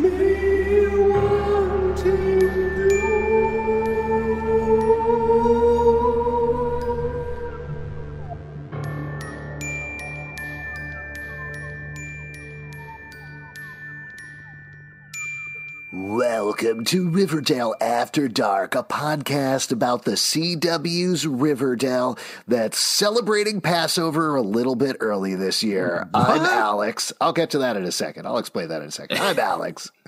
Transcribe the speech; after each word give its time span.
me. 0.00 0.21
Welcome 16.82 16.98
to 16.98 17.10
Riverdale 17.10 17.76
After 17.80 18.26
Dark, 18.26 18.74
a 18.74 18.82
podcast 18.82 19.70
about 19.70 20.04
the 20.04 20.16
CW's 20.16 21.24
Riverdale 21.24 22.18
that's 22.48 22.76
celebrating 22.76 23.60
Passover 23.60 24.34
a 24.34 24.42
little 24.42 24.74
bit 24.74 24.96
early 24.98 25.36
this 25.36 25.62
year. 25.62 26.08
I'm 26.12 26.40
Alex. 26.40 27.12
I'll 27.20 27.32
get 27.32 27.50
to 27.50 27.58
that 27.58 27.76
in 27.76 27.84
a 27.84 27.92
second. 27.92 28.26
I'll 28.26 28.38
explain 28.38 28.66
that 28.70 28.82
in 28.82 28.88
a 28.88 28.90
second. 28.90 29.18
I'm 29.18 29.38
Alex. 29.38 29.92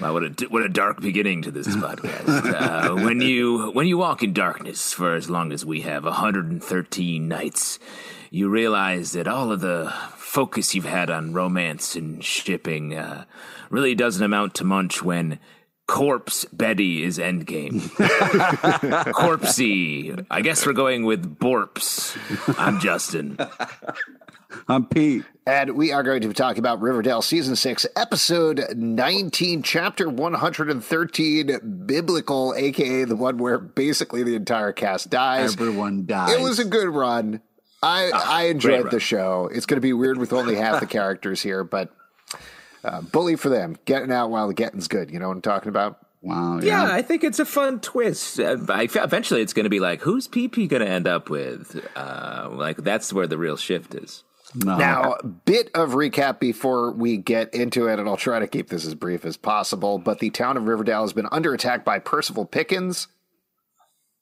Wow, 0.00 0.12
what 0.12 0.22
a 0.22 0.48
what 0.48 0.62
a 0.62 0.68
dark 0.68 1.00
beginning 1.00 1.42
to 1.42 1.50
this 1.50 1.66
podcast. 1.66 2.28
Uh, 2.54 2.94
when 3.02 3.20
you 3.20 3.70
when 3.72 3.86
you 3.86 3.96
walk 3.98 4.22
in 4.22 4.32
darkness 4.32 4.92
for 4.92 5.14
as 5.14 5.28
long 5.28 5.50
as 5.50 5.64
we 5.64 5.80
have 5.80 6.04
113 6.04 7.26
nights, 7.26 7.78
you 8.30 8.48
realize 8.48 9.12
that 9.12 9.26
all 9.26 9.50
of 9.50 9.60
the 9.60 9.92
focus 10.14 10.74
you've 10.74 10.84
had 10.84 11.10
on 11.10 11.32
romance 11.32 11.96
and 11.96 12.22
shipping 12.22 12.94
uh, 12.94 13.24
really 13.70 13.94
doesn't 13.94 14.22
amount 14.22 14.54
to 14.54 14.64
much 14.64 15.02
when 15.02 15.38
Corpse 15.90 16.44
Betty 16.52 17.02
is 17.02 17.18
endgame. 17.18 17.80
Corpsey. 19.12 20.24
I 20.30 20.40
guess 20.40 20.64
we're 20.64 20.72
going 20.72 21.04
with 21.04 21.36
Borps. 21.36 22.16
I'm 22.56 22.78
Justin. 22.78 23.36
I'm 24.68 24.86
Pete. 24.86 25.24
And 25.48 25.74
we 25.76 25.90
are 25.90 26.04
going 26.04 26.20
to 26.20 26.28
be 26.28 26.34
talking 26.34 26.60
about 26.60 26.80
Riverdale 26.80 27.22
Season 27.22 27.56
6, 27.56 27.86
Episode 27.96 28.66
19, 28.76 29.64
Chapter 29.64 30.08
113, 30.08 31.84
Biblical, 31.86 32.54
aka 32.56 33.04
the 33.04 33.16
one 33.16 33.38
where 33.38 33.58
basically 33.58 34.22
the 34.22 34.36
entire 34.36 34.70
cast 34.70 35.10
dies. 35.10 35.54
Everyone 35.54 36.06
dies. 36.06 36.30
It 36.34 36.40
was 36.40 36.60
a 36.60 36.64
good 36.64 36.88
run. 36.88 37.42
I, 37.82 38.12
ah, 38.14 38.36
I 38.36 38.42
enjoyed 38.44 38.92
the 38.92 39.00
show. 39.00 39.50
It's 39.52 39.66
going 39.66 39.78
to 39.78 39.80
be 39.80 39.92
weird 39.92 40.18
with 40.18 40.32
only 40.32 40.54
half 40.54 40.78
the 40.78 40.86
characters 40.86 41.42
here, 41.42 41.64
but 41.64 41.90
uh, 42.84 43.00
bully 43.02 43.36
for 43.36 43.48
them. 43.48 43.76
Getting 43.84 44.12
out 44.12 44.30
while 44.30 44.48
the 44.48 44.54
getting's 44.54 44.88
good. 44.88 45.10
You 45.10 45.18
know 45.18 45.28
what 45.28 45.36
I'm 45.36 45.42
talking 45.42 45.68
about? 45.68 45.98
wow. 46.22 46.58
Yeah, 46.62 46.86
Yeah. 46.86 46.94
I 46.94 47.02
think 47.02 47.24
it's 47.24 47.38
a 47.38 47.44
fun 47.46 47.80
twist. 47.80 48.38
Uh, 48.38 48.56
I, 48.68 48.82
eventually, 48.94 49.40
it's 49.42 49.52
going 49.52 49.64
to 49.64 49.70
be 49.70 49.80
like, 49.80 50.00
who's 50.02 50.28
PP 50.28 50.68
going 50.68 50.82
to 50.82 50.88
end 50.88 51.08
up 51.08 51.30
with? 51.30 51.84
Uh, 51.96 52.48
like, 52.52 52.76
that's 52.78 53.12
where 53.12 53.26
the 53.26 53.38
real 53.38 53.56
shift 53.56 53.94
is. 53.94 54.22
No. 54.54 54.76
Now, 54.76 55.16
bit 55.44 55.70
of 55.74 55.90
recap 55.90 56.40
before 56.40 56.90
we 56.90 57.16
get 57.16 57.54
into 57.54 57.86
it, 57.86 57.98
and 58.00 58.08
I'll 58.08 58.16
try 58.16 58.40
to 58.40 58.48
keep 58.48 58.68
this 58.68 58.84
as 58.84 58.94
brief 58.96 59.24
as 59.24 59.36
possible. 59.36 59.98
But 59.98 60.18
the 60.18 60.30
town 60.30 60.56
of 60.56 60.64
Riverdale 60.66 61.02
has 61.02 61.12
been 61.12 61.28
under 61.30 61.54
attack 61.54 61.84
by 61.84 62.00
Percival 62.00 62.44
Pickens. 62.46 63.06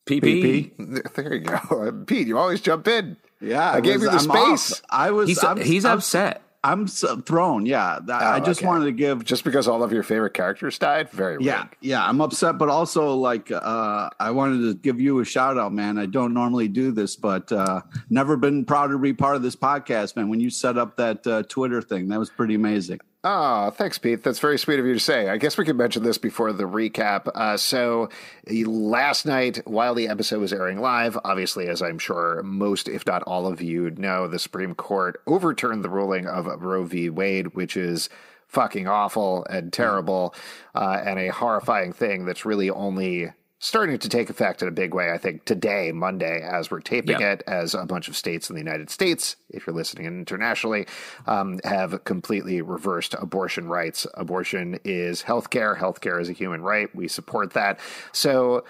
PP? 0.07 0.73
There 1.15 1.35
you 1.35 1.41
go, 1.41 2.05
Pete. 2.07 2.27
You 2.27 2.39
always 2.39 2.61
jump 2.61 2.89
in. 2.89 3.17
yeah, 3.41 3.73
I 3.73 3.81
gave 3.81 3.95
was- 4.03 4.03
you 4.05 4.11
the 4.11 4.17
I'm 4.19 4.31
off. 4.53 4.59
space. 4.61 4.83
I 4.91 5.11
was. 5.11 5.29
He's, 5.29 5.43
I'm, 5.45 5.61
he's 5.61 5.85
I'm, 5.85 5.99
upset. 5.99 6.43
I'm 6.65 6.89
so 6.89 7.21
thrown. 7.21 7.67
Yeah. 7.67 7.99
That- 8.05 8.23
I 8.23 8.41
just 8.41 8.61
okay. 8.61 8.67
wanted 8.67 8.87
to 8.87 8.93
give. 8.93 9.25
Just 9.25 9.45
because 9.45 9.69
all 9.69 9.83
of 9.83 9.93
your 9.93 10.03
favorite 10.03 10.35
characters 10.35 10.79
died, 10.79 11.11
very 11.11 11.37
yeah, 11.41 11.63
rude. 11.63 11.69
yeah, 11.81 12.07
I'm 12.07 12.21
upset, 12.21 12.59
but 12.59 12.69
also 12.69 13.15
like 13.15 13.51
uh, 13.51 14.11
I 14.19 14.31
wanted 14.33 14.63
to 14.63 14.75
give 14.75 15.01
you 15.01 15.21
a 15.21 15.25
shout 15.25 15.57
out, 15.57 15.73
man. 15.73 15.99
I 15.99 16.07
don't 16.07 16.35
normally 16.35 16.69
do 16.69 16.91
this, 16.91 17.17
but 17.17 17.51
uh, 17.53 17.83
never 18.11 18.37
been 18.37 18.65
proud 18.65 18.89
to 18.89 18.99
be 18.99 19.13
part 19.13 19.37
of 19.37 19.43
this 19.43 19.57
podcast, 19.57 20.17
man. 20.17 20.29
When 20.29 20.41
you 20.41 20.51
set 20.51 20.77
up 20.77 20.97
that 20.97 21.27
uh, 21.27 21.43
Twitter 21.45 21.81
thing, 21.81 22.09
that 22.09 22.19
was 22.19 22.31
pretty 22.31 22.55
amazing. 22.55 23.01
Oh, 23.31 23.69
thanks, 23.69 23.99
Pete. 23.99 24.23
That's 24.23 24.39
very 24.39 24.57
sweet 24.59 24.81
of 24.81 24.87
you 24.87 24.95
to 24.95 24.99
say. 24.99 25.29
I 25.29 25.37
guess 25.37 25.59
we 25.59 25.67
could 25.67 25.77
mention 25.77 26.03
this 26.03 26.17
before 26.17 26.51
the 26.55 26.65
recap. 26.65 27.29
Uh, 27.35 27.59
so, 27.59 28.09
last 28.49 29.27
night, 29.27 29.61
while 29.67 29.95
the 29.95 30.09
episode 30.09 30.41
was 30.41 30.51
airing 30.51 30.81
live, 30.81 31.19
obviously, 31.25 31.69
as 31.69 31.83
I'm 31.83 31.99
sure 31.99 32.43
most, 32.43 32.89
if 32.89 33.05
not 33.05 33.23
all 33.25 33.47
of 33.47 33.61
you 33.61 33.91
know, 33.91 34.29
the 34.29 34.39
Supreme 34.39 34.75
Court 34.75 35.21
overturned 35.27 35.85
the 35.85 35.91
ruling 35.91 36.27
of 36.27 36.47
Roe 36.47 36.85
v. 36.85 37.11
Wade, 37.11 37.49
which 37.49 37.77
is 37.77 38.09
fucking 38.47 38.89
awful 38.89 39.45
and 39.51 39.75
terrible 39.75 40.35
uh, 40.75 41.03
and 41.05 41.19
a 41.19 41.29
horrifying 41.29 41.93
thing 41.93 42.25
that's 42.25 42.47
really 42.47 42.71
only 42.71 43.31
starting 43.61 43.99
to 43.99 44.09
take 44.09 44.31
effect 44.31 44.63
in 44.63 44.69
a 44.69 44.73
big 44.73 44.95
way, 44.95 45.11
I 45.11 45.19
think, 45.19 45.45
today, 45.45 45.91
Monday, 45.93 46.41
as 46.43 46.71
we're 46.71 46.81
taping 46.81 47.21
it, 47.21 47.43
as 47.47 47.75
a 47.75 47.85
bunch 47.85 48.09
of 48.09 48.17
states 48.17 48.49
in 48.49 48.55
the 48.55 48.63
United 48.63 48.89
States, 48.89 49.37
if 49.51 49.67
you're 49.67 49.75
listening 49.75 50.07
internationally, 50.07 50.87
um, 51.27 51.59
have 51.65 52.05
completely 52.05 52.63
reversed 52.63 53.15
abortion 53.19 53.69
rights. 53.69 54.07
Abortion 54.15 54.79
is 54.85 55.23
healthcare. 55.23 55.77
Healthcare 55.77 56.21
is 56.21 56.29
a 56.29 56.33
human 56.33 56.63
right. 56.63 56.95
We 56.95 57.09
support 57.09 57.55
that. 57.55 57.81
So, 58.13 58.65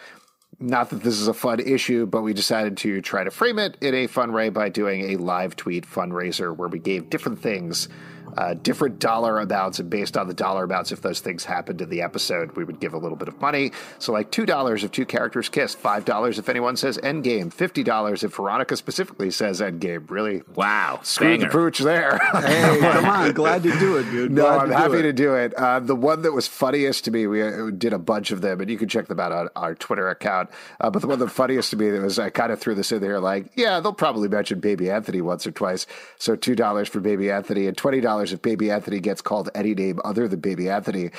not 0.60 0.90
that 0.90 1.02
this 1.02 1.20
is 1.20 1.28
a 1.28 1.34
fun 1.34 1.60
issue, 1.60 2.06
but 2.06 2.22
we 2.22 2.32
decided 2.32 2.78
to 2.78 3.00
try 3.00 3.22
to 3.22 3.30
frame 3.30 3.60
it 3.60 3.76
in 3.80 3.94
a 3.94 4.06
fun 4.08 4.32
way 4.32 4.48
by 4.48 4.70
doing 4.70 5.10
a 5.10 5.16
live 5.16 5.54
tweet 5.54 5.86
fundraiser 5.86 6.56
where 6.56 6.68
we 6.68 6.80
gave 6.80 7.10
different 7.10 7.40
things 7.40 7.88
uh, 8.36 8.54
different 8.54 8.98
dollar 8.98 9.38
amounts, 9.38 9.78
and 9.78 9.88
based 9.90 10.16
on 10.16 10.28
the 10.28 10.34
dollar 10.34 10.64
amounts, 10.64 10.92
if 10.92 11.00
those 11.02 11.20
things 11.20 11.44
happened 11.44 11.80
in 11.80 11.88
the 11.90 12.02
episode, 12.02 12.52
we 12.56 12.64
would 12.64 12.80
give 12.80 12.94
a 12.94 12.98
little 12.98 13.16
bit 13.16 13.28
of 13.28 13.40
money. 13.40 13.72
So, 13.98 14.12
like 14.12 14.30
two 14.30 14.46
dollars 14.46 14.84
if 14.84 14.90
two 14.92 15.06
characters 15.06 15.48
kiss, 15.48 15.74
five 15.74 16.04
dollars 16.04 16.38
if 16.38 16.48
anyone 16.48 16.76
says 16.76 16.98
Endgame, 16.98 17.52
fifty 17.52 17.82
dollars 17.82 18.22
if 18.24 18.34
Veronica 18.36 18.76
specifically 18.76 19.30
says 19.30 19.60
Endgame. 19.60 20.10
Really, 20.10 20.42
Wow. 20.54 21.00
screw 21.02 21.38
the 21.38 21.46
pooch 21.46 21.78
there. 21.78 22.18
Hey, 22.18 22.78
come 22.92 23.04
on, 23.06 23.32
glad 23.32 23.62
to 23.62 23.78
do 23.78 23.96
it, 23.96 24.04
dude. 24.10 24.32
No, 24.32 24.42
Glad 24.42 24.58
I'm 24.60 24.66
do 24.68 24.72
happy 24.74 24.98
it. 24.98 25.02
to 25.02 25.12
do 25.12 25.34
it. 25.34 25.54
Uh, 25.54 25.80
the 25.80 25.96
one 25.96 26.22
that 26.22 26.32
was 26.32 26.46
funniest 26.48 27.04
to 27.04 27.10
me, 27.10 27.26
we 27.26 27.42
uh, 27.42 27.70
did 27.70 27.92
a 27.92 27.98
bunch 27.98 28.30
of 28.30 28.40
them, 28.40 28.60
and 28.60 28.70
you 28.70 28.76
can 28.78 28.88
check 28.88 29.06
them 29.06 29.20
out 29.20 29.32
on 29.32 29.48
our 29.56 29.74
Twitter 29.74 30.08
account. 30.08 30.50
Uh, 30.80 30.90
but 30.90 31.00
the 31.02 31.08
one 31.08 31.18
that 31.18 31.28
funniest 31.30 31.70
to 31.70 31.76
me 31.76 31.90
that 31.90 32.02
was 32.02 32.18
I 32.18 32.30
kind 32.30 32.52
of 32.52 32.58
threw 32.60 32.74
this 32.74 32.92
in 32.92 33.00
there, 33.00 33.20
like, 33.20 33.46
yeah, 33.54 33.80
they'll 33.80 33.92
probably 33.92 34.28
mention 34.28 34.60
Baby 34.60 34.90
Anthony 34.90 35.20
once 35.20 35.46
or 35.46 35.50
twice. 35.52 35.86
So 36.18 36.34
two 36.36 36.54
dollars 36.54 36.88
for 36.88 37.00
Baby 37.00 37.30
Anthony 37.30 37.66
and 37.66 37.76
twenty 37.76 38.00
dollars 38.00 38.17
$100 38.26 38.32
if 38.32 38.42
Baby 38.42 38.70
Anthony 38.70 39.00
gets 39.00 39.20
called 39.20 39.50
any 39.54 39.74
name 39.74 40.00
other 40.04 40.28
than 40.28 40.40
Baby 40.40 40.68
Anthony. 40.68 41.10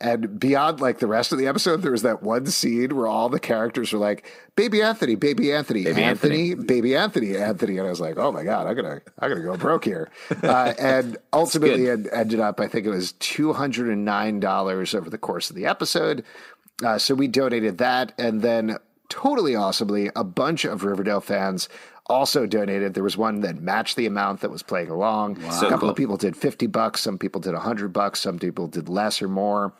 And 0.00 0.40
beyond 0.40 0.80
like 0.80 0.98
the 0.98 1.06
rest 1.06 1.30
of 1.32 1.38
the 1.38 1.46
episode, 1.46 1.82
there 1.82 1.92
was 1.92 2.02
that 2.02 2.22
one 2.22 2.46
scene 2.46 2.96
where 2.96 3.06
all 3.06 3.28
the 3.28 3.38
characters 3.38 3.92
are 3.92 3.98
like, 3.98 4.28
Baby 4.56 4.82
Anthony, 4.82 5.14
Baby 5.14 5.52
Anthony, 5.52 5.84
Baby 5.84 6.02
Anthony, 6.02 6.50
Anthony. 6.50 6.66
Baby 6.66 6.96
Anthony, 6.96 7.36
Anthony. 7.36 7.78
And 7.78 7.86
I 7.86 7.90
was 7.90 8.00
like, 8.00 8.18
oh 8.18 8.32
my 8.32 8.42
God, 8.42 8.66
I'm 8.66 8.76
to, 8.76 9.02
I'm 9.20 9.34
to 9.34 9.40
go 9.40 9.56
broke 9.56 9.84
here. 9.84 10.10
Uh, 10.42 10.74
and 10.78 11.16
ultimately 11.32 11.86
it 11.86 12.08
ended 12.12 12.40
up, 12.40 12.58
I 12.58 12.66
think 12.66 12.84
it 12.84 12.90
was 12.90 13.12
$209 13.14 14.94
over 14.94 15.08
the 15.08 15.18
course 15.18 15.50
of 15.50 15.56
the 15.56 15.66
episode. 15.66 16.24
Uh, 16.84 16.98
so 16.98 17.14
we 17.14 17.28
donated 17.28 17.78
that. 17.78 18.12
And 18.18 18.42
then 18.42 18.76
totally 19.08 19.54
awesomely, 19.54 20.10
a 20.16 20.24
bunch 20.24 20.64
of 20.64 20.84
Riverdale 20.84 21.20
fans 21.20 21.68
also 22.06 22.46
donated. 22.46 22.94
There 22.94 23.02
was 23.04 23.16
one 23.16 23.40
that 23.40 23.60
matched 23.60 23.96
the 23.96 24.06
amount 24.06 24.40
that 24.40 24.50
was 24.50 24.62
playing 24.62 24.90
along. 24.90 25.42
A 25.42 25.52
So 25.52 25.62
couple 25.68 25.78
cool. 25.80 25.90
of 25.90 25.96
people 25.96 26.16
did 26.16 26.36
50 26.36 26.66
bucks. 26.66 27.00
Some 27.00 27.18
people 27.18 27.40
did 27.40 27.54
100 27.54 27.92
bucks. 27.92 28.20
Some 28.20 28.38
people 28.38 28.66
did 28.66 28.88
less 28.88 29.22
or 29.22 29.28
more 29.28 29.72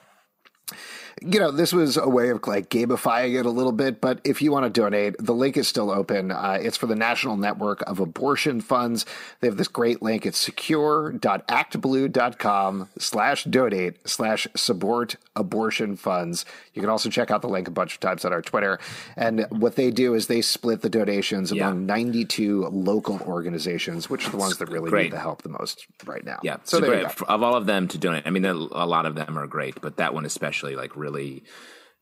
you 1.21 1.39
know, 1.39 1.51
this 1.51 1.73
was 1.73 1.97
a 1.97 2.09
way 2.09 2.31
of 2.31 2.47
like 2.47 2.69
gamifying 2.71 3.39
it 3.39 3.47
a 3.47 3.51
little 3.51 3.73
bit. 3.73 4.01
But 4.01 4.21
if 4.25 4.41
you 4.43 4.51
want 4.53 4.73
to 4.73 4.81
donate, 4.81 5.17
the 5.19 5.35
link 5.35 5.57
is 5.57 5.67
still 5.69 5.91
open. 5.91 6.31
Uh, 6.31 6.59
it's 6.61 6.77
for 6.77 6.87
the 6.87 6.95
National 6.97 7.37
Network 7.37 7.83
of 7.83 8.01
Abortion 8.01 8.61
Funds. 8.61 9.05
They 9.41 9.49
have 9.49 9.57
this 9.57 9.69
great 9.69 10.03
link. 10.03 10.27
It's 10.27 10.39
secure.actblue.com 10.39 12.89
slash 12.99 13.45
donate 13.45 14.09
slash 14.09 14.47
support 14.57 15.17
abortion 15.37 15.97
funds. 15.97 16.45
You 16.75 16.81
can 16.83 16.91
also 16.91 17.09
check 17.11 17.31
out 17.31 17.43
the 17.43 17.49
link 17.49 17.69
a 17.69 17.73
bunch 17.73 17.95
of 17.95 18.01
times 18.01 18.25
on 18.25 18.33
our 18.33 18.43
Twitter. 18.43 18.79
And 19.17 19.47
what 19.51 19.77
they 19.77 19.91
do 19.91 20.15
is 20.15 20.27
they 20.27 20.41
split 20.43 20.81
the 20.83 20.91
donations 20.91 21.53
Yeah. 21.53 21.69
among 21.69 21.87
92 21.87 22.67
local 22.69 23.21
organizations, 23.23 24.09
which 24.11 24.27
are 24.27 24.31
the 24.31 24.37
ones 24.37 24.59
that 24.59 24.69
really 24.71 24.91
Great. 24.91 25.05
need 25.05 25.13
the 25.13 25.21
help 25.21 25.43
the 25.43 25.49
most 25.49 25.87
right 26.07 26.25
now. 26.25 26.39
Yeah. 26.43 26.57
So 26.65 26.81
So, 26.81 26.87
great. 26.87 27.05
of 27.05 27.43
all 27.43 27.55
of 27.55 27.67
them 27.67 27.87
to 27.89 27.99
donate. 27.99 28.23
I 28.27 28.31
mean, 28.31 28.45
a 28.45 28.53
a 28.55 28.87
lot 28.87 29.07
of 29.07 29.15
them 29.15 29.39
are 29.39 29.47
great, 29.47 29.81
but 29.81 29.97
that 29.99 30.15
one 30.15 30.25
especially, 30.25 30.75
like, 30.77 30.97
really 31.03 31.43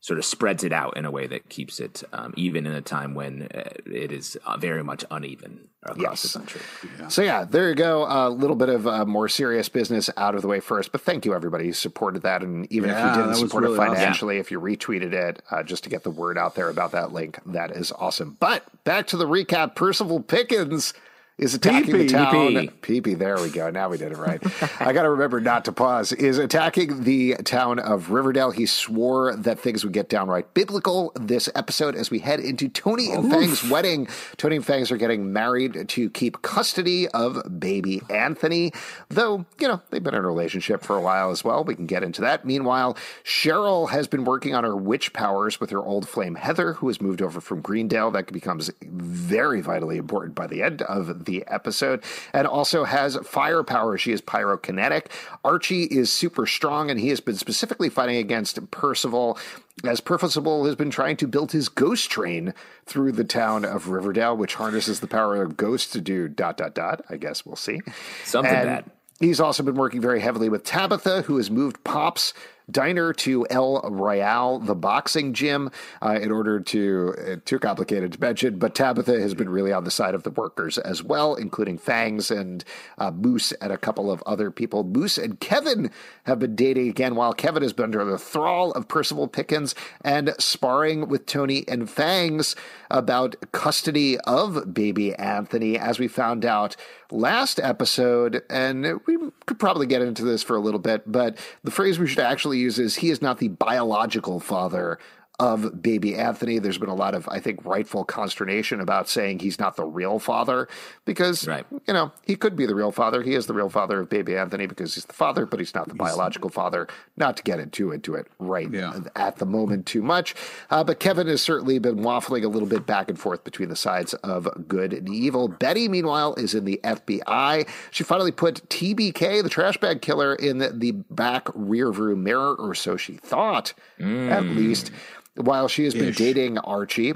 sort 0.03 0.17
of 0.17 0.25
spreads 0.25 0.63
it 0.63 0.73
out 0.73 0.97
in 0.97 1.05
a 1.05 1.11
way 1.11 1.27
that 1.27 1.47
keeps 1.49 1.79
it 1.79 2.03
um, 2.11 2.33
even 2.35 2.65
in 2.65 2.73
a 2.73 2.81
time 2.81 3.13
when 3.13 3.43
uh, 3.53 3.69
it 3.85 4.11
is 4.11 4.35
uh, 4.47 4.57
very 4.57 4.83
much 4.83 5.05
uneven 5.11 5.67
across 5.83 6.23
Yes. 6.23 6.33
the 6.33 6.39
country. 6.39 6.61
So 7.09 7.21
yeah, 7.21 7.43
there 7.43 7.69
you 7.69 7.75
go. 7.75 8.05
A 8.09 8.27
little 8.29 8.55
bit 8.55 8.69
of 8.69 8.87
uh, 8.87 9.05
more 9.05 9.29
serious 9.29 9.69
business 9.69 10.09
out 10.17 10.33
of 10.33 10.41
the 10.41 10.47
way 10.47 10.59
first, 10.59 10.91
but 10.91 11.01
thank 11.01 11.23
you 11.23 11.35
everybody 11.35 11.65
who 11.67 11.73
supported 11.73 12.23
that, 12.23 12.41
and 12.41 12.65
even 12.71 12.89
if 12.89 12.97
you 12.97 13.11
didn't 13.21 13.35
support 13.35 13.63
really 13.63 13.75
it 13.75 13.79
awesome. 13.79 13.93
financially, 13.95 14.37
if 14.39 14.49
you 14.49 14.59
retweeted 14.59 15.13
it 15.13 15.43
uh, 15.51 15.61
just 15.61 15.83
to 15.83 15.89
get 15.91 16.01
the 16.03 16.09
word 16.11 16.35
out 16.35 16.55
there 16.55 16.69
about 16.69 16.93
that 16.93 17.11
link, 17.13 17.39
that 17.45 17.69
is 17.71 17.91
awesome. 17.91 18.37
But 18.39 18.63
back 18.83 19.05
to 19.07 19.17
the 19.17 19.27
recap: 19.27 19.75
Percival 19.75 20.19
Pickens 20.19 20.95
is 21.37 21.53
attacking 21.53 21.91
the 21.93 22.07
Pee-pee. 22.07 22.07
town. 22.07 22.67
Pee-pee. 22.81 23.01
Pee 23.01 23.13
There 23.15 23.35
we 23.41 23.49
go. 23.49 23.69
Now 23.69 23.89
we 23.89 23.97
did 23.97 24.11
it 24.11 24.17
right. 24.17 24.41
I 24.79 24.93
got 24.93 25.03
to 25.03 25.09
remember 25.09 25.41
not 25.41 25.65
to 25.65 25.71
pause. 25.71 26.11
Is 26.11 26.37
attacking 26.37 27.03
the 27.03 27.35
town 27.43 27.79
of 27.79 28.11
Riverdale. 28.11 28.51
He 28.51 28.65
swore 28.65 29.35
that 29.35 29.59
things 29.59 29.83
would 29.83 29.93
get 29.93 30.09
downright 30.09 30.53
biblical 30.53 31.11
this 31.15 31.49
episode 31.55 31.95
as 31.95 32.11
we 32.11 32.19
head 32.19 32.39
into 32.39 32.69
Toni 32.69 33.11
and 33.11 33.31
Fang's 33.31 33.67
wedding. 33.69 34.07
Toni 34.37 34.57
and 34.57 34.65
Fangs 34.65 34.91
are 34.91 34.97
getting 34.97 35.33
married 35.33 35.89
to 35.89 36.09
keep 36.11 36.41
custody 36.41 37.07
of 37.09 37.59
baby 37.59 38.01
Anthony, 38.09 38.71
though, 39.09 39.45
you 39.59 39.67
know, 39.67 39.81
they've 39.89 40.03
been 40.03 40.13
in 40.13 40.23
a 40.23 40.27
relationship 40.27 40.83
for 40.83 40.95
a 40.95 41.01
while 41.01 41.31
as 41.31 41.43
well. 41.43 41.63
We 41.63 41.75
can 41.75 41.85
get 41.87 42.03
into 42.03 42.21
that. 42.21 42.45
Meanwhile, 42.45 42.97
Cheryl 43.23 43.89
has 43.89 44.07
been 44.07 44.25
working 44.25 44.53
on 44.53 44.63
her 44.63 44.75
witch 44.75 45.13
powers 45.13 45.59
with 45.59 45.69
her 45.71 45.79
old 45.79 46.07
flame 46.07 46.35
Heather, 46.35 46.73
who 46.73 46.87
has 46.87 47.01
moved 47.01 47.21
over 47.21 47.41
from 47.41 47.61
Greendale. 47.61 48.11
That 48.11 48.31
becomes 48.31 48.69
very 48.83 49.61
vitally 49.61 49.97
important 49.97 50.35
by 50.35 50.47
the 50.47 50.61
end 50.61 50.81
of 50.83 51.20
the 51.25 51.45
episode, 51.47 52.03
and 52.33 52.47
also 52.47 52.83
has 52.83 53.15
firepower. 53.17 53.97
She 53.97 54.11
is 54.11 54.21
pyrokinetic. 54.21 55.07
Archie 55.43 55.83
is 55.83 56.11
super 56.11 56.45
strong, 56.45 56.89
and 56.89 56.99
he 56.99 57.09
has 57.09 57.19
been 57.19 57.35
specifically 57.35 57.89
fighting 57.89 58.17
against 58.17 58.71
Percival 58.71 59.37
as 59.83 60.01
Percival 60.01 60.65
has 60.65 60.75
been 60.75 60.91
trying 60.91 61.17
to 61.17 61.27
build 61.27 61.51
his 61.51 61.69
ghost 61.69 62.09
train 62.11 62.53
through 62.85 63.13
the 63.13 63.23
town 63.23 63.65
of 63.65 63.87
Riverdale, 63.87 64.35
which 64.37 64.55
harnesses 64.55 64.99
the 64.99 65.07
power 65.07 65.41
of 65.41 65.57
ghosts 65.57 65.91
to 65.93 66.01
do 66.01 66.27
dot 66.27 66.57
dot 66.57 66.75
dot. 66.75 67.03
I 67.09 67.17
guess 67.17 67.45
we'll 67.45 67.55
see. 67.55 67.81
Something 68.23 68.53
And 68.53 68.67
bad. 68.67 68.91
He's 69.19 69.39
also 69.39 69.61
been 69.61 69.75
working 69.75 70.01
very 70.01 70.19
heavily 70.19 70.49
with 70.49 70.63
Tabitha, 70.63 71.23
who 71.23 71.37
has 71.37 71.51
moved 71.51 71.83
Pop's 71.83 72.33
diner 72.69 73.13
to 73.13 73.47
El 73.49 73.81
Royale, 73.81 74.59
the 74.59 74.75
boxing 74.75 75.33
gym, 75.33 75.71
uh, 76.01 76.19
in 76.21 76.31
order 76.31 76.59
to, 76.59 77.15
uh, 77.17 77.35
too 77.45 77.59
complicated 77.59 78.13
to 78.13 78.19
mention, 78.19 78.59
but 78.59 78.75
Tabitha 78.75 79.19
has 79.19 79.33
been 79.33 79.49
really 79.49 79.73
on 79.73 79.83
the 79.83 79.91
side 79.91 80.13
of 80.13 80.23
the 80.23 80.31
workers 80.31 80.77
as 80.77 81.03
well, 81.03 81.35
including 81.35 81.77
Fangs 81.77 82.31
and 82.31 82.63
uh, 82.97 83.11
Moose 83.11 83.51
and 83.53 83.71
a 83.71 83.77
couple 83.77 84.11
of 84.11 84.21
other 84.25 84.51
people. 84.51 84.83
Moose 84.83 85.17
and 85.17 85.39
Kevin 85.39 85.91
have 86.25 86.39
been 86.39 86.55
dating 86.55 86.89
again, 86.89 87.15
while 87.15 87.33
Kevin 87.33 87.63
has 87.63 87.73
been 87.73 87.85
under 87.85 88.05
the 88.05 88.17
thrall 88.17 88.71
of 88.71 88.87
Percival 88.87 89.27
Pickens 89.27 89.75
and 90.03 90.33
sparring 90.39 91.07
with 91.07 91.25
Toni 91.25 91.65
and 91.67 91.89
Fangs 91.89 92.55
about 92.89 93.35
custody 93.51 94.17
of 94.19 94.73
baby 94.73 95.15
Anthony, 95.15 95.77
as 95.77 95.99
we 95.99 96.07
found 96.07 96.45
out 96.45 96.75
last 97.11 97.59
episode. 97.59 98.43
And 98.49 99.01
we 99.05 99.17
could 99.45 99.59
probably 99.59 99.85
get 99.85 100.01
into 100.01 100.23
this 100.23 100.43
for 100.43 100.55
a 100.55 100.59
little 100.59 100.79
bit, 100.79 101.09
but 101.11 101.37
the 101.63 101.71
phrase 101.71 101.99
we 101.99 102.07
should 102.07 102.19
actually 102.19 102.50
use 102.53 102.79
is 102.79 102.95
he 102.95 103.09
is 103.09 103.21
not 103.21 103.39
the 103.39 103.49
biological 103.49 104.39
father 104.39 104.99
of 105.41 105.81
baby 105.81 106.15
Anthony. 106.15 106.59
There's 106.59 106.77
been 106.77 106.87
a 106.89 106.95
lot 106.95 107.15
of, 107.15 107.27
I 107.27 107.39
think, 107.39 107.65
rightful 107.65 108.03
consternation 108.05 108.79
about 108.79 109.09
saying 109.09 109.39
he's 109.39 109.57
not 109.59 109.75
the 109.75 109.83
real 109.85 110.19
father 110.19 110.67
because, 111.03 111.47
Right. 111.47 111.65
you 111.87 111.93
know, 111.93 112.11
he 112.25 112.35
could 112.35 112.55
be 112.55 112.67
the 112.67 112.75
real 112.75 112.91
father. 112.91 113.23
He 113.23 113.33
is 113.33 113.47
the 113.47 113.53
real 113.53 113.69
father 113.69 114.01
of 114.01 114.09
baby 114.09 114.37
Anthony 114.37 114.67
because 114.67 114.93
he's 114.93 115.05
the 115.05 115.13
father, 115.13 115.47
but 115.47 115.59
he's 115.59 115.73
not 115.73 115.87
the 115.87 115.95
biological 115.95 116.49
father. 116.51 116.87
Not 117.17 117.37
to 117.37 117.43
get 117.43 117.59
into 117.59 117.91
into 117.91 118.13
it 118.13 118.27
right 118.37 118.71
Yeah. 118.71 118.93
at 119.15 119.37
the 119.37 119.45
moment 119.47 119.87
too 119.87 120.03
much. 120.03 120.35
Uh, 120.69 120.83
but 120.83 120.99
Kevin 120.99 121.25
has 121.27 121.41
certainly 121.41 121.79
been 121.79 121.97
waffling 121.97 122.43
a 122.45 122.47
little 122.47 122.67
bit 122.69 122.85
back 122.85 123.09
and 123.09 123.19
forth 123.19 123.43
between 123.43 123.69
the 123.69 123.75
sides 123.75 124.13
of 124.15 124.47
good 124.67 124.93
and 124.93 125.09
evil. 125.09 125.47
Betty, 125.47 125.87
meanwhile, 125.87 126.35
is 126.35 126.53
in 126.53 126.65
the 126.65 126.79
FBI. 126.83 127.65
She 127.89 128.03
finally 128.03 128.31
put 128.31 128.69
TBK, 128.69 129.41
the 129.41 129.49
trash 129.49 129.77
bag 129.79 130.01
killer, 130.03 130.35
in 130.35 130.59
the, 130.59 130.69
the 130.69 130.91
back 130.91 131.47
rear 131.55 131.91
view 131.91 132.15
mirror, 132.15 132.53
or 132.55 132.75
so 132.75 132.95
she 132.97 133.13
thought, 133.13 133.73
at 133.99 134.43
least, 134.45 134.91
while 135.35 135.67
she 135.67 135.83
has 135.85 135.93
been 135.93 136.09
Ish. 136.09 136.17
dating 136.17 136.57
Archie. 136.59 137.13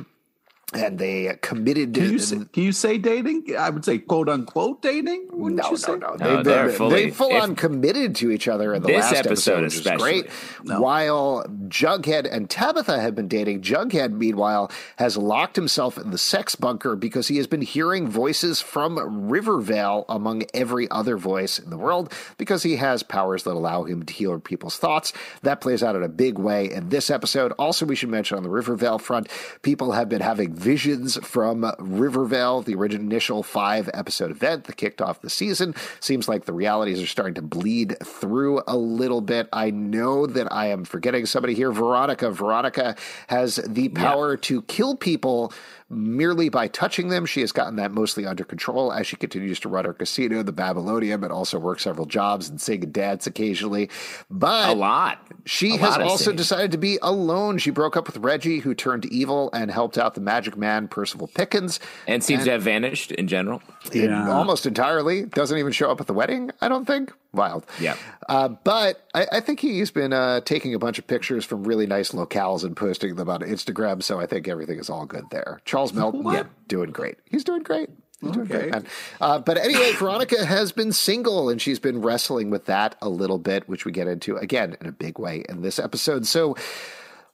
And 0.74 0.98
they 0.98 1.38
committed 1.42 1.94
Can 1.94 2.04
to 2.06 2.12
you 2.14 2.20
say, 2.20 2.38
can 2.52 2.64
you 2.64 2.72
say 2.72 2.98
dating? 2.98 3.56
I 3.58 3.70
would 3.70 3.86
say 3.86 4.00
quote 4.00 4.28
unquote 4.28 4.82
dating. 4.82 5.28
Wouldn't 5.32 5.62
no, 5.62 5.70
you 5.70 5.78
say? 5.78 5.92
no, 5.96 5.98
no. 5.98 6.16
No, 6.16 6.36
They've 6.38 6.44
they're 6.44 6.70
fully- 6.72 7.04
they 7.06 7.12
full 7.12 7.32
on 7.34 7.56
committed 7.56 8.16
to 8.16 8.32
each 8.32 8.48
other 8.48 8.74
in 8.74 8.82
the 8.82 8.88
This 8.88 9.12
last 9.12 9.26
episode 9.28 9.62
which 9.64 9.74
is 9.74 9.80
especially. 9.82 10.24
great. 10.24 10.32
While 10.64 11.46
Jughead 11.68 12.28
and 12.30 12.50
Tabitha 12.50 13.00
have 13.00 13.14
been 13.16 13.28
dating, 13.28 13.62
Jughead, 13.62 14.12
meanwhile, 14.12 14.72
has 14.98 15.16
locked 15.18 15.56
himself 15.56 15.98
in 16.00 16.10
the 16.10 16.18
sex 16.18 16.56
bunker 16.56 16.96
because 16.96 17.28
he 17.28 17.38
has 17.38 17.46
been 17.46 17.62
hearing 17.62 18.08
voices 18.10 18.60
from 18.60 18.98
Rivervale 19.30 20.06
among 20.10 20.44
every 20.54 20.90
other 20.90 21.16
voice 21.16 21.60
in 21.60 21.70
the 21.70 21.78
world 21.78 22.12
because 22.38 22.64
he 22.64 22.78
has 22.78 23.04
powers 23.04 23.44
that 23.44 23.52
allow 23.52 23.84
him 23.84 24.04
to 24.04 24.14
heal 24.14 24.40
people's 24.40 24.78
thoughts. 24.78 25.14
That 25.44 25.62
plays 25.62 25.84
out 25.84 25.96
in 25.96 26.02
a 26.04 26.10
big 26.10 26.40
way 26.40 26.72
in 26.72 26.90
this 26.90 27.12
episode. 27.12 27.52
Also, 27.54 27.86
we 27.86 27.96
should 27.96 28.10
mention 28.10 28.36
on 28.38 28.44
the 28.44 28.50
Rivervale 28.50 28.98
front, 28.98 29.30
people 29.62 29.92
have 29.92 30.10
been 30.10 30.22
having 30.22 30.55
visions 30.56 31.18
from 31.18 31.72
Rivervale, 31.80 32.62
the 32.62 32.76
original 32.76 33.06
initial 33.06 33.44
five 33.44 33.90
episode 33.94 34.32
event 34.32 34.66
that 34.66 34.78
kicked 34.78 35.02
off 35.02 35.22
the 35.22 35.30
season. 35.30 35.76
Seems 36.00 36.28
like 36.28 36.46
the 36.46 36.54
realities 36.54 37.02
are 37.02 37.08
starting 37.08 37.36
to 37.36 37.42
bleed 37.42 37.98
through 38.04 38.62
a 38.68 38.76
little 38.76 39.22
bit. 39.22 39.48
I 39.54 39.70
know 39.70 40.26
that 40.26 40.52
I 40.52 40.68
am 40.68 40.86
forgetting 40.86 41.26
somebody 41.26 41.54
here. 41.54 41.72
Veronica. 41.72 42.32
Veronica 42.32 42.96
has 43.28 43.58
the 43.58 43.90
power 43.90 44.38
to 44.38 44.62
kill 44.64 44.96
people 44.96 45.54
merely 45.90 46.50
by 46.50 46.68
touching 46.68 47.10
them. 47.10 47.26
She 47.26 47.42
has 47.42 47.52
gotten 47.52 47.76
that 47.76 47.92
mostly 47.92 48.26
under 48.26 48.44
control 48.44 48.92
as 48.92 49.06
she 49.06 49.16
continues 49.16 49.60
to 49.62 49.70
run 49.70 49.86
her 49.86 49.94
casino, 49.94 50.42
the 50.44 50.52
Babylonium, 50.52 51.22
but 51.22 51.32
also 51.32 51.60
work 51.60 51.80
several 51.80 52.06
jobs 52.08 52.50
and 52.50 52.60
sing 52.60 52.84
and 52.84 52.92
dance 52.94 53.28
occasionally. 53.28 53.90
But 54.30 54.70
A 54.70 54.74
lot. 54.74 55.20
she 55.46 55.76
A 55.76 55.78
has 55.78 55.92
lot 55.92 56.02
also 56.02 56.24
singing. 56.26 56.38
decided 56.38 56.72
to 56.72 56.78
be 56.78 56.98
alone. 57.02 57.58
She 57.60 57.70
broke 57.70 57.96
up 57.96 58.08
with 58.08 58.18
Reggie, 58.18 58.60
who 58.60 58.74
turned 58.74 59.06
evil 59.06 59.50
and 59.54 59.70
helped 59.70 59.98
out 59.98 60.16
the 60.16 60.22
magic 60.22 60.58
man, 60.58 60.88
Percival 60.88 61.28
Pickens. 61.28 61.80
And 62.08 62.24
seems 62.24 62.46
to 62.46 62.52
have 62.52 62.64
vanished 62.64 63.12
in 63.12 63.28
general. 63.28 63.62
It 63.92 64.10
Yeah. 64.10 64.32
almost 64.32 64.66
entirely 64.66 65.24
doesn't 65.24 65.58
even 65.58 65.72
show 65.72 65.92
up 65.92 66.02
at 66.02 66.08
the 66.08 66.14
wedding. 66.14 66.52
I 66.62 66.68
don't 66.68 66.86
think. 66.86 67.12
Wild. 67.36 67.66
Yeah. 67.80 67.96
Uh, 68.28 68.50
but 68.50 69.06
I, 69.14 69.28
I 69.34 69.40
think 69.40 69.60
he's 69.60 69.92
been 69.92 70.14
uh, 70.14 70.42
taking 70.42 70.74
a 70.74 70.80
bunch 70.80 70.98
of 71.00 71.06
pictures 71.08 71.46
from 71.46 71.64
really 71.64 71.86
nice 71.86 72.12
locales 72.12 72.64
and 72.64 72.76
posting 72.76 73.16
them 73.16 73.30
on 73.30 73.42
Instagram. 73.42 74.02
So 74.02 74.20
I 74.20 74.26
think 74.26 74.48
everything 74.48 74.80
is 74.80 74.90
all 74.90 75.06
good 75.06 75.26
there. 75.32 75.62
Charles 75.66 75.94
Melton, 75.94 76.26
yeah, 76.26 76.44
doing 76.68 76.92
great. 76.92 77.18
He's 77.26 77.44
doing 77.44 77.64
great. 77.64 77.90
He's 78.22 78.32
doing 78.32 78.46
Okay. 78.48 78.60
great, 78.62 78.72
man. 78.72 78.86
Uh, 79.20 79.40
but 79.40 79.58
anyway, 79.58 79.92
Veronica 79.94 80.46
has 80.46 80.72
been 80.72 80.92
single 80.94 81.50
and 81.50 81.62
she's 81.62 81.80
been 81.80 82.02
wrestling 82.02 82.50
with 82.50 82.66
that 82.66 82.96
a 83.02 83.10
little 83.10 83.38
bit, 83.38 83.68
which 83.68 83.86
we 83.86 83.92
get 83.92 84.08
into 84.08 84.38
again 84.38 84.76
in 84.80 84.88
a 84.88 84.92
big 84.92 85.20
way 85.20 85.44
in 85.50 85.62
this 85.62 85.78
episode. 85.80 86.26
So 86.26 86.56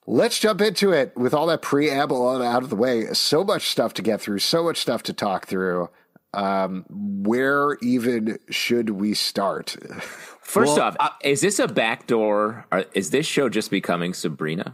Let's 0.07 0.39
jump 0.39 0.61
into 0.61 0.91
it 0.91 1.15
with 1.15 1.31
all 1.31 1.45
that 1.47 1.61
preamble 1.61 2.27
out 2.41 2.63
of 2.63 2.71
the 2.71 2.75
way. 2.75 3.05
So 3.13 3.43
much 3.43 3.67
stuff 3.69 3.93
to 3.93 4.01
get 4.01 4.19
through, 4.19 4.39
so 4.39 4.63
much 4.63 4.77
stuff 4.77 5.03
to 5.03 5.13
talk 5.13 5.45
through. 5.45 5.89
Um, 6.33 6.85
where 6.89 7.77
even 7.81 8.39
should 8.49 8.91
we 8.91 9.13
start? 9.13 9.75
First 10.41 10.77
Well, 10.77 10.95
off, 10.99 11.15
is 11.23 11.41
this 11.41 11.59
a 11.59 11.67
backdoor? 11.67 12.65
Or 12.71 12.85
is 12.93 13.09
this 13.09 13.25
show 13.25 13.49
just 13.49 13.69
becoming 13.71 14.13
Sabrina? 14.13 14.73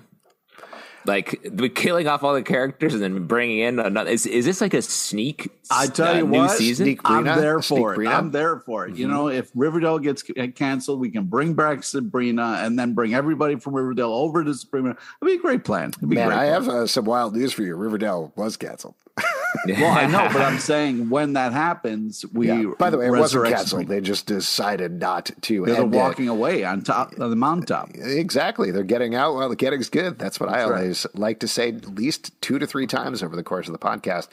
Like 1.06 1.40
we 1.54 1.70
killing 1.70 2.08
off 2.08 2.24
all 2.24 2.34
the 2.34 2.44
characters 2.44 2.94
and 2.94 3.02
then 3.02 3.28
bringing 3.28 3.60
in 3.60 3.80
another. 3.80 4.12
Is, 4.12 4.26
is 4.26 4.44
this 4.44 4.60
like 4.60 4.74
a 4.74 4.82
sneak? 4.82 5.50
I 5.72 5.88
tell 5.88 6.14
uh, 6.14 6.18
you 6.18 6.28
new 6.28 6.40
what, 6.40 6.52
season. 6.52 6.86
Sneak 6.86 7.00
I'm 7.06 7.24
Brina? 7.24 7.36
there 7.38 7.62
Sneak 7.62 7.80
for 7.80 7.94
it. 7.94 7.98
Brina? 7.98 8.14
I'm 8.14 8.32
there 8.32 8.60
for 8.60 8.88
it. 8.88 8.96
You 8.96 9.08
know, 9.08 9.30
if 9.30 9.50
Riverdale 9.56 10.00
gets 10.00 10.24
canceled, 10.56 11.00
we 11.00 11.10
can 11.10 11.24
bring 11.26 11.54
back 11.54 11.84
Sabrina 11.84 12.60
and 12.62 12.78
then 12.78 12.94
bring 12.94 13.14
everybody 13.14 13.56
from 13.56 13.74
Riverdale 13.74 14.12
over 14.14 14.44
to 14.44 14.54
Sabrina. 14.54 14.90
It'd 14.90 14.98
be 15.26 15.34
a 15.36 15.38
great 15.38 15.64
plan. 15.64 15.94
Be 16.02 16.16
Man, 16.16 16.28
great 16.28 16.38
I 16.38 16.50
plan. 16.50 16.54
have 16.54 16.68
uh, 16.68 16.88
some 16.88 17.06
wild 17.06 17.36
news 17.36 17.54
for 17.54 17.64
you. 17.64 17.76
Riverdale 17.76 18.34
was 18.36 18.58
canceled. 18.58 18.96
Well, 19.78 19.98
I 19.98 20.08
know, 20.08 20.28
but 20.34 20.42
I'm 20.42 20.60
saying 20.60 21.10
when 21.10 21.34
that 21.34 21.54
happens, 21.54 22.26
we. 22.34 22.48
Yeah. 22.48 22.72
By 22.80 22.90
the 22.90 22.98
way, 22.98 23.08
it 23.08 23.12
wasn't 23.12 23.48
canceled. 23.48 23.88
They 23.88 24.02
just 24.02 24.26
decided 24.26 25.00
not 25.00 25.30
to. 25.42 25.66
They're 25.66 25.76
end 25.76 25.94
it. 25.94 25.98
walking 25.98 26.28
away 26.30 26.64
on 26.64 26.82
top 26.82 27.14
of 27.14 27.30
the 27.30 27.36
mountaintop. 27.36 27.90
Exactly. 27.94 28.72
They're 28.72 28.84
getting 28.84 29.16
out 29.16 29.36
while 29.36 29.50
the 29.50 29.56
getting's 29.56 29.90
good. 29.90 30.18
That's 30.18 30.40
what 30.40 30.50
I 30.50 30.64
right. 30.64 30.80
always 30.80 31.06
like 31.14 31.40
to 31.42 31.48
say 31.48 31.70
at 31.70 31.96
least 31.96 32.40
two 32.42 32.60
to 32.60 32.68
three 32.68 32.88
times 32.88 33.22
over 33.22 33.36
the 33.36 33.44
course 33.44 33.68
of 33.68 33.74
the 33.74 33.80
podcast. 33.80 34.28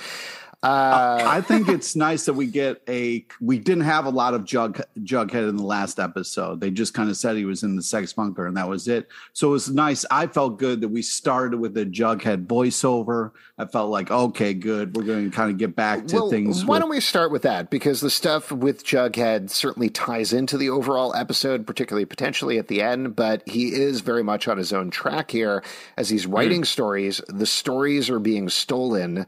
Uh, 0.65 1.23
I 1.27 1.41
think 1.43 1.69
it's 1.69 1.95
nice 1.95 2.25
that 2.25 2.33
we 2.33 2.47
get 2.47 2.83
a. 2.89 3.27
We 3.41 3.59
didn't 3.59 3.85
have 3.85 4.07
a 4.07 4.11
lot 4.11 4.33
of 4.33 4.45
Jug 4.47 4.81
Jughead 5.01 5.47
in 5.49 5.57
the 5.57 5.63
last 5.63 5.99
episode. 6.01 6.61
They 6.61 6.71
just 6.71 6.95
kind 6.95 7.11
of 7.11 7.17
said 7.19 7.37
he 7.37 7.45
was 7.45 7.63
in 7.63 7.77
the 7.77 7.83
sex 7.83 8.15
bunker, 8.15 8.47
and 8.47 8.57
that 8.57 8.67
was 8.69 8.89
it. 8.89 9.09
So 9.35 9.49
it 9.49 9.53
was 9.53 9.69
nice. 9.71 10.07
I 10.11 10.27
felt 10.27 10.59
good 10.59 10.81
that 10.81 10.89
we 10.89 11.03
started 11.03 11.61
with 11.61 11.75
the 11.75 11.85
Jughead 11.85 12.47
voiceover. 12.47 13.33
I 13.59 13.67
felt 13.67 13.91
like 13.91 14.11
okay, 14.11 14.55
good. 14.55 14.97
We're 14.97 15.03
going 15.05 15.31
to 15.31 15.37
kind 15.37 15.51
of 15.51 15.59
get 15.59 15.77
back 15.77 16.07
to 16.09 16.17
well, 16.17 16.31
things. 16.31 16.65
why 16.65 16.77
with- 16.77 16.81
don't 16.81 16.91
we 16.91 17.01
start 17.01 17.31
with 17.31 17.43
that? 17.43 17.69
Because 17.69 18.01
the 18.01 18.09
stuff 18.11 18.51
with 18.51 18.85
Jughead 18.85 19.51
certainly 19.51 19.91
ties 19.91 20.33
into 20.33 20.57
the 20.57 20.71
overall 20.71 21.15
episode, 21.15 21.67
particularly 21.67 22.07
potentially 22.07 22.57
at 22.59 22.69
the 22.69 22.81
end, 22.81 23.15
but 23.17 23.47
he 23.47 23.73
is 23.75 24.01
very 24.01 24.23
much 24.23 24.49
on 24.49 24.57
his 24.57 24.73
own 24.73 24.91
track 24.91 25.31
here 25.31 25.63
as 25.99 26.09
he's 26.09 26.27
writing 26.27 26.61
Hmm. 26.61 26.65
stories. 26.65 27.21
The 27.29 27.47
stories 27.47 28.09
are 28.09 28.19
being 28.19 28.49
stolen. 28.49 29.27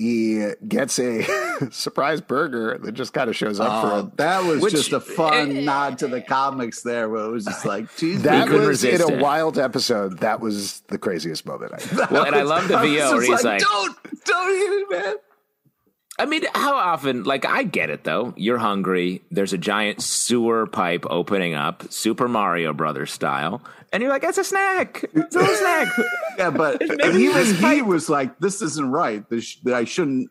He 0.00 0.52
gets 0.66 0.98
a 0.98 1.26
surprise 1.70 2.22
burger 2.22 2.78
that 2.82 2.92
just 2.92 3.12
kind 3.12 3.28
of 3.28 3.36
shows 3.36 3.60
up 3.60 3.82
for 3.82 3.92
Oh, 3.92 4.00
him. 4.00 4.12
that 4.16 4.44
was 4.44 4.62
Which- 4.62 4.72
just 4.72 4.92
a 4.92 5.00
fun 5.00 5.64
nod 5.66 5.98
to 5.98 6.08
the 6.08 6.22
comics 6.22 6.80
there, 6.82 7.08
where 7.10 7.24
it 7.26 7.30
was 7.30 7.44
just 7.44 7.66
like, 7.66 7.94
geez, 7.98 8.22
That 8.22 8.48
was 8.48 8.60
in 8.62 8.66
resist 8.68 9.10
a 9.10 9.12
it. 9.14 9.20
wild 9.20 9.58
episode. 9.58 10.20
That 10.20 10.40
was 10.40 10.80
the 10.88 10.96
craziest 10.96 11.44
moment. 11.44 11.72
I 11.74 12.06
Well, 12.10 12.24
and 12.24 12.34
I 12.34 12.42
love 12.42 12.66
the 12.68 12.76
I 12.78 12.86
VO 12.86 12.96
just 12.96 13.12
where 13.14 13.22
he's 13.22 13.44
like, 13.44 13.60
don't, 13.60 13.96
don't 14.24 14.50
eat 14.50 14.82
it, 14.82 14.90
man. 14.90 15.14
I 16.18 16.26
mean, 16.26 16.42
how 16.54 16.76
often? 16.76 17.24
Like, 17.24 17.44
I 17.46 17.62
get 17.62 17.88
it 17.90 18.04
though. 18.04 18.34
You're 18.36 18.58
hungry. 18.58 19.22
There's 19.30 19.52
a 19.54 19.58
giant 19.58 20.02
sewer 20.02 20.66
pipe 20.66 21.04
opening 21.08 21.54
up, 21.54 21.84
Super 21.92 22.28
Mario 22.28 22.72
Brothers 22.74 23.10
style, 23.12 23.62
and 23.92 24.02
you're 24.02 24.10
like, 24.10 24.24
"It's 24.24 24.38
a 24.38 24.44
snack. 24.44 25.04
It's 25.14 25.34
a 25.36 25.38
little 25.38 25.54
snack." 25.54 25.88
Yeah, 26.38 26.50
but 26.50 26.80
Maybe 26.96 27.24
even 27.24 27.44
he 27.56 27.82
was 27.82 28.08
like, 28.08 28.38
"This 28.38 28.62
isn't 28.62 28.90
right. 28.90 29.28
This 29.28 29.56
that 29.64 29.74
I 29.74 29.84
shouldn't." 29.84 30.30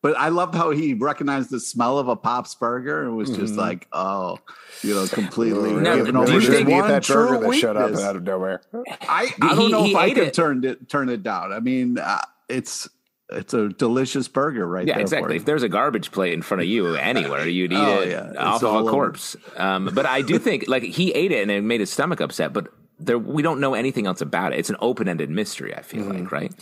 But 0.00 0.16
I 0.18 0.30
loved 0.30 0.54
how 0.56 0.70
he 0.70 0.94
recognized 0.94 1.50
the 1.50 1.60
smell 1.60 1.98
of 1.98 2.08
a 2.08 2.16
Pop's 2.16 2.54
burger 2.56 3.02
and 3.04 3.16
was 3.16 3.30
just 3.30 3.54
like, 3.54 3.86
"Oh, 3.92 4.38
you 4.82 4.94
know, 4.94 5.06
completely 5.06 5.72
No, 5.74 5.96
given 5.96 6.14
do 6.14 6.22
over 6.22 6.32
you 6.32 6.40
his 6.40 6.48
eat 6.60 6.64
that 6.66 7.06
burger 7.06 7.38
true 7.38 7.40
that 7.50 7.56
showed 7.58 7.76
up 7.76 7.94
out 7.94 8.16
of 8.16 8.22
nowhere. 8.24 8.62
I, 9.02 9.30
I 9.40 9.48
don't 9.54 9.58
He- 9.58 9.68
know 9.72 9.82
he 9.84 9.90
if 9.92 9.96
I 9.96 10.08
could 10.14 10.22
it. 10.28 10.34
turn 10.34 10.64
it 10.64 10.88
turn 10.88 11.08
it 11.08 11.22
down. 11.22 11.52
I 11.52 11.60
mean, 11.60 11.98
uh, 11.98 12.18
it's 12.48 12.88
it's 13.30 13.54
a 13.54 13.68
delicious 13.68 14.26
burger 14.26 14.66
right 14.66 14.86
Yeah, 14.86 14.94
there. 14.94 15.02
exactly. 15.02 15.28
For 15.36 15.42
If 15.42 15.44
there's 15.44 15.62
a 15.62 15.68
garbage 15.68 16.10
plate 16.12 16.32
in 16.32 16.42
front 16.42 16.62
of 16.62 16.66
you 16.68 16.94
anywhere, 16.96 17.46
you'd 17.46 17.72
eat 17.72 17.76
Oh, 17.78 18.00
it 18.00 18.10
yeah. 18.10 18.28
It's 18.30 18.38
off 18.38 18.62
of 18.64 18.86
a 18.86 18.90
corpse. 18.90 19.36
Um, 19.56 19.88
but 19.94 20.04
I 20.06 20.20
do 20.22 20.38
think, 20.38 20.64
like, 20.66 20.82
he 20.82 21.12
ate 21.12 21.30
it 21.32 21.42
and 21.42 21.50
it 21.50 21.62
made 21.62 21.80
his 21.80 21.90
stomach 21.92 22.20
upset. 22.20 22.52
But 22.52 22.68
there, 23.04 23.18
we 23.18 23.42
don't 23.42 23.60
know 23.60 23.74
anything 23.74 24.06
else 24.06 24.20
about 24.20 24.52
it. 24.52 24.58
It's 24.58 24.70
an 24.70 24.76
open-ended 24.80 25.30
mystery. 25.30 25.74
I 25.74 25.82
feel 25.82 26.04
Mm-hmm. 26.04 26.22
like, 26.24 26.32
right? 26.32 26.52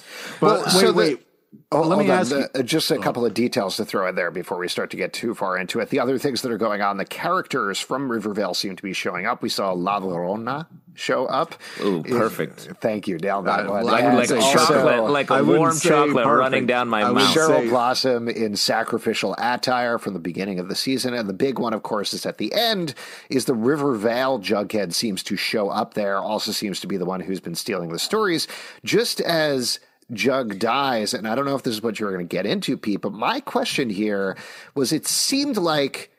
But 0.40 0.46
Well, 0.46 0.62
wait, 0.64 0.70
so 0.72 0.92
the- 0.92 1.18
Oh, 1.72 1.82
Let 1.82 1.98
me 1.98 2.04
on. 2.08 2.10
ask 2.20 2.30
The- 2.30 2.60
uh, 2.60 2.62
just 2.62 2.92
a 2.92 2.98
couple 2.98 3.26
of 3.26 3.34
details 3.34 3.76
to 3.78 3.84
throw 3.84 4.08
in 4.08 4.14
there 4.14 4.30
before 4.30 4.56
we 4.58 4.68
start 4.68 4.90
to 4.90 4.96
get 4.96 5.12
too 5.12 5.34
far 5.34 5.58
into 5.58 5.80
it. 5.80 5.90
The 5.90 5.98
other 5.98 6.16
things 6.16 6.42
that 6.42 6.52
are 6.52 6.58
going 6.58 6.80
on, 6.80 6.96
the 6.96 7.04
characters 7.04 7.80
from 7.80 8.10
Rivervale 8.10 8.54
seem 8.54 8.76
to 8.76 8.82
be 8.84 8.92
showing 8.92 9.26
up. 9.26 9.42
We 9.42 9.48
saw 9.48 9.72
La 9.72 9.98
Llorona 10.00 10.66
show 11.00 11.26
up. 11.26 11.54
Ooh, 11.82 12.02
perfect. 12.02 12.68
Thank 12.80 13.08
you. 13.08 13.18
Nailed 13.18 13.46
that 13.46 13.60
I- 13.60 13.68
one. 13.68 13.84
like- 13.84 14.04
And 14.04 14.16
Like 14.18 14.28
say 14.28 14.38
also, 14.38 14.58
chocolate, 14.58 15.10
like 15.10 15.30
a 15.30 15.42
warm 15.42 15.78
chocolate 15.78 16.24
perfect. 16.24 16.38
running 16.38 16.66
down 16.66 16.88
my 16.88 17.02
I 17.02 17.10
would 17.10 17.14
mouth. 17.16 17.32
say- 17.32 17.40
Cheryl 17.40 17.68
Blossom 17.68 18.28
in 18.28 18.56
sacrificial 18.56 19.34
attire 19.38 19.98
from 19.98 20.12
the 20.14 20.18
beginning 20.20 20.58
of 20.58 20.68
the 20.68 20.74
season. 20.74 21.14
And 21.14 21.28
the 21.28 21.32
big 21.34 21.58
one, 21.58 21.72
of 21.72 21.82
course, 21.82 22.12
is 22.12 22.26
at 22.26 22.38
the 22.38 22.52
end, 22.52 22.94
is 23.28 23.46
the 23.46 23.54
Rivervale 23.54 24.38
Jughead 24.38 24.92
seems 24.92 25.22
to 25.24 25.36
show 25.36 25.68
up 25.70 25.94
there, 25.94 26.18
also 26.18 26.52
seems 26.52 26.80
to 26.80 26.86
be 26.86 26.96
the 26.96 27.04
one 27.06 27.20
who's 27.20 27.40
been 27.40 27.54
stealing 27.54 27.90
the 27.92 27.98
stories. 27.98 28.46
Just 28.84 29.20
as 29.20 29.80
Jug 30.12 30.58
dies, 30.58 31.14
and 31.14 31.28
I 31.28 31.34
don't 31.36 31.44
know 31.44 31.54
if 31.54 31.62
this 31.62 31.74
is 31.74 31.82
what 31.82 32.00
you're 32.00 32.12
going 32.12 32.26
to 32.26 32.36
get 32.36 32.44
into, 32.44 32.76
Pete, 32.76 33.00
but 33.00 33.12
my 33.12 33.38
question 33.40 33.90
here 33.90 34.36
was 34.74 34.92
it 34.92 35.06
seemed 35.06 35.56
like 35.56 36.10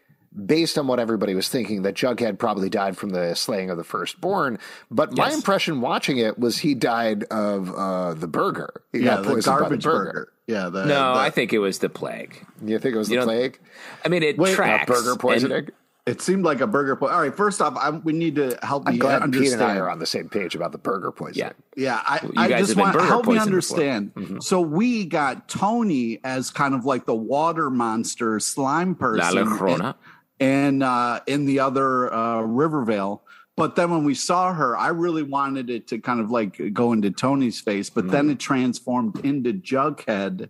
based 0.45 0.77
on 0.77 0.87
what 0.87 0.99
everybody 0.99 1.35
was 1.35 1.49
thinking, 1.49 1.81
that 1.83 1.95
Jughead 1.95 2.37
probably 2.39 2.69
died 2.69 2.97
from 2.97 3.09
the 3.09 3.35
slaying 3.35 3.69
of 3.69 3.77
the 3.77 3.83
firstborn. 3.83 4.59
But 4.89 5.11
my 5.17 5.25
Yes. 5.27 5.35
impression 5.35 5.81
watching 5.81 6.17
it 6.17 6.39
was 6.39 6.57
he 6.59 6.73
died 6.73 7.23
of 7.25 7.73
uh, 7.75 8.13
the 8.13 8.27
burger. 8.27 8.81
He 8.91 8.99
yeah, 8.99 9.15
got 9.15 9.23
the 9.23 9.29
poisoned 9.29 9.55
by 9.55 9.59
garbage 9.59 9.83
the 9.83 9.89
burger. 9.89 10.33
Yeah, 10.47 10.69
the, 10.69 10.85
No, 10.85 11.13
the- 11.13 11.19
I 11.19 11.29
think 11.29 11.53
it 11.53 11.59
was 11.59 11.79
the 11.79 11.89
plague. 11.89 12.45
You 12.65 12.79
think 12.79 12.95
it 12.95 12.97
was 12.97 13.07
the 13.09 13.15
You 13.15 13.19
know, 13.21 13.25
plague? 13.25 13.59
I 14.05 14.09
mean, 14.09 14.23
it 14.23 14.37
Wait, 14.37 14.55
tracks. 14.55 14.87
burger 14.89 15.15
poisoning? 15.17 15.57
And- 15.57 15.71
It 16.07 16.19
seemed 16.19 16.43
like 16.43 16.61
a 16.61 16.67
burger. 16.67 16.95
Po- 16.95 17.07
All 17.09 17.19
right, 17.21 17.33
first 17.35 17.61
off, 17.61 17.77
I, 17.77 17.91
we 17.91 18.11
need 18.11 18.35
to 18.35 18.57
help 18.63 18.87
I'm 18.87 18.93
me 18.95 18.99
glad 18.99 19.21
understand. 19.21 19.43
Pete 19.45 19.53
and 19.53 19.61
I 19.63 19.75
are 19.77 19.87
on 19.89 19.99
the 19.99 20.07
same 20.07 20.29
page 20.29 20.55
about 20.55 20.71
the 20.71 20.79
burger 20.79 21.11
poisoning. 21.11 21.53
yeah. 21.75 21.83
Yeah, 21.93 22.01
I, 22.05 22.19
You 22.23 22.31
I 22.37 22.47
guys 22.49 22.59
just 22.61 22.69
have 22.71 22.77
been 22.77 22.81
want 22.85 22.93
burger 22.95 23.05
help 23.05 23.27
me 23.27 23.33
poisoned 23.37 23.55
before. 23.55 23.79
understand. 23.83 24.43
So 24.43 24.59
we 24.61 25.05
got 25.05 25.47
Toni 25.47 26.19
as 26.23 26.49
kind 26.49 26.73
of 26.73 26.85
like 26.85 27.05
the 27.05 27.13
water 27.15 27.69
monster 27.69 28.39
slime 28.39 28.89
La 28.89 28.95
person, 28.97 29.45
Llorona. 29.45 29.95
And 30.41 30.83
uh, 30.83 31.21
in 31.27 31.45
the 31.45 31.59
other 31.59 32.13
uh, 32.13 32.41
Rivervale. 32.41 33.23
But 33.55 33.75
then 33.75 33.91
when 33.91 34.03
we 34.03 34.15
saw 34.15 34.51
her, 34.53 34.75
I 34.75 34.87
really 34.87 35.23
wanted 35.23 35.69
it 35.69 35.87
to 35.89 35.99
kind 35.99 36.19
of 36.19 36.31
like 36.31 36.73
go 36.73 36.93
into 36.93 37.11
Toni's 37.11 37.59
face, 37.59 37.89
but 37.89 38.09
then 38.09 38.27
Mm. 38.27 38.31
it 38.31 38.39
transformed 38.39 39.23
into 39.23 39.53
Jughead. 39.53 40.49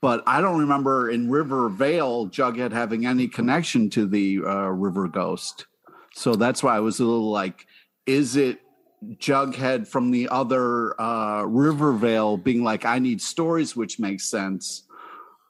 But 0.00 0.22
I 0.26 0.40
don't 0.40 0.60
remember 0.60 1.10
in 1.10 1.28
Rivervale 1.30 2.28
Jughead 2.28 2.70
having 2.72 3.06
any 3.06 3.26
connection 3.26 3.90
to 3.90 4.06
the 4.06 4.40
uh, 4.46 4.68
River 4.68 5.08
Ghost. 5.08 5.66
So 6.14 6.36
that's 6.36 6.62
why 6.62 6.76
I 6.76 6.80
was 6.80 7.00
a 7.00 7.04
little 7.04 7.30
like, 7.30 7.66
is 8.06 8.36
it 8.36 8.60
Jughead 9.16 9.88
from 9.88 10.10
the 10.12 10.28
other 10.28 11.00
uh, 11.00 11.42
Rivervale 11.42 12.36
being 12.36 12.62
like, 12.62 12.84
I 12.84 12.98
need 13.00 13.20
stories, 13.20 13.74
which 13.74 13.98
makes 13.98 14.28
sense. 14.28 14.84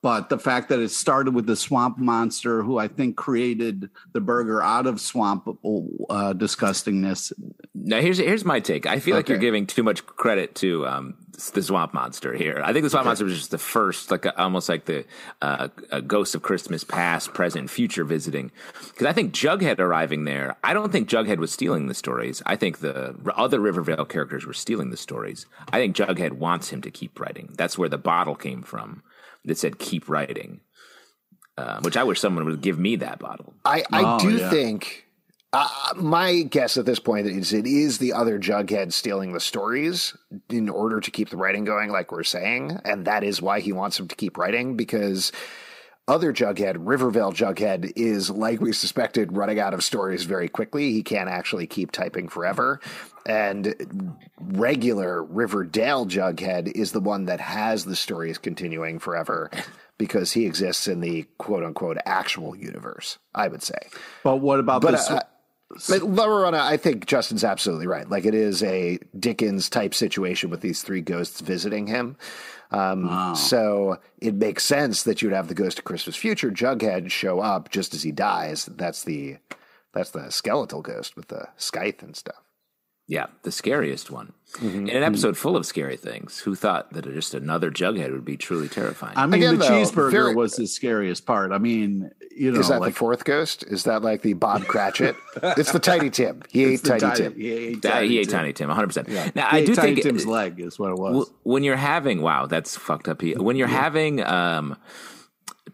But 0.07 0.29
the 0.29 0.39
fact 0.39 0.69
that 0.69 0.79
it 0.79 0.93
started 0.93 1.35
with 1.35 1.47
the 1.47 1.57
swamp 1.57 1.99
monster, 1.99 2.63
who 2.63 2.79
I 2.79 2.87
think 2.87 3.17
created 3.17 3.91
the 4.13 4.21
burger 4.21 4.63
out 4.63 4.87
of 4.87 5.01
swamp 5.01 5.49
uh, 5.49 5.53
disgustingness. 6.33 7.33
Now 7.75 8.01
here's 8.01 8.19
here's 8.19 8.45
my 8.45 8.61
take. 8.61 8.87
I 8.87 9.01
feel 9.01 9.17
like 9.17 9.29
you're 9.29 9.37
giving 9.37 9.67
too 9.67 9.83
much 9.83 10.07
credit 10.07 10.55
to 10.63 10.87
um, 10.87 11.15
the 11.55 11.61
Swamp 11.61 11.93
Monster 11.93 12.35
here. 12.35 12.63
I 12.65 12.73
think 12.73 12.85
the 12.85 12.91
Swamp 12.91 13.07
Monster 13.07 13.25
was 13.25 13.37
just 13.37 13.51
the 13.51 13.59
first, 13.59 14.13
like 14.13 14.25
a, 14.27 14.41
almost 14.41 14.69
like 14.69 14.85
the 14.85 15.05
uh, 15.43 15.71
a 15.91 16.01
Ghost 16.03 16.37
of 16.37 16.43
Christmas 16.43 16.85
Past, 16.85 17.35
Present, 17.35 17.69
Future 17.69 18.05
visiting. 18.05 18.53
Because 18.93 19.09
I 19.09 19.13
think 19.13 19.35
Jughead 19.35 19.81
arriving 19.81 20.23
there, 20.23 20.55
I 20.63 20.73
don't 20.73 20.93
think 20.93 21.09
Jughead 21.09 21.39
was 21.39 21.51
stealing 21.51 21.89
the 21.89 21.95
stories. 21.95 22.45
I 22.47 22.55
think 22.55 22.79
the 22.79 23.17
other 23.35 23.59
Rivervale 23.59 24.05
characters 24.05 24.47
were 24.47 24.55
stealing 24.55 24.91
the 24.91 24.97
stories. 24.97 25.47
I 25.73 25.79
think 25.79 25.97
Jughead 25.97 26.35
wants 26.35 26.69
him 26.69 26.81
to 26.83 26.93
keep 26.93 27.19
writing. 27.19 27.55
That's 27.57 27.77
where 27.77 27.89
the 27.89 27.99
bottle 27.99 28.37
came 28.37 28.63
from 28.63 29.03
that 29.47 29.57
said 29.59 29.79
"keep 29.79 30.09
writing," 30.09 30.61
uh, 31.57 31.81
which 31.81 31.97
I 31.97 32.05
wish 32.05 32.21
someone 32.21 32.45
would 32.45 32.61
give 32.61 32.79
me 32.79 32.97
that 32.97 33.19
bottle. 33.19 33.55
I, 33.65 33.83
I 33.93 34.17
Oh, 34.17 34.19
do 34.21 34.37
yeah. 34.37 34.51
think 34.51 35.07
uh, 35.53 35.69
my 35.97 36.43
guess 36.43 36.77
at 36.77 36.85
this 36.85 36.99
point 36.99 37.27
is 37.27 37.53
it 37.55 37.67
is 37.67 37.97
the 37.99 38.13
other 38.13 38.39
Jughead 38.39 38.93
stealing 38.93 39.33
the 39.33 39.41
stories 39.41 40.15
in 40.51 40.69
order 40.69 41.01
to 41.01 41.11
keep 41.11 41.31
the 41.31 41.37
writing 41.39 41.65
going, 41.65 41.91
like 41.91 42.13
we're 42.13 42.25
saying, 42.25 42.79
and 42.85 43.07
that 43.07 43.25
is 43.25 43.41
why 43.41 43.61
he 43.61 43.73
wants 43.73 43.99
him 43.99 44.07
to 44.09 44.17
keep 44.17 44.37
writing 44.37 44.77
because 44.77 45.33
other 46.09 46.33
Jughead, 46.33 46.77
Rivervale 46.79 47.33
Jughead, 47.33 47.93
is 47.97 48.31
like 48.31 48.61
we 48.61 48.73
suspected, 48.73 49.37
running 49.37 49.59
out 49.59 49.75
of 49.75 49.83
stories 49.83 50.25
very 50.25 50.49
quickly. 50.49 50.93
He 50.93 51.03
can't 51.03 51.29
actually 51.29 51.67
keep 51.67 51.91
typing 51.93 52.29
forever. 52.29 52.81
And 53.27 54.17
regular 54.41 55.23
Riverdale 55.23 56.07
Jughead 56.07 56.69
is 56.69 56.93
the 56.93 57.01
one 57.01 57.25
that 57.25 57.41
has 57.41 57.85
the 57.85 57.97
stories 57.97 58.39
continuing 58.39 58.99
forever 59.01 59.51
because 59.99 60.33
he 60.33 60.47
exists 60.47 60.87
in 60.87 61.01
the 61.01 61.25
quote 61.39 61.65
unquote 61.65 61.99
actual 62.07 62.57
universe, 62.57 63.19
I 63.35 63.49
would 63.49 63.63
say. 63.63 63.79
But 64.23 64.37
what 64.37 64.61
about 64.61 64.83
But 64.83 64.93
this? 64.93 65.11
uh, 65.11 65.21
But 65.89 66.03
La 66.03 66.27
Llorona, 66.27 66.61
I 66.61 66.77
think 66.77 67.07
Justin's 67.07 67.43
absolutely 67.43 67.89
right. 67.89 68.09
Like 68.09 68.25
it 68.27 68.35
is 68.35 68.63
a 68.63 69.01
Dickens 69.19 69.69
type 69.69 69.95
situation 69.95 70.51
with 70.51 70.61
these 70.61 70.83
three 70.83 71.01
ghosts 71.01 71.41
visiting 71.41 71.89
him. 71.89 72.17
Um, 72.71 73.35
So 73.35 73.99
it 74.19 74.35
makes 74.35 74.65
sense 74.65 75.03
that 75.05 75.23
you'd 75.23 75.33
have 75.33 75.49
the 75.49 75.55
Ghost 75.55 75.79
of 75.79 75.85
Christmas 75.85 76.17
Future 76.17 76.51
Jughead 76.51 77.11
show 77.11 77.41
up 77.41 77.71
just 77.71 77.95
as 77.95 78.03
he 78.03 78.13
dies. 78.13 78.67
That's 78.67 79.05
the 79.05 79.39
that's 79.93 80.11
the 80.11 80.31
skeletal 80.31 80.83
ghost 80.83 81.17
with 81.17 81.29
the 81.29 81.49
scythe 81.57 82.03
and 82.03 82.15
stuff. 82.15 82.43
Yeah, 83.09 83.27
the 83.43 83.53
scariest 83.53 84.11
one. 84.11 84.33
In 84.63 84.89
an 84.89 85.03
episode 85.03 85.37
full 85.37 85.57
of 85.57 85.67
scary 85.67 85.97
things, 85.97 86.39
who 86.41 86.55
thought 86.55 86.93
that 86.95 87.05
just 87.05 87.35
another 87.35 87.71
Jughead 87.71 88.11
would 88.11 88.25
be 88.25 88.37
truly 88.37 88.69
terrifying? 88.69 89.13
I 89.17 89.27
mean, 89.27 89.35
Again, 89.43 89.59
the 89.59 89.65
though, 89.67 89.71
cheeseburger 89.71 90.11
very- 90.11 90.35
was 90.35 90.57
the 90.57 90.67
scariest 90.67 91.27
part. 91.27 91.53
I 91.53 91.59
mean, 91.59 92.11
you 92.35 92.53
know, 92.53 92.61
Is 92.61 92.69
that 92.69 92.81
like 92.81 92.95
the 92.95 92.99
fourth 92.99 93.25
ghost? 93.25 93.65
Is 93.69 93.85
that 93.85 94.03
like 94.03 94.23
the 94.23 94.33
Bob 94.33 94.63
Cratchit? 94.67 95.15
it's 95.43 95.73
the 95.73 95.79
Tiny 95.79 96.11
Tim. 96.11 96.43
He 96.49 96.65
ate 96.65 96.73
it's 96.75 96.83
the 96.83 96.99
Tiny 96.99 97.17
Tim. 97.17 97.35
He 97.35 97.51
ate 97.53 97.85
Uh, 97.85 97.91
Tiny 97.91 98.09
he 98.09 98.19
ate 98.19 98.29
Tim. 98.31 98.39
Tiny 98.39 98.53
Tim, 98.55 98.71
100%. 98.71 99.35
Now, 99.35 99.49
He 99.51 99.57
I 99.57 99.61
ate 99.61 99.67
do 99.67 99.75
Tiny 99.75 99.95
think 99.95 100.03
Tim's 100.07 100.27
leg 100.27 100.59
is 100.59 100.79
what 100.79 100.91
it 100.91 100.97
was. 100.99 101.13
w- 101.13 101.27
when 101.43 101.63
you're 101.63 101.77
having, 101.77 102.23
wow, 102.23 102.47
that's 102.47 102.77
fucked 102.77 103.09
up. 103.09 103.23
When 103.23 103.57
you're 103.57 103.69
having 103.69 104.23
um, 104.25 104.77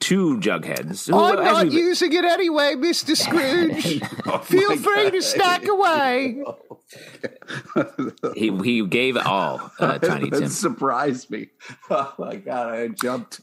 two 0.01 0.39
Jugheads, 0.39 1.09
who, 1.09 1.19
I'm 1.19 1.39
as 1.39 1.45
not 1.45 1.65
we've- 1.65 1.77
using 1.77 2.13
it 2.13 2.25
anyway, 2.25 2.75
Mr. 2.77 3.17
Scrooge. 3.17 4.01
Feel 4.47 4.77
free 4.77 5.11
to 5.11 5.23
stack 5.23 5.67
away. 5.67 6.43
he, 8.35 8.57
he 8.63 8.87
gave 8.87 9.17
it 9.17 9.25
all 9.27 9.71
uh, 9.79 9.99
Tiny 9.99 10.31
that 10.31 10.41
Tim. 10.41 10.49
surprised 10.49 11.31
me. 11.31 11.49
Oh 11.91 12.13
my 12.19 12.37
god, 12.37 12.75
I 12.75 12.89
jumped. 12.89 13.41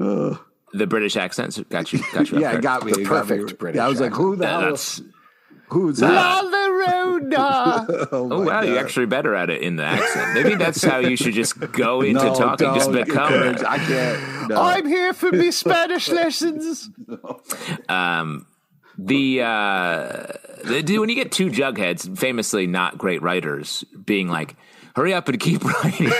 Ugh. 0.00 0.38
The 0.74 0.86
British 0.86 1.16
accents 1.16 1.58
got 1.68 1.92
you. 1.92 2.00
Got 2.14 2.30
you. 2.30 2.40
yeah, 2.40 2.52
it 2.56 2.62
got 2.62 2.84
me. 2.84 2.92
The 2.92 3.00
it 3.00 3.04
got 3.04 3.28
me. 3.28 3.36
perfect 3.36 3.58
British 3.58 3.76
Yeah, 3.76 3.84
I 3.84 3.88
was 3.88 4.00
like, 4.00 4.12
who 4.12 4.36
the 4.36 4.42
That- 4.46 4.60
hell? 4.62 4.70
that's 4.70 5.02
Who's 5.72 6.00
La 6.00 6.08
that? 6.08 6.44
Llorona. 6.44 8.08
Oh, 8.12 8.28
Oh 8.30 8.44
my 8.44 8.44
wow, 8.44 8.62
you're 8.62 8.78
actually 8.78 9.06
better 9.06 9.34
at 9.34 9.48
it 9.48 9.62
in 9.62 9.76
the 9.76 9.84
accent. 9.84 10.34
Maybe 10.34 10.54
that's 10.56 10.82
how 10.82 10.98
you 10.98 11.16
should 11.16 11.32
just 11.34 11.58
go 11.72 12.00
into 12.02 12.22
No, 12.24 12.34
talking. 12.34 12.74
Just 12.74 12.92
don't 12.92 13.04
become. 13.06 13.32
encourage- 13.32 13.62
I 13.62 13.78
can't. 13.78 14.48
No. 14.50 14.60
I'm 14.60 14.86
here 14.86 15.12
for 15.14 15.30
me 15.32 15.50
Spanish 15.50 16.08
lessons. 16.20 16.90
Um, 17.88 18.46
the, 18.98 19.40
uh, 19.42 20.26
the 20.64 20.98
when 20.98 21.08
you 21.08 21.14
get 21.14 21.32
two 21.32 21.48
Jugheads, 21.48 22.18
famously 22.18 22.66
not 22.66 22.98
great 22.98 23.22
writers, 23.22 23.84
being 24.04 24.28
like, 24.28 24.56
"Hurry 24.94 25.14
up 25.14 25.28
and 25.28 25.38
keep 25.40 25.64
writing," 25.82 26.10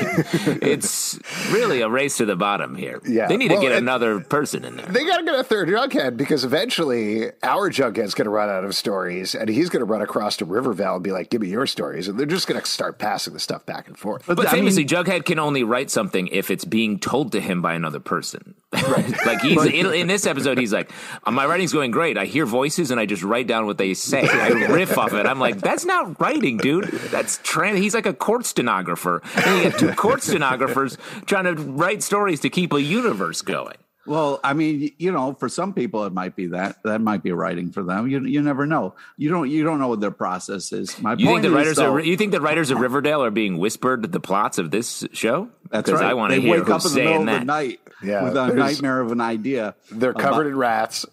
it's 0.62 1.18
really 1.50 1.80
a 1.80 1.88
race 1.88 2.16
to 2.18 2.24
the 2.26 2.36
bottom 2.36 2.74
here. 2.76 3.00
Yeah. 3.06 3.28
they 3.28 3.36
need 3.36 3.48
to 3.48 3.60
get 3.60 3.72
another 3.72 4.20
person 4.20 4.64
in 4.64 4.76
there. 4.76 4.86
They 4.86 5.04
got 5.04 5.18
to 5.18 5.24
get 5.24 5.34
a 5.34 5.44
third 5.44 5.68
Jughead 5.68 6.16
because 6.16 6.44
eventually 6.44 7.30
our 7.42 7.70
Jughead's 7.70 8.14
going 8.14 8.26
to 8.26 8.30
run 8.30 8.48
out 8.48 8.64
of 8.64 8.74
stories 8.74 9.34
and 9.34 9.48
he's 9.48 9.68
going 9.68 9.80
to 9.80 9.84
run 9.90 10.02
across 10.02 10.36
to 10.38 10.44
Rivervale 10.44 10.94
and 10.96 11.04
be 11.04 11.12
like, 11.12 11.30
give 11.30 11.40
me 11.40 11.48
your 11.48 11.66
stories. 11.66 12.08
And 12.08 12.18
they're 12.18 12.26
just 12.26 12.46
going 12.46 12.60
to 12.60 12.66
start 12.66 12.98
passing 12.98 13.32
the 13.34 13.40
stuff 13.40 13.64
back 13.66 13.88
and 13.88 13.98
forth. 13.98 14.24
But 14.26 14.38
I 14.38 14.42
mean- 14.42 14.50
famously, 14.50 14.84
Jughead 14.84 15.24
can 15.24 15.38
only 15.38 15.62
write 15.64 15.90
something 15.90 16.28
if 16.28 16.50
it's 16.50 16.64
being 16.64 16.98
told 16.98 17.32
to 17.32 17.40
him 17.40 17.62
by 17.62 17.74
another 17.74 18.00
person. 18.00 18.54
like 19.26 19.40
he's 19.40 19.64
in, 19.66 19.92
in 19.92 20.06
this 20.06 20.26
episode, 20.26 20.56
he's 20.58 20.72
like, 20.72 20.90
"Uh, 21.24 21.30
"My 21.30 21.44
writing's 21.46 21.72
going 21.72 21.90
great. 21.90 22.16
I 22.16 22.24
hear 22.24 22.46
voices 22.46 22.90
and 22.90 22.98
I 22.98 23.04
just 23.04 23.22
write 23.22 23.46
down 23.46 23.66
what 23.66 23.76
they 23.76 23.92
say. 23.92 24.26
I 24.26 24.48
riff 24.48 24.96
off 24.96 25.12
it." 25.12 25.26
I'm 25.26 25.38
like, 25.38 25.60
"That's 25.60 25.84
not 25.84 26.18
writing, 26.20 26.56
dude. 26.56 26.84
That's 27.10 27.38
trans." 27.42 27.78
He's 27.78 27.94
like 27.94 28.06
a 28.06 28.14
court 28.14 28.46
stenographer. 28.46 29.20
And 29.36 29.56
you 29.58 29.70
have 29.70 29.78
two 29.78 29.92
court 29.92 30.22
stenographers 30.22 30.96
trying 31.26 31.44
to 31.44 31.54
write 31.54 32.02
stories 32.02 32.40
to 32.40 32.50
keep 32.50 32.72
a 32.72 32.80
universe 32.80 33.42
going. 33.42 33.76
Well, 34.06 34.40
I 34.42 34.52
mean, 34.52 34.90
you 34.98 35.12
know, 35.12 35.34
for 35.34 35.48
some 35.48 35.72
people 35.74 36.04
it 36.04 36.12
might 36.12 36.34
be 36.34 36.48
that 36.48 36.82
that 36.82 37.00
might 37.00 37.22
be 37.22 37.30
writing 37.32 37.70
for 37.70 37.82
them. 37.84 38.08
You 38.08 38.20
you 38.24 38.42
never 38.42 38.66
know. 38.66 38.94
You 39.16 39.30
don't 39.30 39.48
you 39.48 39.62
don't 39.62 39.78
know 39.78 39.88
what 39.88 40.00
their 40.00 40.10
process 40.10 40.72
is. 40.72 41.00
My 41.00 41.12
You 41.12 41.16
think 41.18 41.28
point 41.28 41.42
the 41.42 41.48
is, 41.50 41.54
writers 41.54 41.76
though, 41.76 41.94
are? 41.94 42.00
You 42.00 42.16
think 42.16 42.32
the 42.32 42.40
writers 42.40 42.70
of 42.70 42.80
Riverdale 42.80 43.22
are 43.22 43.30
being 43.30 43.58
whispered 43.58 44.10
the 44.10 44.20
plots 44.20 44.58
of 44.58 44.70
this 44.72 45.06
show? 45.12 45.48
that's 45.70 45.86
Because 45.86 46.00
right. 46.00 46.10
I 46.10 46.14
want 46.14 46.32
to 46.32 46.40
they 46.40 46.46
hear 46.46 46.60
wake 46.60 46.68
up 46.68 46.82
who's 46.82 46.96
in 46.96 47.04
the 47.04 47.10
middle 47.10 47.12
saying 47.26 47.28
of 47.28 47.34
that. 47.34 47.38
the 47.40 47.44
night 47.44 47.80
Yeah, 48.02 48.24
with 48.24 48.36
a 48.36 48.54
nightmare 48.54 49.00
of 49.00 49.12
an 49.12 49.20
idea. 49.20 49.74
They're 49.90 50.14
covered 50.14 50.48
in 50.48 50.56
rats. 50.56 51.06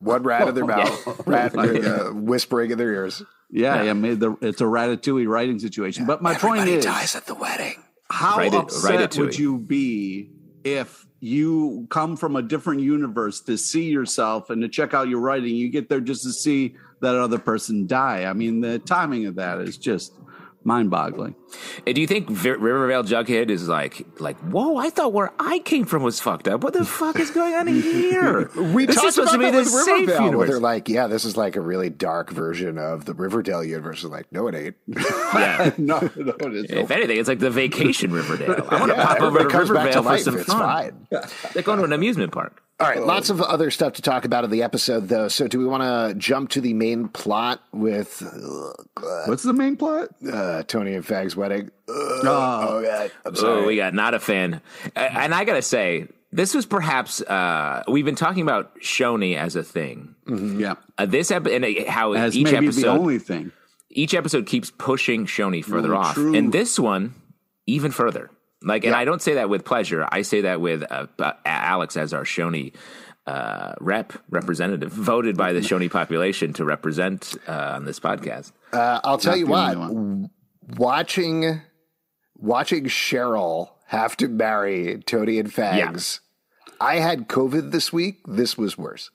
One 0.00 0.24
rat 0.24 0.48
in 0.48 0.54
their 0.56 0.66
mouth, 0.76 1.26
rat 1.28 1.56
uh, 1.56 2.10
whispering 2.12 2.72
in 2.72 2.78
their 2.78 2.92
ears. 2.92 3.22
Yeah, 3.50 3.82
yeah. 3.84 3.92
made 3.92 4.18
the, 4.18 4.34
it's 4.40 4.60
a 4.60 4.64
ratatouille 4.64 5.28
writing 5.28 5.60
situation. 5.60 6.06
But 6.06 6.22
my 6.22 6.34
point 6.34 6.66
is, 6.66 6.84
dies 6.84 7.14
at 7.14 7.26
the 7.26 7.34
wedding. 7.36 7.84
how 8.10 8.36
Write 8.38 8.52
upset 8.52 8.98
write 8.98 9.16
would 9.16 9.38
you 9.38 9.58
be 9.58 10.30
if 10.64 11.06
you 11.20 11.86
come 11.90 12.16
from 12.16 12.36
a 12.36 12.42
different 12.42 12.80
universe 12.80 13.40
to 13.40 13.56
see 13.56 13.84
yourself 13.84 14.50
and 14.50 14.60
to 14.62 14.68
check 14.68 14.94
out 14.94 15.08
your 15.08 15.20
writing? 15.20 15.54
You 15.54 15.68
get 15.68 15.88
there 15.88 16.00
just 16.00 16.24
to 16.24 16.32
see 16.32 16.74
that 17.00 17.14
other 17.14 17.38
person 17.38 17.86
die. 17.86 18.24
I 18.24 18.32
mean, 18.32 18.60
the 18.60 18.78
timing 18.80 19.26
of 19.26 19.36
that 19.36 19.60
is 19.60 19.76
just 19.76 20.14
mind-boggling. 20.64 21.34
Uh, 21.86 21.92
Do 21.92 22.00
you 22.00 22.06
think 22.06 22.30
Vi- 22.30 22.50
Rivervale 22.50 23.02
Jughead 23.04 23.50
is 23.50 23.68
like, 23.68 24.06
like, 24.20 24.38
whoa? 24.38 24.76
I 24.76 24.90
thought 24.90 25.12
where 25.12 25.32
I 25.38 25.58
came 25.60 25.84
from 25.84 26.02
was 26.02 26.18
fucked 26.20 26.48
up. 26.48 26.62
What 26.64 26.72
the 26.72 26.84
fuck 26.84 27.18
is 27.18 27.30
going 27.30 27.54
on 27.54 27.66
here? 27.66 28.50
We 28.72 28.86
This 28.86 28.96
is 28.96 29.02
talked 29.02 29.14
supposed 29.14 29.16
about 29.16 29.32
to 29.32 29.38
be 29.38 29.50
that 29.50 29.56
with 29.56 29.68
safe 29.68 30.08
Riverdale, 30.08 30.38
where 30.38 30.46
they're 30.46 30.60
like, 30.60 30.88
"Yeah, 30.88 31.06
this 31.08 31.24
is 31.24 31.36
like 31.36 31.56
a 31.56 31.60
really 31.60 31.90
dark 31.90 32.30
version 32.30 32.78
of 32.78 33.04
the 33.04 33.12
Riverdale 33.14 33.62
universe." 33.64 34.02
Like, 34.04 34.30
no, 34.32 34.46
it 34.48 34.54
ain't. 34.54 34.76
yeah. 34.86 35.72
no, 35.78 36.00
no, 36.16 36.34
it 36.40 36.54
is. 36.54 36.64
If 36.70 36.90
anything, 36.90 37.18
it's 37.18 37.28
like 37.28 37.38
the 37.40 37.50
vacation 37.50 38.12
Riverdale. 38.12 38.66
I 38.70 38.78
want 38.80 38.92
to 38.92 38.96
Yeah, 38.98 39.06
pop 39.06 39.20
over 39.20 39.38
to 39.38 39.44
everybody 39.44 39.50
comes 39.52 39.70
back 39.70 39.86
Riverdale 39.94 40.02
for 40.02 40.18
some 40.18 40.38
fun. 40.38 41.06
fine. 41.10 41.28
They're 41.52 41.62
going 41.62 41.78
to 41.78 41.84
an 41.84 41.92
amusement 41.92 42.32
park. 42.32 42.62
All 42.82 42.88
right, 42.88 43.02
lots 43.02 43.30
of 43.30 43.40
other 43.40 43.70
stuff 43.70 43.94
to 43.94 44.02
talk 44.02 44.24
about 44.24 44.44
in 44.44 44.50
the 44.50 44.62
episode, 44.62 45.08
though. 45.08 45.28
So, 45.28 45.46
do 45.48 45.58
we 45.58 45.64
want 45.64 45.82
to 45.82 46.18
jump 46.18 46.50
to 46.50 46.60
the 46.60 46.74
main 46.74 47.08
plot 47.08 47.62
with 47.72 48.22
What's 49.26 49.42
the 49.42 49.52
main 49.52 49.76
plot? 49.76 50.08
uh, 50.30 50.62
Toni 50.64 50.94
and 50.94 51.04
Fang's 51.06 51.36
wedding? 51.36 51.70
Uh, 51.88 51.92
Oh, 52.24 52.68
oh, 52.68 52.82
God. 52.82 53.10
I'm 53.24 53.34
Oh, 53.38 53.66
we 53.66 53.76
got 53.76 53.94
not 53.94 54.14
a 54.14 54.20
fan. 54.20 54.60
And 54.96 55.34
I 55.34 55.44
got 55.44 55.54
to 55.54 55.62
say, 55.62 56.08
this 56.32 56.54
was 56.54 56.66
perhaps, 56.66 57.20
uh, 57.20 57.82
we've 57.88 58.04
been 58.04 58.14
talking 58.14 58.42
about 58.42 58.78
Choni 58.80 59.36
as 59.36 59.56
a 59.56 59.62
thing. 59.62 60.14
yeah. 60.26 60.74
Uh, 60.98 61.06
this 61.06 61.30
episode 61.30 61.62
and 61.62 61.64
uh, 61.86 61.90
how 61.90 62.12
As 62.12 62.36
each 62.36 62.44
maybe 62.44 62.66
episode 62.68 62.82
the 62.82 62.88
only 62.88 63.18
thing. 63.18 63.52
each 63.90 64.14
episode 64.14 64.46
keeps 64.46 64.70
pushing 64.70 65.26
Choni 65.26 65.64
further 65.64 65.94
Oh, 65.94 65.98
off, 65.98 66.14
true. 66.14 66.34
and 66.34 66.52
this 66.52 66.78
one 66.78 67.14
even 67.66 67.90
further. 67.90 68.30
Like, 68.64 68.84
and 68.84 68.94
I 68.94 69.04
don't 69.04 69.20
say 69.22 69.34
that 69.34 69.48
with 69.48 69.64
pleasure. 69.64 70.06
I 70.10 70.22
say 70.22 70.42
that 70.42 70.60
with 70.60 70.82
uh, 70.90 71.06
uh, 71.18 71.32
Alex 71.44 71.96
as 71.96 72.12
our 72.14 72.24
Choni 72.24 72.72
uh, 73.26 73.74
rep 73.80 74.12
representative, 74.30 74.90
voted 74.92 75.36
by 75.36 75.52
the 75.52 75.60
Choni 75.60 75.90
population 75.90 76.52
to 76.54 76.64
represent 76.64 77.34
uh, 77.48 77.72
on 77.76 77.84
this 77.84 78.00
podcast. 78.00 78.52
Uh, 78.72 79.00
I'll 79.04 79.18
tell 79.18 79.32
Not 79.32 79.38
you 79.38 79.46
the 79.46 79.50
what. 79.50 80.30
Watching, 80.78 81.60
watching 82.36 82.84
Cheryl 82.84 83.70
have 83.86 84.16
to 84.18 84.28
marry 84.28 85.02
Toni 85.04 85.38
and 85.38 85.52
Fangs. 85.52 86.20
I 86.80 86.96
had 86.96 87.28
COVID 87.28 87.70
this 87.72 87.92
week. 87.92 88.20
This 88.26 88.56
was 88.58 88.76
worse. 88.78 89.10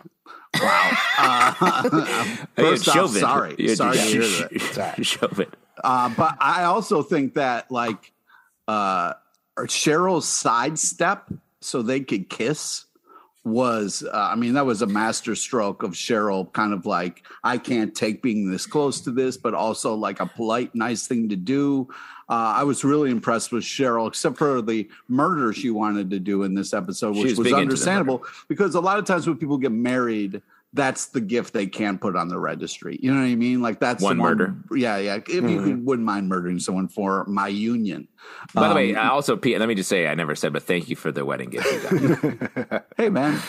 Wow. 0.61 0.91
First 2.55 2.87
off, 2.87 2.95
Chauvin. 2.95 3.21
sorry. 3.21 3.55
You 3.57 3.69
had 3.69 3.77
Sorry 3.77 3.97
to 3.97 4.03
hear 4.03 4.21
sh- 4.23 4.75
that. 4.75 5.05
sh- 5.05 5.17
Chauvin. 5.19 5.47
Uh, 5.83 6.09
but 6.15 6.37
I 6.39 6.63
also 6.63 7.01
think 7.03 7.35
that 7.35 7.69
like 7.71 8.11
uh, 8.67 9.13
Cheryl's 9.65 10.27
sidestep 10.27 11.31
so 11.61 11.81
they 11.81 11.99
could 11.99 12.29
kiss 12.29 12.85
was 13.47 14.03
uh, 14.03 14.11
I 14.13 14.35
mean 14.35 14.53
that 14.53 14.65
was 14.65 14.81
a 14.81 14.87
master 14.87 15.33
stroke 15.33 15.83
of 15.83 15.91
Cheryl 15.91 16.51
kind 16.51 16.73
of 16.73 16.85
like 16.85 17.23
I 17.43 17.57
can't 17.57 17.95
take 17.95 18.21
being 18.21 18.51
this 18.51 18.65
close 18.65 19.01
to 19.01 19.11
this 19.11 19.37
but 19.37 19.53
also 19.53 19.95
like 19.95 20.19
a 20.19 20.25
polite 20.25 20.75
nice 20.75 21.07
thing 21.07 21.29
to 21.29 21.35
do. 21.35 21.87
Uh, 22.29 22.55
I 22.57 22.63
was 22.63 22.83
really 22.83 23.09
impressed 23.09 23.53
with 23.53 23.63
Cheryl 23.63 24.07
except 24.07 24.37
for 24.37 24.61
the 24.61 24.89
murder 25.07 25.53
she 25.53 25.69
wanted 25.69 26.09
to 26.09 26.19
do 26.19 26.43
in 26.43 26.55
this 26.55 26.73
episode 26.73 27.15
which 27.15 27.23
was 27.23 27.37
was 27.37 27.45
big 27.45 27.53
into 27.53 27.55
the 27.55 27.61
understandable 27.61 28.23
because 28.49 28.75
a 28.75 28.81
lot 28.81 28.99
of 28.99 29.05
times 29.05 29.27
when 29.27 29.37
people 29.37 29.57
get 29.57 29.71
married 29.71 30.41
that's 30.73 31.07
the 31.07 31.21
gift 31.21 31.53
they 31.53 31.65
can't 31.67 31.99
put 31.99 32.15
on 32.15 32.27
the 32.27 32.37
registry. 32.37 32.99
You 33.01 33.13
know 33.13 33.21
what 33.21 33.27
I 33.27 33.35
mean? 33.35 33.61
Like 33.61 33.79
that's 33.79 34.03
One 34.03 34.17
the 34.17 34.23
murder. 34.23 34.55
Yeah, 34.71 34.97
yeah. 34.97 35.15
If 35.15 35.29
you 35.29 35.61
could, 35.63 35.85
wouldn't 35.85 36.05
mind 36.05 36.27
murdering 36.29 36.59
someone 36.59 36.87
for 36.87 37.25
my 37.25 37.47
union. 37.47 38.07
By 38.53 38.69
the 38.69 38.75
way, 38.75 38.95
Um, 38.95 39.05
I 39.05 39.09
also, 39.09 39.37
Pete, 39.37 39.59
let 39.59 39.67
me 39.67 39.75
just 39.75 39.89
say, 39.89 40.07
I 40.07 40.15
never 40.15 40.35
said, 40.35 40.53
but 40.53 40.63
thank 40.63 40.89
you 40.89 40.95
for 40.95 41.11
the 41.11 41.25
wedding 41.25 41.49
gift 41.49 41.65
you 41.91 42.15
got. 42.15 42.85
hey 42.97 43.09
man, 43.09 43.41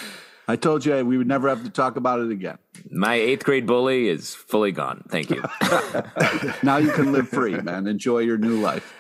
I 0.47 0.57
told 0.57 0.87
you 0.87 1.05
we 1.05 1.19
would 1.19 1.27
never 1.27 1.49
have 1.49 1.65
to 1.65 1.71
talk 1.71 1.97
about 1.97 2.21
it 2.21 2.31
again. 2.31 2.59
My 2.91 3.15
eighth 3.15 3.45
grade 3.45 3.67
bully 3.67 4.09
is 4.09 4.35
fully 4.35 4.73
gone. 4.73 5.05
Thank 5.11 5.31
you. 5.31 5.43
Now 6.63 6.79
you 6.79 6.91
can 6.93 7.13
live 7.13 7.29
free, 7.29 7.61
man. 7.61 7.87
Enjoy 7.87 8.19
your 8.21 8.39
new 8.39 8.61
life. 8.61 8.95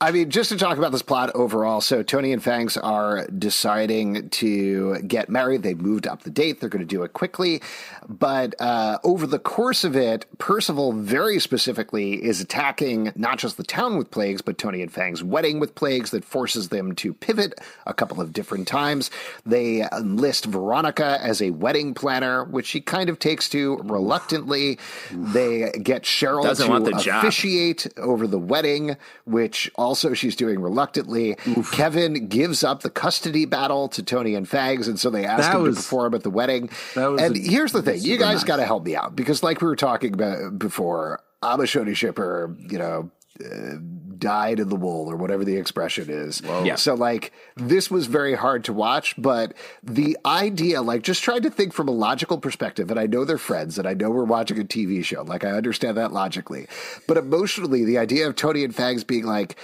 I 0.00 0.10
mean, 0.10 0.28
just 0.28 0.50
to 0.50 0.56
talk 0.58 0.76
about 0.76 0.92
this 0.92 1.02
plot 1.02 1.30
overall. 1.34 1.80
So 1.80 2.02
Toni 2.02 2.32
and 2.32 2.42
Fangs 2.42 2.76
are 2.76 3.26
deciding 3.28 4.28
to 4.30 4.98
get 5.02 5.28
married. 5.30 5.62
They've 5.62 5.80
moved 5.80 6.06
up 6.06 6.24
the 6.24 6.30
date. 6.30 6.60
They're 6.60 6.68
going 6.68 6.86
to 6.86 6.86
do 6.86 7.04
it 7.04 7.12
quickly. 7.12 7.62
But 8.06 8.60
uh, 8.60 8.98
over 9.04 9.26
the 9.26 9.38
course 9.38 9.84
of 9.84 9.94
it, 9.94 10.26
Percival 10.38 10.92
very 10.92 11.38
specifically 11.38 12.22
is 12.22 12.40
attacking 12.40 13.12
not 13.14 13.38
just 13.38 13.56
the 13.56 13.62
town 13.62 13.96
with 13.96 14.10
plagues, 14.10 14.42
but 14.42 14.58
Toni 14.58 14.82
and 14.82 14.92
Fang's 14.92 15.22
wedding 15.22 15.60
with 15.60 15.74
plagues 15.76 16.10
that 16.10 16.24
forces 16.24 16.68
them 16.70 16.96
to 16.96 17.14
pivot 17.14 17.54
a 17.86 17.94
couple 17.94 18.20
of 18.20 18.32
different 18.32 18.66
times. 18.66 19.12
They 19.46 19.86
enlist 19.92 20.44
Veronica 20.44 21.18
as 21.22 21.40
a 21.40 21.50
wedding 21.50 21.94
planner, 21.94 22.44
which 22.44 22.66
she 22.66 22.80
kind 22.80 23.08
of 23.08 23.20
takes 23.20 23.48
to 23.50 23.76
reluctantly. 23.84 24.78
They 25.12 25.70
get 25.82 26.02
Cheryl 26.02 26.42
Doesn't 26.42 26.66
to 26.66 26.70
want 26.70 26.84
the 26.84 26.92
job. 26.94 27.24
officiate 27.24 27.86
over 27.96 28.26
the 28.26 28.40
wedding, 28.40 28.96
which 29.24 29.70
also 29.84 30.14
she's 30.14 30.34
doing 30.34 30.60
reluctantly. 30.60 31.36
Kevin 31.72 32.26
gives 32.28 32.64
up 32.64 32.80
the 32.82 32.90
custody 32.90 33.44
battle 33.44 33.88
to 33.90 34.02
Toni 34.02 34.34
and 34.34 34.48
Fangs, 34.48 34.88
and 34.88 34.98
so 34.98 35.10
they 35.10 35.24
ask 35.24 35.42
That 35.44 35.56
him 35.56 35.62
was- 35.62 35.76
to 35.76 35.82
perform 35.82 36.14
at 36.14 36.22
the 36.24 36.30
wedding. 36.30 36.70
that 36.94 37.06
was 37.06 37.20
and 37.22 37.36
a- 37.36 37.38
here's 37.38 37.72
the 37.72 37.82
thing: 37.82 38.00
you 38.02 38.16
guys 38.16 38.36
nice. 38.36 38.44
got 38.44 38.56
to 38.56 38.64
help 38.64 38.84
me 38.84 38.96
out 38.96 39.14
because, 39.14 39.42
like 39.42 39.60
we 39.60 39.68
were 39.68 39.76
talking 39.76 40.14
about 40.14 40.58
before, 40.58 41.20
I'm 41.42 41.60
a 41.60 41.64
Choni 41.64 41.94
shipper. 41.94 42.56
You 42.58 42.78
know. 42.78 43.10
Uh, 43.42 43.78
died 44.16 44.60
in 44.60 44.68
the 44.68 44.76
wool 44.76 45.10
or 45.10 45.16
whatever 45.16 45.44
the 45.44 45.56
expression 45.56 46.08
is. 46.08 46.40
Yeah. 46.64 46.76
So 46.76 46.94
like 46.94 47.32
this 47.56 47.90
was 47.90 48.06
very 48.06 48.34
hard 48.34 48.64
to 48.64 48.72
watch, 48.72 49.14
but 49.18 49.54
the 49.82 50.16
idea, 50.24 50.80
like 50.82 51.02
just 51.02 51.22
trying 51.22 51.42
to 51.42 51.50
think 51.50 51.72
from 51.72 51.88
a 51.88 51.92
logical 51.92 52.38
perspective, 52.38 52.90
and 52.90 52.98
I 52.98 53.06
know 53.06 53.24
they're 53.24 53.36
friends 53.36 53.78
and 53.78 53.86
I 53.86 53.94
know 53.94 54.10
we're 54.10 54.24
watching 54.24 54.58
a 54.60 54.64
TV 54.64 55.04
show. 55.04 55.22
Like 55.22 55.44
I 55.44 55.50
understand 55.50 55.96
that 55.96 56.12
logically. 56.12 56.68
But 57.06 57.16
emotionally, 57.16 57.84
the 57.84 57.98
idea 57.98 58.26
of 58.26 58.36
Toni 58.36 58.64
and 58.64 58.74
Fangs 58.74 59.04
being 59.04 59.24
like, 59.24 59.56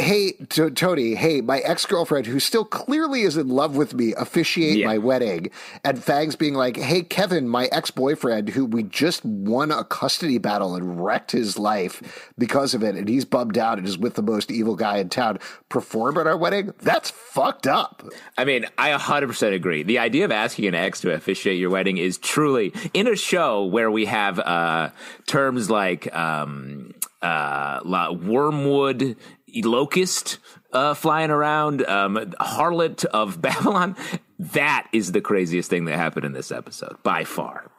Hey, 0.00 0.32
to 0.50 0.70
Toni, 0.70 1.16
hey, 1.16 1.40
my 1.40 1.58
ex 1.58 1.84
girlfriend, 1.84 2.26
who 2.26 2.38
still 2.38 2.64
clearly 2.64 3.22
is 3.22 3.36
in 3.36 3.48
love 3.48 3.74
with 3.76 3.94
me, 3.94 4.14
officiate 4.14 4.78
Yeah. 4.78 4.86
my 4.86 4.98
wedding. 4.98 5.50
And 5.84 6.02
Fangs 6.02 6.36
being 6.36 6.54
like, 6.54 6.76
hey, 6.76 7.02
Kevin, 7.02 7.48
my 7.48 7.66
ex 7.72 7.90
boyfriend, 7.90 8.50
who 8.50 8.64
we 8.64 8.84
just 8.84 9.24
won 9.24 9.72
a 9.72 9.82
custody 9.82 10.38
battle 10.38 10.76
and 10.76 11.04
wrecked 11.04 11.32
his 11.32 11.58
life 11.58 12.30
because 12.38 12.74
of 12.74 12.84
it, 12.84 12.94
and 12.94 13.08
he's 13.08 13.24
bummed 13.24 13.58
out 13.58 13.78
and 13.78 13.88
is 13.88 13.98
with 13.98 14.14
the 14.14 14.22
most 14.22 14.52
evil 14.52 14.76
guy 14.76 14.98
in 14.98 15.08
town, 15.08 15.40
perform 15.68 16.16
at 16.16 16.28
our 16.28 16.36
wedding? 16.36 16.72
That's 16.78 17.10
fucked 17.10 17.66
up. 17.66 18.04
I 18.36 18.44
mean, 18.44 18.66
I 18.78 18.90
100% 18.92 19.52
agree. 19.52 19.82
The 19.82 19.98
idea 19.98 20.24
of 20.24 20.30
asking 20.30 20.66
an 20.66 20.74
ex 20.76 21.00
to 21.00 21.12
officiate 21.12 21.58
your 21.58 21.70
wedding 21.70 21.98
is 21.98 22.18
truly 22.18 22.72
in 22.94 23.08
a 23.08 23.16
show 23.16 23.64
where 23.64 23.90
we 23.90 24.04
have 24.06 24.38
uh, 24.38 24.90
terms 25.26 25.70
like 25.70 26.14
um, 26.14 26.94
uh, 27.20 27.80
wormwood, 28.22 29.16
locust 29.64 30.38
uh, 30.72 30.94
flying 30.94 31.30
around, 31.30 31.86
um, 31.86 32.16
harlot 32.40 33.04
of 33.06 33.40
Babylon. 33.42 33.96
That 34.38 34.88
is 34.92 35.12
the 35.12 35.20
craziest 35.20 35.68
thing 35.70 35.86
that 35.86 35.96
happened 35.96 36.24
in 36.26 36.32
this 36.32 36.52
episode 36.52 36.96
by 37.02 37.24
far. 37.24 37.70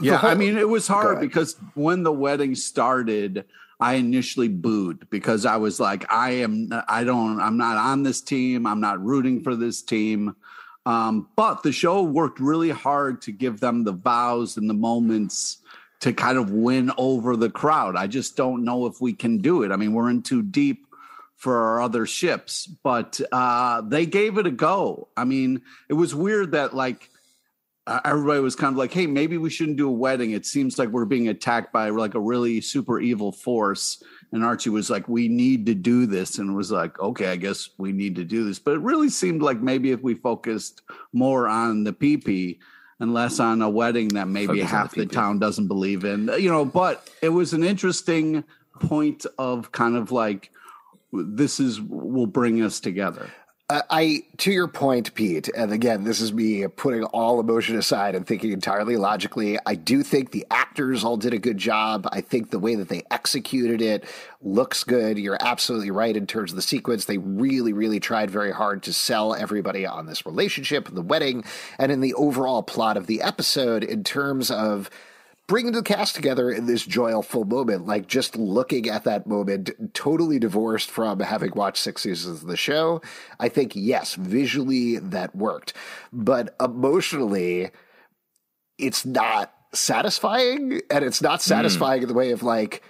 Yeah, 0.00 0.16
whole- 0.18 0.30
I 0.30 0.34
mean, 0.34 0.56
it 0.56 0.68
was 0.68 0.86
hard 0.86 1.20
because 1.20 1.56
when 1.74 2.02
the 2.02 2.12
wedding 2.12 2.54
started, 2.54 3.44
I 3.80 3.94
initially 3.94 4.48
booed 4.48 5.08
because 5.10 5.46
I 5.46 5.56
was 5.56 5.78
like, 5.78 6.12
I 6.12 6.30
am, 6.30 6.70
I 6.88 7.04
don't, 7.04 7.40
I'm 7.40 7.56
not 7.56 7.76
on 7.76 8.02
this 8.02 8.20
team. 8.20 8.66
I'm 8.66 8.80
not 8.80 9.02
rooting 9.04 9.42
for 9.42 9.54
this 9.54 9.82
team. 9.82 10.34
Um, 10.86 11.28
but 11.36 11.62
the 11.62 11.72
show 11.72 12.02
worked 12.02 12.40
really 12.40 12.70
hard 12.70 13.22
to 13.22 13.32
give 13.32 13.60
them 13.60 13.84
the 13.84 13.92
vows 13.92 14.56
and 14.56 14.68
the 14.70 14.74
moments 14.74 15.58
to 16.00 16.12
kind 16.12 16.38
of 16.38 16.50
win 16.50 16.92
over 16.96 17.36
the 17.36 17.50
crowd. 17.50 17.96
I 17.96 18.06
just 18.06 18.36
don't 18.36 18.64
know 18.64 18.86
if 18.86 19.00
we 19.00 19.12
can 19.12 19.38
do 19.38 19.62
it. 19.62 19.72
I 19.72 19.76
mean, 19.76 19.92
we're 19.92 20.10
in 20.10 20.22
too 20.22 20.42
deep 20.42 20.86
for 21.36 21.56
our 21.56 21.80
other 21.80 22.06
ships, 22.06 22.66
but 22.66 23.20
uh, 23.32 23.80
they 23.82 24.06
gave 24.06 24.38
it 24.38 24.46
a 24.46 24.50
go. 24.50 25.08
I 25.16 25.24
mean, 25.24 25.62
it 25.88 25.94
was 25.94 26.14
weird 26.14 26.52
that 26.52 26.74
like 26.74 27.10
everybody 28.04 28.40
was 28.40 28.56
kind 28.56 28.72
of 28.72 28.78
like, 28.78 28.92
"Hey, 28.92 29.06
maybe 29.06 29.38
we 29.38 29.50
shouldn't 29.50 29.76
do 29.76 29.88
a 29.88 29.92
wedding." 29.92 30.32
It 30.32 30.46
seems 30.46 30.78
like 30.78 30.88
we're 30.88 31.04
being 31.04 31.28
attacked 31.28 31.72
by 31.72 31.90
like 31.90 32.14
a 32.14 32.20
really 32.20 32.60
super 32.60 33.00
evil 33.00 33.32
force. 33.32 34.02
And 34.32 34.44
Archie 34.44 34.70
was 34.70 34.90
like, 34.90 35.08
"We 35.08 35.28
need 35.28 35.66
to 35.66 35.74
do 35.74 36.06
this," 36.06 36.38
and 36.38 36.54
was 36.54 36.70
like, 36.70 36.98
"Okay, 37.00 37.28
I 37.28 37.36
guess 37.36 37.70
we 37.78 37.92
need 37.92 38.16
to 38.16 38.24
do 38.24 38.44
this." 38.44 38.58
But 38.58 38.74
it 38.74 38.80
really 38.80 39.08
seemed 39.08 39.42
like 39.42 39.60
maybe 39.60 39.90
if 39.90 40.02
we 40.02 40.14
focused 40.14 40.82
more 41.12 41.48
on 41.48 41.84
the 41.84 41.92
PP 41.92 42.58
and 43.00 43.14
less 43.14 43.38
on 43.40 43.62
a 43.62 43.70
wedding 43.70 44.08
that 44.08 44.28
maybe 44.28 44.58
Focus 44.58 44.70
half 44.70 44.94
the 44.94 45.04
the 45.04 45.06
town 45.06 45.38
doesn't 45.38 45.68
believe 45.68 46.04
in, 46.04 46.30
you 46.38 46.50
know. 46.50 46.64
But 46.64 47.08
it 47.22 47.28
was 47.28 47.52
an 47.52 47.62
interesting 47.62 48.44
point 48.80 49.26
of 49.38 49.72
kind 49.72 49.96
of 49.96 50.12
like 50.12 50.50
this 51.12 51.60
is 51.60 51.80
will 51.80 52.26
bring 52.26 52.62
us 52.62 52.80
together. 52.80 53.30
Uh, 53.70 53.82
I, 53.90 54.22
to 54.38 54.50
your 54.50 54.66
point, 54.66 55.12
Pete, 55.12 55.50
and 55.54 55.72
again, 55.72 56.02
this 56.04 56.22
is 56.22 56.32
me 56.32 56.66
putting 56.68 57.04
all 57.04 57.38
emotion 57.38 57.76
aside 57.76 58.14
and 58.14 58.26
thinking 58.26 58.50
entirely 58.50 58.96
logically. 58.96 59.58
I 59.66 59.74
do 59.74 60.02
think 60.02 60.30
the 60.30 60.46
actors 60.50 61.04
all 61.04 61.18
did 61.18 61.34
a 61.34 61.38
good 61.38 61.58
job. 61.58 62.08
I 62.10 62.22
think 62.22 62.48
the 62.48 62.58
way 62.58 62.76
that 62.76 62.88
they 62.88 63.02
executed 63.10 63.82
it 63.82 64.06
looks 64.40 64.84
good. 64.84 65.18
You're 65.18 65.36
absolutely 65.38 65.90
right 65.90 66.16
in 66.16 66.26
terms 66.26 66.52
of 66.52 66.56
the 66.56 66.62
sequence. 66.62 67.04
They 67.04 67.18
really, 67.18 67.74
really 67.74 68.00
tried 68.00 68.30
very 68.30 68.52
hard 68.52 68.84
to 68.84 68.94
sell 68.94 69.34
everybody 69.34 69.84
on 69.84 70.06
this 70.06 70.24
relationship, 70.24 70.88
the 70.90 71.02
wedding, 71.02 71.44
and 71.78 71.92
in 71.92 72.00
the 72.00 72.14
overall 72.14 72.62
plot 72.62 72.96
of 72.96 73.06
the 73.06 73.20
episode 73.20 73.84
in 73.84 74.02
terms 74.02 74.50
of 74.50 74.88
bringing 75.48 75.72
the 75.72 75.82
cast 75.82 76.14
together 76.14 76.50
in 76.50 76.66
this 76.66 76.84
joyful 76.84 77.44
moment, 77.44 77.86
like 77.86 78.06
just 78.06 78.36
looking 78.36 78.88
at 78.88 79.04
that 79.04 79.26
moment, 79.26 79.70
totally 79.94 80.38
divorced 80.38 80.90
from 80.90 81.18
having 81.20 81.50
watched 81.54 81.82
six 81.82 82.02
seasons 82.02 82.42
of 82.42 82.48
the 82.48 82.56
show. 82.56 83.00
I 83.40 83.48
think, 83.48 83.72
yes, 83.74 84.14
visually 84.14 84.98
that 84.98 85.34
worked. 85.34 85.72
But 86.12 86.54
emotionally, 86.60 87.70
it's 88.78 89.04
not 89.04 89.52
satisfying. 89.72 90.82
And 90.90 91.04
it's 91.04 91.22
not 91.22 91.42
hmm. 91.42 91.48
satisfying 91.48 92.02
in 92.02 92.08
the 92.08 92.14
way 92.14 92.30
of 92.30 92.42
like, 92.42 92.82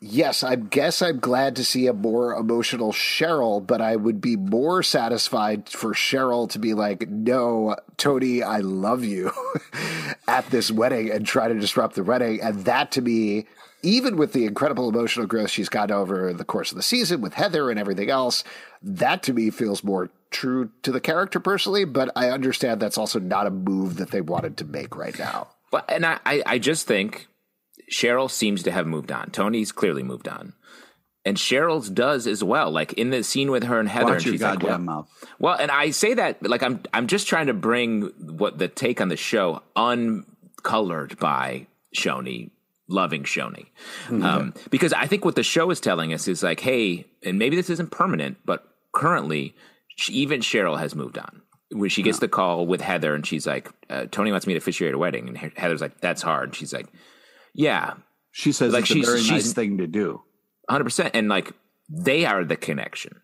Yes, 0.00 0.44
I 0.44 0.54
guess 0.54 1.02
I'm 1.02 1.18
glad 1.18 1.56
to 1.56 1.64
see 1.64 1.88
a 1.88 1.92
more 1.92 2.34
emotional 2.34 2.92
Cheryl, 2.92 3.66
but 3.66 3.80
I 3.80 3.96
would 3.96 4.20
be 4.20 4.36
more 4.36 4.82
satisfied 4.84 5.68
for 5.68 5.92
Cheryl 5.92 6.48
to 6.50 6.60
be 6.60 6.72
like, 6.72 7.08
no, 7.08 7.74
Toni, 7.96 8.42
I 8.44 8.58
love 8.58 9.02
you 9.02 9.32
at 10.28 10.48
this 10.50 10.70
wedding 10.70 11.10
and 11.10 11.26
try 11.26 11.48
to 11.48 11.58
disrupt 11.58 11.96
the 11.96 12.04
wedding. 12.04 12.40
And 12.40 12.64
that 12.64 12.92
to 12.92 13.02
me, 13.02 13.46
even 13.82 14.16
with 14.16 14.34
the 14.34 14.46
incredible 14.46 14.88
emotional 14.88 15.26
growth 15.26 15.50
she's 15.50 15.68
got 15.68 15.90
over 15.90 16.32
the 16.32 16.44
course 16.44 16.70
of 16.70 16.76
the 16.76 16.82
season 16.82 17.20
with 17.20 17.34
Heather 17.34 17.68
and 17.68 17.78
everything 17.78 18.08
else, 18.08 18.44
that 18.82 19.24
to 19.24 19.32
me 19.32 19.50
feels 19.50 19.82
more 19.82 20.10
true 20.30 20.70
to 20.82 20.92
the 20.92 21.00
character 21.00 21.40
personally. 21.40 21.84
But 21.84 22.12
I 22.14 22.30
understand 22.30 22.80
that's 22.80 22.98
also 22.98 23.18
not 23.18 23.48
a 23.48 23.50
move 23.50 23.96
that 23.96 24.12
they 24.12 24.20
wanted 24.20 24.58
to 24.58 24.64
make 24.64 24.96
right 24.96 25.18
now. 25.18 25.48
But 25.72 25.90
and 25.90 26.06
I, 26.06 26.20
I, 26.24 26.42
I 26.46 26.58
just 26.58 26.86
think 26.86 27.26
Cheryl 27.90 28.30
seems 28.30 28.62
to 28.64 28.70
have 28.70 28.86
moved 28.86 29.12
on. 29.12 29.30
Toni's 29.30 29.72
clearly 29.72 30.02
moved 30.02 30.28
on. 30.28 30.54
And 31.24 31.36
Cheryl's 31.36 31.90
does 31.90 32.26
as 32.26 32.42
well. 32.42 32.70
Like 32.70 32.94
in 32.94 33.10
the 33.10 33.22
scene 33.22 33.50
with 33.50 33.64
her 33.64 33.78
and 33.78 33.88
Heather, 33.88 34.12
Watch 34.12 34.24
and 34.24 34.32
she's 34.32 34.42
like, 34.42 34.60
goddamn 34.60 34.86
well, 34.86 34.96
mouth. 34.96 35.26
well, 35.38 35.54
and 35.54 35.70
I 35.70 35.90
say 35.90 36.14
that 36.14 36.42
like 36.48 36.62
I'm 36.62 36.80
I'm 36.94 37.06
just 37.06 37.26
trying 37.26 37.48
to 37.48 37.54
bring 37.54 38.12
what 38.18 38.58
the 38.58 38.68
take 38.68 39.00
on 39.00 39.08
the 39.08 39.16
show 39.16 39.62
uncolored 39.76 41.18
by 41.18 41.66
Choni 41.94 42.50
loving 42.88 43.22
Choni. 43.24 43.66
Um, 44.08 44.54
because 44.70 44.92
I 44.94 45.06
think 45.06 45.24
what 45.24 45.34
the 45.34 45.42
show 45.42 45.70
is 45.70 45.80
telling 45.80 46.12
us 46.14 46.26
is 46.26 46.42
like, 46.42 46.60
hey, 46.60 47.04
and 47.22 47.38
maybe 47.38 47.54
this 47.54 47.68
isn't 47.70 47.90
permanent, 47.90 48.38
but 48.46 48.66
currently 48.92 49.54
she, 49.96 50.14
even 50.14 50.40
Cheryl 50.40 50.78
has 50.78 50.94
moved 50.94 51.18
on. 51.18 51.42
When 51.70 51.90
she 51.90 52.02
gets 52.02 52.18
the 52.18 52.28
call 52.28 52.66
with 52.66 52.80
Heather 52.80 53.14
and 53.14 53.26
she's 53.26 53.46
like, 53.46 53.70
uh, 53.90 54.06
Toni 54.10 54.30
wants 54.30 54.46
me 54.46 54.54
to 54.54 54.58
officiate 54.58 54.94
a 54.94 54.98
wedding. 54.98 55.28
And 55.28 55.36
Heather's 55.36 55.82
like, 55.82 56.00
that's 56.00 56.22
hard. 56.22 56.48
And 56.48 56.56
she's 56.56 56.72
like, 56.72 56.86
yeah, 57.54 57.94
She 58.32 58.52
says 58.52 58.72
Like 58.72 58.82
it's 58.82 58.90
a 58.90 58.94
she's- 58.94 59.06
very 59.06 59.20
she's- 59.20 59.30
nice 59.46 59.52
thing 59.52 59.78
to 59.78 59.86
do. 59.86 60.22
100%. 60.70 61.10
And 61.14 61.28
like, 61.28 61.52
they 61.88 62.24
are 62.24 62.44
the 62.44 62.56
connection. 62.56 63.20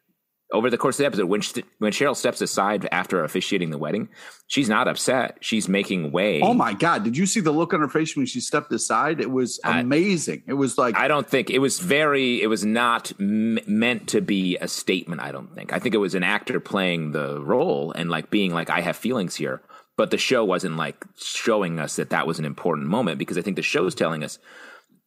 Over 0.52 0.70
the 0.70 0.78
course 0.78 0.96
of 0.96 0.98
the 0.98 1.06
episode, 1.06 1.26
when, 1.26 1.40
she, 1.40 1.64
when 1.78 1.90
Cheryl 1.92 2.14
steps 2.16 2.40
aside 2.40 2.88
after 2.92 3.24
officiating 3.24 3.70
the 3.70 3.78
wedding, 3.78 4.08
she's 4.46 4.68
not 4.68 4.86
upset. 4.86 5.38
She's 5.40 5.68
making 5.68 6.12
way. 6.12 6.40
Oh 6.42 6.54
my 6.54 6.74
god! 6.74 7.02
Did 7.02 7.16
you 7.16 7.26
see 7.26 7.40
the 7.40 7.50
look 7.50 7.72
on 7.74 7.80
her 7.80 7.88
face 7.88 8.14
when 8.16 8.26
she 8.26 8.40
stepped 8.40 8.70
aside? 8.72 9.20
It 9.20 9.30
was 9.32 9.58
I- 9.64 9.80
amazing. 9.80 10.42
it 10.46 10.52
was 10.52 10.78
like 10.78 10.96
I 10.96 11.08
don't 11.08 11.28
think 11.28 11.50
it 11.50 11.58
was 11.58 11.80
very. 11.80 12.40
It 12.40 12.46
was 12.46 12.64
not 12.64 13.10
m- 13.18 13.58
meant 13.66 14.06
to 14.10 14.20
be 14.20 14.56
a 14.58 14.68
statement. 14.68 15.20
I 15.20 15.32
don't 15.32 15.52
think. 15.56 15.72
I 15.72 15.80
think 15.80 15.94
it 15.94 15.98
was 15.98 16.14
an 16.14 16.22
actor 16.22 16.60
playing 16.60 17.12
the 17.12 17.40
role 17.42 17.90
and 17.92 18.08
like 18.08 18.30
being 18.30 18.52
like, 18.54 18.70
I 18.70 18.80
have 18.80 18.96
feelings 18.96 19.34
here. 19.34 19.60
But 19.96 20.10
the 20.10 20.18
show 20.18 20.44
wasn't 20.44 20.76
like 20.76 21.04
showing 21.16 21.78
us 21.78 21.96
that 21.96 22.10
that 22.10 22.26
was 22.26 22.38
an 22.38 22.44
important 22.44 22.88
moment 22.88 23.18
because 23.18 23.38
I 23.38 23.42
think 23.42 23.56
the 23.56 23.62
show's 23.62 23.94
telling 23.94 24.24
us 24.24 24.38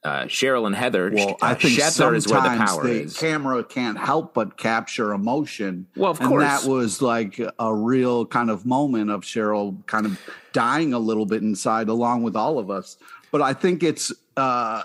uh, 0.04 0.24
Cheryl 0.24 0.66
and 0.66 0.76
Heather. 0.76 1.12
well, 1.14 1.32
uh, 1.42 1.46
I 1.48 1.54
think 1.56 1.80
Heather 1.80 2.16
is 2.16 2.28
where 2.28 2.40
the 2.40 2.48
sometimes 2.48 2.72
power 2.72 2.84
the 2.84 3.02
is. 3.02 3.18
camera 3.18 3.64
can't 3.64 3.98
help 3.98 4.34
but 4.34 4.58
capture 4.58 5.12
emotion. 5.12 5.88
Well, 5.96 6.12
of 6.12 6.22
and 6.22 6.30
course. 6.30 6.44
that 6.44 6.64
was 6.70 7.02
like 7.02 7.42
a 7.60 7.74
real 7.76 8.26
kind 8.26 8.50
of 8.50 8.66
moment 8.66 9.10
of 9.10 9.22
Cheryl 9.22 9.86
kind 9.88 10.06
of 10.06 10.20
dying 10.54 10.94
a 10.94 11.00
little 11.00 11.26
bit 11.26 11.42
inside, 11.42 11.90
along 11.90 12.24
with 12.24 12.36
all 12.36 12.58
of 12.60 12.70
us. 12.70 12.98
But 13.32 13.42
I 13.42 13.54
think 13.54 13.84
it's 13.84 14.14
uh, 14.38 14.84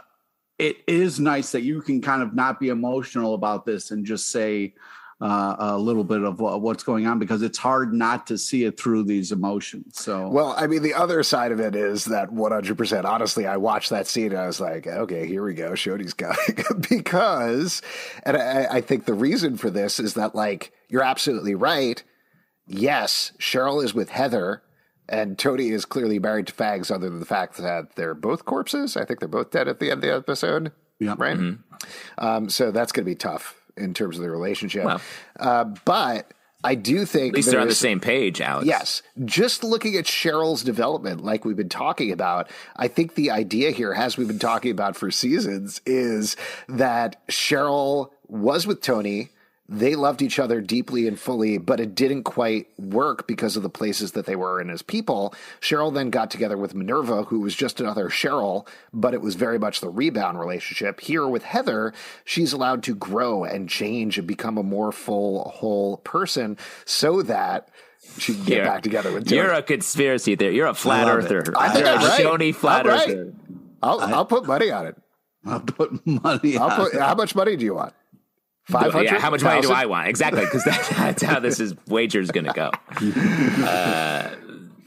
it 0.58 0.78
is 0.86 1.20
nice 1.20 1.52
that 1.52 1.62
you 1.62 1.82
can 1.82 2.00
kind 2.00 2.22
of 2.22 2.34
not 2.34 2.58
be 2.58 2.70
emotional 2.70 3.34
about 3.34 3.64
this 3.64 3.90
and 3.90 4.04
just 4.04 4.30
say 4.30 4.74
uh, 5.22 5.54
a 5.56 5.78
little 5.78 6.02
bit 6.02 6.24
of 6.24 6.40
what's 6.40 6.82
going 6.82 7.06
on 7.06 7.20
because 7.20 7.42
it's 7.42 7.56
hard 7.56 7.94
not 7.94 8.26
to 8.26 8.36
see 8.36 8.64
it 8.64 8.76
through 8.76 9.04
these 9.04 9.30
emotions. 9.30 10.00
So, 10.00 10.26
well, 10.28 10.52
I 10.58 10.66
mean, 10.66 10.82
the 10.82 10.94
other 10.94 11.22
side 11.22 11.52
of 11.52 11.60
it 11.60 11.76
is 11.76 12.06
that 12.06 12.30
100%. 12.30 13.04
Honestly, 13.04 13.46
I 13.46 13.56
watched 13.56 13.90
that 13.90 14.08
scene 14.08 14.32
and 14.32 14.40
I 14.40 14.48
was 14.48 14.60
like, 14.60 14.88
okay, 14.88 15.24
here 15.28 15.44
we 15.44 15.54
go. 15.54 15.76
Choni's 15.76 16.12
coming 16.12 16.36
because, 16.90 17.82
and 18.24 18.36
I, 18.36 18.64
I 18.64 18.80
think 18.80 19.04
the 19.04 19.14
reason 19.14 19.56
for 19.56 19.70
this 19.70 20.00
is 20.00 20.14
that, 20.14 20.34
like, 20.34 20.72
you're 20.88 21.04
absolutely 21.04 21.54
right. 21.54 22.02
Yes, 22.66 23.30
Cheryl 23.38 23.84
is 23.84 23.94
with 23.94 24.08
Heather 24.08 24.64
and 25.08 25.38
Toni 25.38 25.68
is 25.68 25.84
clearly 25.84 26.18
married 26.18 26.48
to 26.48 26.52
Fangs, 26.52 26.90
other 26.90 27.08
than 27.08 27.20
the 27.20 27.26
fact 27.26 27.58
that 27.58 27.94
they're 27.94 28.14
both 28.14 28.44
corpses. 28.44 28.96
I 28.96 29.04
think 29.04 29.20
they're 29.20 29.28
both 29.28 29.52
dead 29.52 29.68
at 29.68 29.78
the 29.78 29.92
end 29.92 30.02
of 30.02 30.10
the 30.10 30.16
episode. 30.16 30.72
Yeah. 30.98 31.14
Right. 31.16 31.36
Mm-hmm. 31.36 32.24
Um, 32.24 32.48
so 32.48 32.72
that's 32.72 32.90
going 32.90 33.04
to 33.04 33.10
be 33.10 33.16
tough 33.16 33.61
in 33.76 33.94
terms 33.94 34.16
of 34.16 34.22
the 34.22 34.30
relationship. 34.30 34.84
Well, 34.84 35.00
uh, 35.38 35.64
but 35.84 36.32
I 36.64 36.74
do 36.74 37.04
think 37.04 37.32
at 37.32 37.36
least 37.36 37.50
they're 37.50 37.60
on 37.60 37.68
the 37.68 37.74
same 37.74 38.00
page, 38.00 38.40
Alex. 38.40 38.66
Yes, 38.66 39.02
just 39.24 39.64
looking 39.64 39.96
at 39.96 40.04
Cheryl's 40.04 40.62
development, 40.62 41.24
like 41.24 41.44
we've 41.44 41.56
been 41.56 41.68
talking 41.68 42.12
about, 42.12 42.48
I 42.76 42.88
think 42.88 43.14
the 43.14 43.30
idea 43.30 43.72
here, 43.72 43.92
as 43.92 44.16
we've 44.16 44.28
been 44.28 44.38
talking 44.38 44.70
about 44.70 44.96
for 44.96 45.10
seasons, 45.10 45.80
is 45.84 46.36
that 46.68 47.26
Cheryl 47.28 48.10
was 48.28 48.66
with 48.66 48.80
Toni 48.80 49.30
they 49.68 49.94
loved 49.94 50.22
each 50.22 50.38
other 50.38 50.60
deeply 50.60 51.06
and 51.06 51.18
fully, 51.18 51.56
but 51.56 51.80
it 51.80 51.94
didn't 51.94 52.24
quite 52.24 52.66
work 52.78 53.26
because 53.26 53.56
of 53.56 53.62
the 53.62 53.70
places 53.70 54.12
that 54.12 54.26
they 54.26 54.36
were 54.36 54.60
in 54.60 54.68
as 54.68 54.82
people. 54.82 55.34
Cheryl 55.60 55.94
then 55.94 56.10
got 56.10 56.30
together 56.30 56.58
with 56.58 56.74
Minerva, 56.74 57.24
who 57.24 57.40
was 57.40 57.54
just 57.54 57.80
another 57.80 58.08
Cheryl, 58.08 58.66
but 58.92 59.14
it 59.14 59.20
was 59.20 59.34
very 59.34 59.58
much 59.58 59.80
the 59.80 59.88
rebound 59.88 60.38
relationship. 60.38 61.00
Here 61.00 61.26
with 61.26 61.44
Heather, 61.44 61.94
she's 62.24 62.52
allowed 62.52 62.82
to 62.84 62.94
grow 62.94 63.44
and 63.44 63.68
change 63.68 64.18
and 64.18 64.26
become 64.26 64.58
a 64.58 64.62
more 64.62 64.92
full, 64.92 65.48
whole 65.48 65.98
person 65.98 66.58
so 66.84 67.22
that 67.22 67.68
she 68.18 68.34
can 68.34 68.44
get 68.44 68.56
you're, 68.56 68.66
back 68.66 68.82
together 68.82 69.12
with 69.12 69.30
You're 69.30 69.52
a 69.52 69.62
conspiracy 69.62 70.34
theory. 70.34 70.56
You're 70.56 70.66
a 70.66 70.74
flat 70.74 71.08
earther. 71.08 71.44
I 71.56 71.68
think 71.68 71.86
you're 71.86 71.94
I'm 71.94 72.04
right. 72.04 72.20
Choni 72.20 72.54
flat 72.54 72.84
right. 72.84 73.08
earther. 73.08 73.32
I'll, 73.80 74.00
I, 74.00 74.16
will 74.16 74.24
put 74.24 74.46
money 74.46 74.70
on 74.70 74.86
it. 74.86 74.96
I'll 75.46 75.60
put 75.60 76.04
money. 76.06 76.56
I'll 76.56 76.76
put, 76.76 76.94
how 77.00 77.14
much 77.14 77.34
money 77.34 77.56
do 77.56 77.64
you 77.64 77.74
want? 77.74 77.94
Five 78.64 78.92
hundred. 78.92 79.04
Yeah, 79.04 79.18
how 79.18 79.30
much 79.30 79.42
money 79.42 79.60
do 79.60 79.72
I 79.72 79.86
want? 79.86 80.08
Exactly, 80.08 80.44
because 80.44 80.64
that, 80.64 80.88
that's 80.96 81.22
how 81.22 81.40
this 81.40 81.58
is 81.58 81.74
wager 81.86 82.20
is 82.20 82.30
going 82.30 82.46
to 82.46 82.52
go. 82.52 82.70
Uh, 83.64 84.30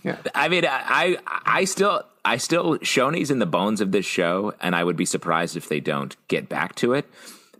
yeah. 0.03 0.17
I 0.33 0.47
mean, 0.47 0.65
I 0.67 1.17
I 1.27 1.65
still 1.65 2.03
I 2.23 2.37
still 2.37 2.77
Choni's 2.79 3.31
in 3.31 3.39
the 3.39 3.45
bones 3.45 3.81
of 3.81 3.91
this 3.91 4.05
show, 4.05 4.53
and 4.61 4.75
I 4.75 4.83
would 4.83 4.95
be 4.95 5.05
surprised 5.05 5.57
if 5.57 5.67
they 5.67 5.79
don't 5.79 6.15
get 6.27 6.47
back 6.47 6.75
to 6.75 6.93
it. 6.93 7.05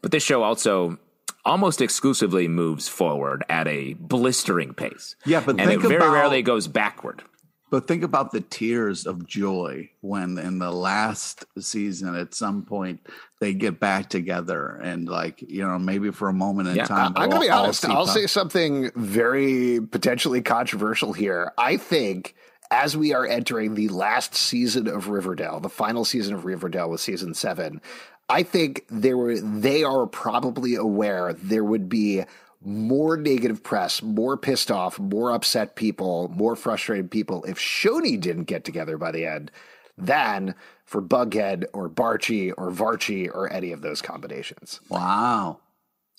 But 0.01 0.11
this 0.11 0.23
show 0.23 0.43
also 0.43 0.99
almost 1.43 1.81
exclusively 1.81 2.47
moves 2.47 2.87
forward 2.87 3.43
at 3.49 3.67
a 3.67 3.93
blistering 3.93 4.73
pace. 4.73 5.15
Yeah, 5.25 5.41
but 5.45 5.59
and 5.59 5.69
it 5.69 5.79
very 5.81 5.97
about, 5.97 6.13
rarely 6.13 6.41
goes 6.41 6.67
backward. 6.67 7.23
But 7.71 7.87
think 7.87 8.03
about 8.03 8.31
the 8.31 8.41
tears 8.41 9.05
of 9.07 9.27
joy 9.27 9.89
when 10.01 10.37
in 10.37 10.59
the 10.59 10.71
last 10.71 11.45
season, 11.59 12.15
at 12.15 12.33
some 12.33 12.63
point, 12.63 13.05
they 13.39 13.53
get 13.53 13.79
back 13.79 14.09
together 14.09 14.79
and, 14.83 15.09
like, 15.09 15.41
you 15.41 15.67
know, 15.67 15.79
maybe 15.79 16.11
for 16.11 16.29
a 16.29 16.33
moment 16.33 16.69
in 16.69 16.75
yeah, 16.75 16.85
time. 16.85 17.13
I'm 17.15 17.29
going 17.29 17.41
to 17.41 17.47
be 17.47 17.51
honest. 17.51 17.83
I'll 17.85 18.05
say 18.05 18.27
something 18.27 18.91
very 18.95 19.81
potentially 19.81 20.41
controversial 20.41 21.11
here. 21.11 21.53
I 21.57 21.77
think 21.77 22.35
as 22.71 22.95
we 22.95 23.13
are 23.13 23.25
entering 23.25 23.75
the 23.75 23.89
last 23.89 24.35
season 24.35 24.87
of 24.87 25.09
Riverdale, 25.09 25.59
the 25.59 25.69
final 25.69 26.05
season 26.05 26.35
of 26.35 26.45
Riverdale 26.45 26.89
with 26.89 27.01
season 27.01 27.33
seven, 27.33 27.81
I 28.29 28.43
think 28.43 28.85
they 28.89 29.13
were 29.13 29.39
they 29.39 29.83
are 29.83 30.07
probably 30.07 30.75
aware 30.75 31.33
there 31.33 31.63
would 31.63 31.89
be 31.89 32.23
more 32.65 33.15
negative 33.15 33.63
press, 33.63 34.01
more 34.01 34.37
pissed 34.37 34.71
off, 34.71 34.99
more 34.99 35.31
upset 35.31 35.75
people, 35.75 36.31
more 36.35 36.55
frustrated 36.55 37.11
people 37.11 37.43
if 37.45 37.57
Choni 37.57 38.19
didn't 38.19 38.45
get 38.45 38.65
together 38.65 38.97
by 38.97 39.11
the 39.11 39.25
end 39.25 39.51
than 39.97 40.55
for 40.83 41.01
Bughead 41.01 41.65
or 41.73 41.89
Barchie 41.89 42.51
or 42.57 42.71
Varchie 42.71 43.29
or 43.33 43.51
any 43.51 43.71
of 43.71 43.81
those 43.81 44.01
combinations. 44.01 44.81
Wow. 44.89 45.59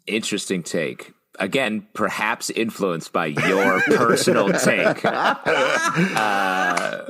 Interesting 0.06 0.62
take. 0.62 1.12
Again, 1.38 1.86
perhaps 1.92 2.48
influenced 2.48 3.12
by 3.12 3.26
your 3.26 3.80
personal 3.82 4.50
take. 4.52 5.04
Uh, 5.04 7.04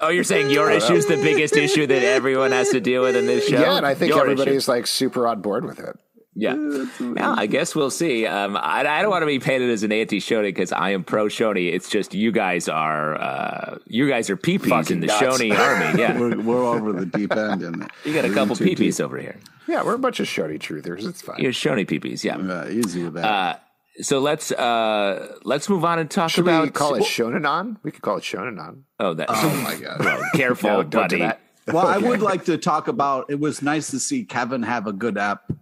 oh, 0.00 0.08
you're 0.08 0.24
saying 0.24 0.50
your 0.50 0.70
issue 0.70 0.94
is 0.94 1.06
the 1.06 1.16
biggest 1.16 1.56
issue 1.56 1.86
that 1.86 2.02
everyone 2.02 2.50
has 2.50 2.70
to 2.70 2.80
deal 2.80 3.02
with 3.02 3.14
in 3.14 3.26
this 3.26 3.46
show? 3.46 3.60
Yeah, 3.60 3.76
and 3.76 3.86
I 3.86 3.94
think 3.94 4.10
your 4.10 4.22
everybody's 4.22 4.64
issue. 4.64 4.70
like 4.72 4.88
super 4.88 5.28
on 5.28 5.40
board 5.40 5.64
with 5.64 5.78
it. 5.78 5.96
Yeah. 6.40 6.54
Well, 7.00 7.38
I 7.38 7.44
guess 7.44 7.74
we'll 7.74 7.90
see. 7.90 8.26
Um, 8.26 8.56
I, 8.56 8.80
I, 8.80 9.02
don't 9.02 9.10
want 9.10 9.20
to 9.22 9.26
be 9.26 9.38
painted 9.38 9.68
as 9.68 9.82
an 9.82 9.92
anti 9.92 10.20
Choni 10.20 10.44
because 10.44 10.72
I 10.72 10.90
am 10.90 11.04
pro 11.04 11.26
Choni. 11.26 11.70
It's 11.70 11.90
just 11.90 12.14
you 12.14 12.32
guys 12.32 12.66
are 12.66 13.20
uh, 13.20 13.78
you 13.86 14.08
guys 14.08 14.30
are 14.30 14.38
peepees 14.38 14.90
in 14.90 15.00
the 15.00 15.08
nuts. 15.08 15.20
Choni 15.20 15.56
army. 15.56 15.80
Yeah, 16.00 16.18
we're, 16.18 16.40
we're, 16.40 16.64
over 16.64 16.92
the 16.92 17.04
deep 17.04 17.32
end. 17.36 17.62
In 17.62 17.82
it. 17.82 17.90
You 18.06 18.14
got 18.14 18.24
a 18.24 18.32
couple 18.32 18.56
peepees 18.56 19.02
over 19.02 19.18
here. 19.18 19.36
Yeah, 19.68 19.82
we're 19.82 19.94
a 19.94 19.98
bunch 19.98 20.18
of 20.18 20.28
Choni 20.28 20.58
truthers. 20.58 21.06
It's 21.06 21.20
fine. 21.20 21.40
You're 21.40 21.52
Choni 21.52 21.86
peepees. 21.86 22.24
Yeah, 22.24 22.38
yeah 22.38 22.70
easy 22.70 23.04
with 23.04 23.14
that. 23.14 23.24
Uh, 23.24 23.56
so 24.00 24.20
let's 24.20 24.50
uh, 24.52 25.36
let's 25.44 25.68
move 25.68 25.84
on 25.84 25.98
and 25.98 26.10
talk 26.10 26.30
Should 26.30 26.44
about. 26.44 26.64
We 26.64 26.70
call 26.70 26.94
it 26.94 27.02
Shonanon. 27.02 27.76
We 27.82 27.90
could 27.90 28.02
call 28.02 28.16
it 28.16 28.24
Shonanon. 28.24 28.84
Oh, 28.98 29.12
that. 29.12 29.26
Oh 29.28 29.60
my 29.62 29.74
god! 29.74 30.00
well, 30.04 30.22
careful, 30.34 30.70
no, 30.70 30.82
buddy. 30.84 31.28
Well, 31.66 31.86
I 31.86 31.98
would 31.98 32.22
like 32.22 32.46
to 32.46 32.56
talk 32.56 32.88
about. 32.88 33.26
It 33.28 33.38
was 33.38 33.60
nice 33.60 33.90
to 33.90 34.00
see 34.00 34.24
Kevin 34.24 34.62
have 34.62 34.86
a 34.86 34.92
good 34.94 35.18
app 35.18 35.52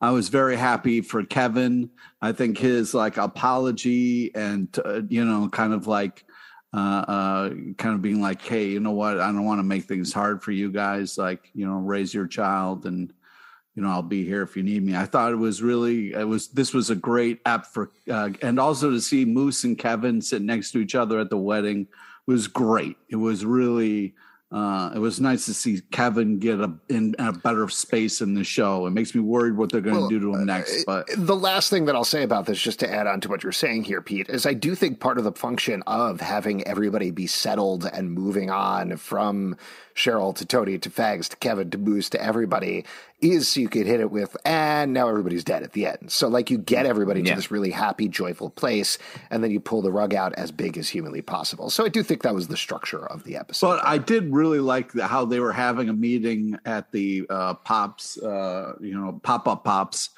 I 0.00 0.10
was 0.10 0.28
very 0.28 0.56
happy 0.56 1.00
for 1.00 1.24
Kevin. 1.24 1.90
I 2.22 2.32
think 2.32 2.58
his 2.58 2.94
like 2.94 3.16
apology 3.16 4.34
and 4.34 4.68
uh, 4.84 5.02
you 5.08 5.24
know, 5.24 5.48
kind 5.48 5.72
of 5.72 5.86
like 5.86 6.24
uh, 6.74 7.04
uh, 7.08 7.50
kind 7.78 7.94
of 7.94 8.02
being 8.02 8.20
like, 8.20 8.42
hey, 8.42 8.66
you 8.66 8.80
know 8.80 8.92
what? 8.92 9.18
I 9.18 9.26
don't 9.26 9.44
want 9.44 9.58
to 9.58 9.64
make 9.64 9.84
things 9.84 10.12
hard 10.12 10.42
for 10.42 10.52
you 10.52 10.70
guys. 10.70 11.16
Like, 11.16 11.50
you 11.54 11.66
know, 11.66 11.78
raise 11.78 12.12
your 12.12 12.26
child, 12.26 12.86
and 12.86 13.12
you 13.74 13.82
know, 13.82 13.90
I'll 13.90 14.02
be 14.02 14.24
here 14.24 14.42
if 14.42 14.56
you 14.56 14.62
need 14.62 14.84
me. 14.84 14.96
I 14.96 15.06
thought 15.06 15.32
it 15.32 15.36
was 15.36 15.62
really, 15.62 16.12
it 16.12 16.28
was. 16.28 16.48
This 16.48 16.74
was 16.74 16.90
a 16.90 16.96
great 16.96 17.40
app 17.46 17.66
for, 17.66 17.90
uh, 18.10 18.30
and 18.42 18.60
also 18.60 18.90
to 18.90 19.00
see 19.00 19.24
Moose 19.24 19.64
and 19.64 19.78
Kevin 19.78 20.20
sit 20.20 20.42
next 20.42 20.72
to 20.72 20.78
each 20.78 20.94
other 20.94 21.18
at 21.18 21.30
the 21.30 21.38
wedding 21.38 21.88
was 22.26 22.46
great. 22.46 22.96
It 23.08 23.16
was 23.16 23.44
really 23.44 24.14
uh, 24.50 24.90
it 24.94 24.98
was 24.98 25.20
nice 25.20 25.44
to 25.44 25.52
see 25.52 25.82
Kevin 25.90 26.38
get 26.38 26.58
a 26.58 26.72
in, 26.88 27.14
a 27.18 27.32
better 27.32 27.68
space 27.68 28.22
in 28.22 28.32
the 28.32 28.44
show. 28.44 28.86
It 28.86 28.90
makes 28.90 29.14
me 29.14 29.20
worried 29.20 29.58
what 29.58 29.70
they're 29.70 29.82
going 29.82 29.96
to 29.96 30.00
well, 30.00 30.08
do 30.08 30.20
to 30.20 30.34
him 30.34 30.46
next. 30.46 30.88
Uh, 30.88 31.04
but 31.04 31.06
the 31.18 31.36
last 31.36 31.68
thing 31.68 31.84
that 31.84 31.94
I'll 31.94 32.02
say 32.02 32.22
about 32.22 32.46
this, 32.46 32.58
just 32.58 32.80
to 32.80 32.90
add 32.90 33.06
on 33.06 33.20
to 33.20 33.28
what 33.28 33.42
you're 33.42 33.52
saying 33.52 33.84
here, 33.84 34.00
Pete, 34.00 34.30
is 34.30 34.46
I 34.46 34.54
do 34.54 34.74
think 34.74 35.00
part 35.00 35.18
of 35.18 35.24
the 35.24 35.32
function 35.32 35.82
of 35.86 36.22
having 36.22 36.66
everybody 36.66 37.10
be 37.10 37.26
settled 37.26 37.84
and 37.92 38.10
moving 38.10 38.48
on 38.48 38.96
from 38.96 39.54
Cheryl 39.98 40.32
to 40.36 40.46
Toni 40.46 40.78
to 40.78 40.90
Fangs 40.90 41.28
to 41.28 41.36
Kevin 41.36 41.70
to 41.70 41.78
Moose 41.78 42.08
to 42.10 42.22
everybody 42.22 42.84
is 43.20 43.48
so 43.48 43.58
you 43.58 43.68
could 43.68 43.84
hit 43.84 43.98
it 43.98 44.12
with, 44.12 44.36
and 44.44 44.92
now 44.92 45.08
everybody's 45.08 45.42
dead 45.42 45.64
at 45.64 45.72
the 45.72 45.86
end. 45.86 46.12
So 46.12 46.28
like 46.28 46.50
you 46.50 46.58
get 46.58 46.86
everybody 46.86 47.20
yeah. 47.20 47.30
to 47.30 47.36
this 47.36 47.50
really 47.50 47.72
happy, 47.72 48.06
joyful 48.06 48.50
place, 48.50 48.96
and 49.30 49.42
then 49.42 49.50
you 49.50 49.58
pull 49.58 49.82
the 49.82 49.90
rug 49.90 50.14
out 50.14 50.32
as 50.34 50.52
big 50.52 50.78
as 50.78 50.88
humanly 50.88 51.20
possible. 51.20 51.68
So 51.68 51.84
I 51.84 51.88
do 51.88 52.04
think 52.04 52.22
that 52.22 52.32
was 52.32 52.46
the 52.46 52.56
structure 52.56 53.04
of 53.04 53.24
the 53.24 53.36
episode. 53.36 53.66
But 53.66 53.84
I 53.84 53.98
did 53.98 54.32
really 54.32 54.60
like 54.60 54.92
the, 54.92 55.08
how 55.08 55.24
they 55.24 55.40
were 55.40 55.52
having 55.52 55.88
a 55.88 55.92
meeting 55.92 56.56
at 56.64 56.92
the 56.92 57.26
uh, 57.28 57.54
Pops, 57.54 58.18
uh, 58.18 58.74
you 58.80 58.94
know, 58.94 59.20
pop 59.24 59.48
up 59.48 59.64
Pops, 59.64 60.10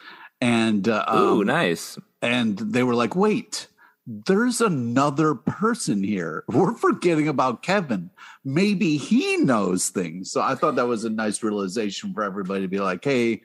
and 0.43 0.87
uh, 0.89 1.07
ooh, 1.11 1.41
um, 1.41 1.47
nice. 1.47 1.99
And 2.21 2.59
they 2.59 2.83
were 2.83 2.95
like, 2.95 3.17
wait 3.17 3.67
there's 4.11 4.61
another 4.61 5.37
person 5.37 6.03
here. 6.03 6.43
We're 6.49 6.75
forgetting 6.75 7.29
about 7.29 7.63
Kevin. 7.63 8.11
Maybe 8.45 8.97
he 8.97 9.37
knows 9.37 9.91
things. 9.91 10.33
So 10.33 10.41
I 10.41 10.57
thought 10.57 10.75
that 10.77 10.89
was 10.89 11.05
a 11.05 11.11
nice 11.11 11.45
realization 11.45 12.13
for 12.13 12.25
everybody 12.25 12.63
to 12.63 12.69
be 12.69 12.81
like, 12.81 13.05
hey, 13.05 13.43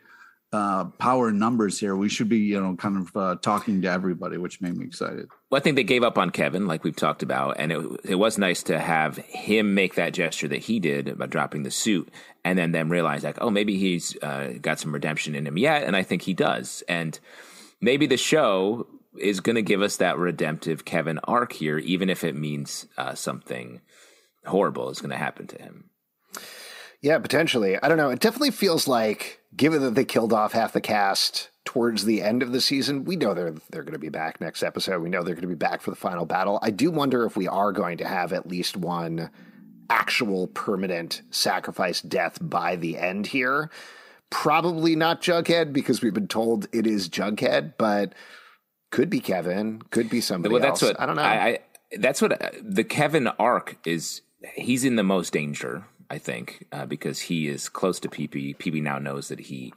uh, 0.51 0.85
power 0.85 1.31
numbers 1.31 1.79
here. 1.79 1.95
We 1.95 2.09
should 2.09 2.29
be, 2.29 2.37
you 2.37 2.59
know, 2.59 2.75
kind 2.77 2.97
of 2.97 3.15
uh, 3.15 3.35
talking 3.41 3.83
to 3.83 3.91
everybody, 3.91 4.37
which 4.37 4.59
made 4.59 4.75
me 4.75 4.85
excited. 4.85 5.27
Well, 5.51 5.59
I 5.59 5.61
think 5.61 5.75
they 5.75 5.83
gave 5.83 6.03
up 6.03 6.17
on 6.17 6.31
Kevin, 6.31 6.65
like 6.65 6.83
we've 6.83 6.95
talked 6.95 7.21
about, 7.21 7.57
and 7.59 7.71
it, 7.71 7.85
it 8.03 8.15
was 8.15 8.39
nice 8.39 8.63
to 8.63 8.79
have 8.79 9.17
him 9.17 9.75
make 9.75 9.95
that 9.95 10.13
gesture 10.13 10.47
that 10.47 10.63
he 10.63 10.79
did 10.79 11.09
about 11.09 11.29
dropping 11.29 11.61
the 11.61 11.71
suit, 11.71 12.09
and 12.43 12.57
then 12.57 12.71
them 12.71 12.91
realize 12.91 13.23
like, 13.23 13.37
oh, 13.39 13.51
maybe 13.51 13.77
he's 13.77 14.17
uh, 14.23 14.53
got 14.61 14.79
some 14.79 14.93
redemption 14.93 15.35
in 15.35 15.45
him 15.45 15.57
yet, 15.57 15.83
and 15.83 15.95
I 15.95 16.01
think 16.01 16.23
he 16.23 16.33
does, 16.33 16.83
and 16.87 17.19
maybe 17.81 18.07
the 18.07 18.17
show 18.17 18.87
is 19.19 19.39
going 19.39 19.55
to 19.55 19.61
give 19.61 19.81
us 19.81 19.97
that 19.97 20.17
redemptive 20.17 20.85
Kevin 20.85 21.19
arc 21.23 21.53
here, 21.53 21.77
even 21.77 22.09
if 22.09 22.23
it 22.23 22.35
means 22.35 22.87
uh, 22.97 23.13
something 23.13 23.81
horrible 24.45 24.89
is 24.89 24.99
going 24.99 25.11
to 25.11 25.17
happen 25.17 25.47
to 25.47 25.61
him. 25.61 25.89
Yeah, 27.01 27.19
potentially. 27.19 27.77
I 27.81 27.87
don't 27.87 27.97
know. 27.97 28.09
It 28.09 28.19
definitely 28.19 28.51
feels 28.51 28.87
like, 28.87 29.39
given 29.55 29.81
that 29.81 29.95
they 29.95 30.05
killed 30.05 30.33
off 30.33 30.53
half 30.53 30.73
the 30.73 30.81
cast 30.81 31.49
towards 31.65 32.05
the 32.05 32.21
end 32.21 32.41
of 32.41 32.51
the 32.51 32.61
season, 32.61 33.05
we 33.05 33.15
know 33.15 33.33
they're 33.33 33.55
they're 33.69 33.83
going 33.83 33.93
to 33.93 33.99
be 33.99 34.09
back 34.09 34.41
next 34.41 34.63
episode. 34.63 35.01
We 35.01 35.09
know 35.09 35.23
they're 35.23 35.35
going 35.35 35.41
to 35.41 35.47
be 35.47 35.55
back 35.55 35.81
for 35.81 35.91
the 35.91 35.95
final 35.95 36.25
battle. 36.25 36.59
I 36.61 36.71
do 36.71 36.89
wonder 36.91 37.25
if 37.25 37.37
we 37.37 37.47
are 37.47 37.71
going 37.71 37.97
to 37.97 38.07
have 38.07 38.33
at 38.33 38.47
least 38.47 38.77
one 38.77 39.29
actual 39.89 40.47
permanent 40.47 41.21
sacrifice 41.29 42.01
death 42.01 42.39
by 42.41 42.75
the 42.75 42.97
end 42.97 43.27
here 43.27 43.69
Probably 44.29 44.95
not 44.95 45.21
Jughead 45.21 45.71
because 45.71 46.01
we've 46.01 46.13
been 46.13 46.27
told 46.27 46.67
it 46.71 46.87
is 46.87 47.07
Jughead, 47.09 47.73
but 47.77 48.13
could 48.91 49.09
be 49.09 49.19
Kevin, 49.19 49.81
could 49.89 50.09
be 50.09 50.21
somebody 50.21 50.53
well, 50.53 50.61
that's 50.61 50.81
else. 50.81 50.93
what 50.93 51.01
I 51.01 51.05
don't 51.05 51.15
know. 51.15 51.21
I, 51.23 51.47
I, 51.47 51.59
that's 51.97 52.21
what 52.21 52.41
uh, 52.41 52.49
the 52.61 52.83
Kevin 52.83 53.27
arc 53.39 53.77
is. 53.85 54.21
He's 54.55 54.83
in 54.83 54.95
the 54.95 55.03
most 55.03 55.33
danger, 55.33 55.85
I 56.09 56.19
think, 56.19 56.65
uh, 56.71 56.85
because 56.85 57.19
he 57.19 57.47
is 57.47 57.67
close 57.67 57.99
to 58.01 58.09
PP. 58.09 58.55
PP 58.57 58.81
now 58.83 58.99
knows 58.99 59.29
that 59.29 59.39
he 59.39 59.73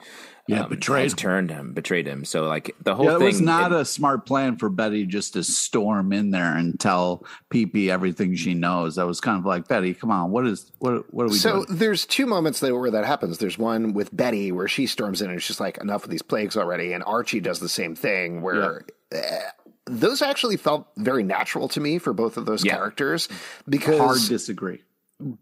Yeah, 0.46 0.64
um, 0.64 0.68
betrayed 0.68 1.04
has 1.04 1.14
turned 1.14 1.50
him, 1.50 1.72
betrayed 1.72 2.06
him. 2.06 2.26
So 2.26 2.44
like 2.44 2.74
the 2.82 2.94
whole 2.94 3.06
Yeah, 3.06 3.14
it 3.16 3.18
thing 3.20 3.26
was 3.28 3.40
not 3.40 3.72
it- 3.72 3.80
a 3.80 3.84
smart 3.86 4.26
plan 4.26 4.56
for 4.58 4.68
Betty 4.68 5.06
just 5.06 5.32
to 5.34 5.42
storm 5.42 6.12
in 6.12 6.30
there 6.32 6.54
and 6.54 6.78
tell 6.78 7.24
PP 7.50 7.88
everything 7.88 8.34
she 8.36 8.52
knows. 8.52 8.96
That 8.96 9.06
was 9.06 9.22
kind 9.22 9.38
of 9.38 9.46
like 9.46 9.68
Betty, 9.68 9.94
come 9.94 10.10
on, 10.10 10.30
what 10.30 10.46
is 10.46 10.70
what? 10.80 11.12
What 11.14 11.24
are 11.24 11.28
we 11.30 11.36
so 11.38 11.64
doing? 11.64 11.78
there's 11.78 12.04
two 12.04 12.26
moments 12.26 12.60
there 12.60 12.76
where 12.78 12.90
that 12.90 13.06
happens. 13.06 13.38
There's 13.38 13.56
one 13.56 13.94
with 13.94 14.14
Betty 14.14 14.52
where 14.52 14.68
she 14.68 14.86
storms 14.86 15.22
in 15.22 15.30
and 15.30 15.42
she's 15.42 15.60
like, 15.60 15.78
enough 15.78 16.04
of 16.04 16.10
these 16.10 16.22
plagues 16.22 16.58
already. 16.58 16.92
And 16.92 17.02
Archie 17.04 17.40
does 17.40 17.58
the 17.60 17.70
same 17.70 17.94
thing 17.96 18.42
where 18.42 18.80
eh, 18.80 18.82
those 19.86 20.20
actually 20.22 20.56
felt 20.56 20.86
very 20.96 21.22
natural 21.22 21.68
to 21.68 21.80
me 21.80 21.98
for 21.98 22.12
both 22.12 22.36
of 22.36 22.46
those 22.46 22.64
Yeah. 22.64 22.74
characters 22.74 23.28
because 23.68 23.98
Hard 23.98 24.18
disagree. 24.28 24.82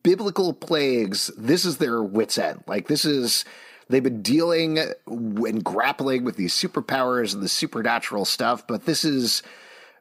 biblical 0.03 0.53
plagues, 0.53 1.31
this 1.37 1.65
is 1.65 1.79
their 1.79 2.03
wits' 2.03 2.39
end. 2.39 2.63
Like 2.67 2.87
this 2.89 3.05
is 3.05 3.45
they've 3.89 4.03
been 4.03 4.23
dealing 4.23 4.79
and 5.09 5.65
grappling 5.65 6.25
with 6.25 6.37
these 6.37 6.55
superpowers 6.55 7.35
and 7.35 7.43
the 7.43 7.49
supernatural 7.49 8.25
stuff, 8.25 8.67
but 8.67 8.85
this 8.87 9.05
is 9.05 9.43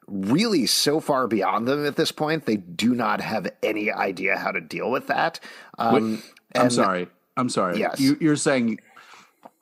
really 0.06 0.66
so 0.66 1.00
far 1.00 1.26
beyond 1.26 1.66
them 1.66 1.84
at 1.84 1.96
this 1.96 2.12
point. 2.12 2.46
They 2.46 2.56
do 2.56 2.94
not 2.94 3.20
have 3.20 3.48
any 3.62 3.90
idea 3.90 4.36
how 4.36 4.52
to 4.52 4.60
deal 4.60 4.90
with 4.90 5.08
that. 5.08 5.40
Um, 5.78 6.22
I'm 6.54 6.62
and- 6.62 6.72
sorry. 6.72 7.08
I'm 7.36 7.48
sorry. 7.50 7.78
Yes. 7.80 8.00
You, 8.00 8.16
you're 8.20 8.36
saying 8.36 8.78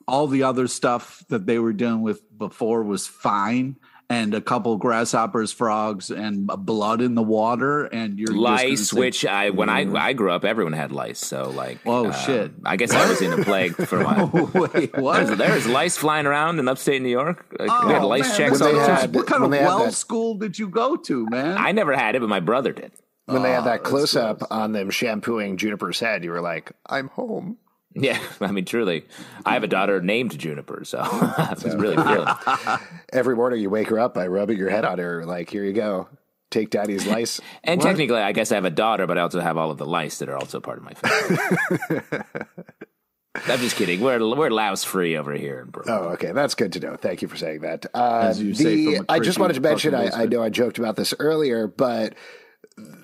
all 0.07 0.27
the 0.27 0.43
other 0.43 0.67
stuff 0.67 1.25
that 1.29 1.45
they 1.45 1.59
were 1.59 1.73
dealing 1.73 2.03
with 2.03 2.21
before 2.37 2.83
was 2.83 3.05
fine, 3.05 3.75
and 4.09 4.33
a 4.35 4.41
couple 4.41 4.77
grasshoppers, 4.77 5.51
frogs, 5.51 6.11
and 6.11 6.45
blood 6.47 7.01
in 7.01 7.15
the 7.15 7.23
water, 7.23 7.85
and 7.85 8.19
you're 8.19 8.27
just 8.27 8.37
lice, 8.39 8.89
say- 8.91 8.99
which 8.99 9.25
I 9.25 9.49
when 9.49 9.67
I 9.69 9.91
I 9.93 10.13
grew 10.13 10.31
up, 10.31 10.45
everyone 10.45 10.73
had 10.73 10.91
lice. 10.91 11.19
So 11.19 11.49
like, 11.49 11.79
Oh, 11.85 12.07
um, 12.07 12.13
shit. 12.13 12.51
I 12.63 12.75
guess 12.75 12.91
I 12.91 13.09
was 13.09 13.21
in 13.21 13.33
a 13.33 13.43
plague 13.43 13.75
for 13.87 14.01
a 14.01 14.03
while. 14.05 14.29
Wait, 14.53 14.95
what? 14.97 15.25
There's, 15.25 15.37
there's 15.37 15.67
lice 15.67 15.97
flying 15.97 16.25
around 16.27 16.59
in 16.59 16.67
upstate 16.67 17.01
New 17.01 17.09
York. 17.09 17.45
Like, 17.59 17.85
we 17.85 17.93
had 17.93 18.03
Oh, 18.03 18.07
lice 18.07 18.27
man, 18.29 18.37
checks 18.37 18.61
all 18.61 18.71
the 18.71 18.73
is- 18.73 18.77
When 18.77 18.81
they 18.81 18.85
time. 18.93 19.01
had- 19.01 19.15
what 19.15 19.27
kind 19.27 19.43
of 19.43 19.49
well 19.49 19.91
school 19.91 20.35
did 20.35 20.59
you 20.59 20.69
go 20.69 20.95
to, 20.95 21.25
man? 21.29 21.57
I 21.57 21.71
never 21.71 21.95
had 21.95 22.15
it, 22.15 22.19
but 22.19 22.29
my 22.29 22.39
brother 22.41 22.73
did. 22.73 22.91
when 23.25 23.41
they 23.41 23.49
had 23.51 23.61
Oh, 23.61 23.65
that 23.65 23.83
close 23.83 24.15
up 24.15 24.39
gross. 24.39 24.51
on 24.51 24.71
them 24.73 24.91
shampooing 24.91 25.57
Juniper's 25.57 25.99
head, 25.99 26.23
you 26.23 26.29
were 26.29 26.41
like, 26.41 26.71
I'm 26.85 27.07
home. 27.07 27.57
Yeah, 27.95 28.19
I 28.41 28.51
mean, 28.51 28.65
truly, 28.65 29.05
I 29.45 29.53
have 29.53 29.63
a 29.63 29.67
daughter 29.67 30.01
named 30.01 30.37
Juniper, 30.37 30.83
so 30.83 30.99
it 31.03 31.63
was 31.63 31.75
really 31.75 31.95
feeling. 31.95 32.27
Every 33.13 33.35
morning 33.35 33.61
you 33.61 33.69
wake 33.69 33.87
her 33.87 33.99
up 33.99 34.13
by 34.13 34.27
rubbing 34.27 34.57
your 34.57 34.69
head 34.69 34.83
on 34.85 34.99
her, 34.99 35.25
like, 35.25 35.49
here 35.49 35.63
you 35.63 35.73
go. 35.73 36.09
Take 36.51 36.69
daddy's 36.69 37.07
lice. 37.07 37.41
And 37.63 37.81
technically, 37.81 38.19
I 38.19 38.31
guess 38.31 38.51
I 38.51 38.55
have 38.55 38.65
a 38.65 38.69
daughter, 38.69 39.07
but 39.07 39.17
I 39.17 39.21
also 39.21 39.39
have 39.39 39.57
all 39.57 39.71
of 39.71 39.77
the 39.77 39.85
lice 39.85 40.19
that 40.19 40.29
are 40.29 40.37
also 40.37 40.59
part 40.59 40.77
of 40.77 40.83
my 40.83 40.93
family. 40.93 42.11
I'm 43.47 43.59
just 43.59 43.75
kidding. 43.75 43.99
We're 43.99 44.19
we're 44.35 44.49
louse 44.49 44.83
free 44.83 45.17
over 45.17 45.33
here 45.33 45.59
in 45.59 45.69
Brooklyn. 45.69 45.97
Oh, 45.99 46.03
okay. 46.09 46.31
That's 46.31 46.55
good 46.55 46.71
to 46.73 46.79
know. 46.79 46.95
Thank 46.95 47.21
you 47.21 47.27
for 47.27 47.35
saying 47.35 47.61
that. 47.61 47.85
Uh, 47.93 48.21
As 48.29 48.41
you 48.41 48.53
the- 48.53 48.95
from 48.95 49.05
a 49.09 49.11
I 49.11 49.19
just 49.19 49.39
wanted 49.39 49.55
to 49.55 49.61
mention, 49.61 49.93
I, 49.93 50.09
I 50.09 50.25
know 50.25 50.41
I 50.41 50.49
joked 50.49 50.77
about 50.77 50.95
this 50.95 51.13
earlier, 51.19 51.67
but 51.67 52.15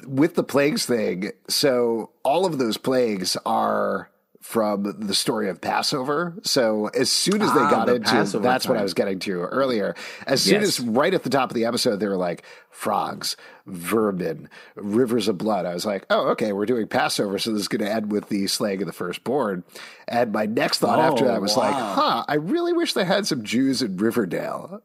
with 0.06 0.36
the 0.36 0.44
plagues 0.44 0.86
thing, 0.86 1.32
so 1.50 2.12
all 2.24 2.46
of 2.46 2.58
those 2.58 2.78
plagues 2.78 3.36
are 3.46 4.10
from 4.42 4.96
the 5.00 5.14
story 5.14 5.50
of 5.50 5.62
Passover. 5.62 6.34
So 6.42 6.88
as 6.88 7.12
soon 7.12 7.42
as 7.42 7.54
they 7.54 7.60
Ah, 7.60 7.70
got 7.72 7.86
the 7.88 7.96
into 7.96 8.10
Passover 8.10 8.44
that's 8.44 8.68
what 8.68 8.78
I 8.78 8.82
was 8.84 8.94
getting 8.96 9.20
to 9.20 9.42
earlier. 9.44 9.96
As 10.26 10.42
soon 10.42 10.62
Yes. 10.62 10.80
as 10.80 10.82
right 10.82 11.14
at 11.14 11.24
the 11.24 11.30
top 11.30 11.52
of 11.52 11.56
the 11.56 11.66
episode, 11.66 12.00
they 12.00 12.08
were 12.08 12.18
like 12.18 12.44
frogs, 12.72 13.38
vermin, 13.68 14.50
rivers 14.76 15.28
of 15.28 15.38
blood. 15.38 15.66
I 15.66 15.74
was 15.74 15.86
like, 15.86 16.06
oh, 16.10 16.30
okay, 16.30 16.54
we're 16.54 16.66
doing 16.66 16.88
Passover, 16.88 17.38
so 17.38 17.52
this 17.52 17.62
is 17.62 17.68
going 17.68 17.82
to 17.86 17.92
end 17.92 18.12
with 18.12 18.30
the 18.30 18.48
slaying 18.48 18.82
of 18.82 18.88
the 18.88 18.94
firstborn. 18.94 19.64
And 20.08 20.32
my 20.32 20.48
next 20.48 20.80
thought 20.80 21.00
after 21.00 21.26
Oh, 21.26 21.28
that 21.28 21.42
was 21.42 21.56
like, 21.56 21.74
huh, 21.76 22.26
I 22.28 22.36
really 22.36 22.74
wish 22.74 22.94
they 22.94 23.06
had 23.06 23.28
some 23.28 23.44
Jews 23.44 23.82
in 23.82 23.98
Riverdale. 23.98 24.82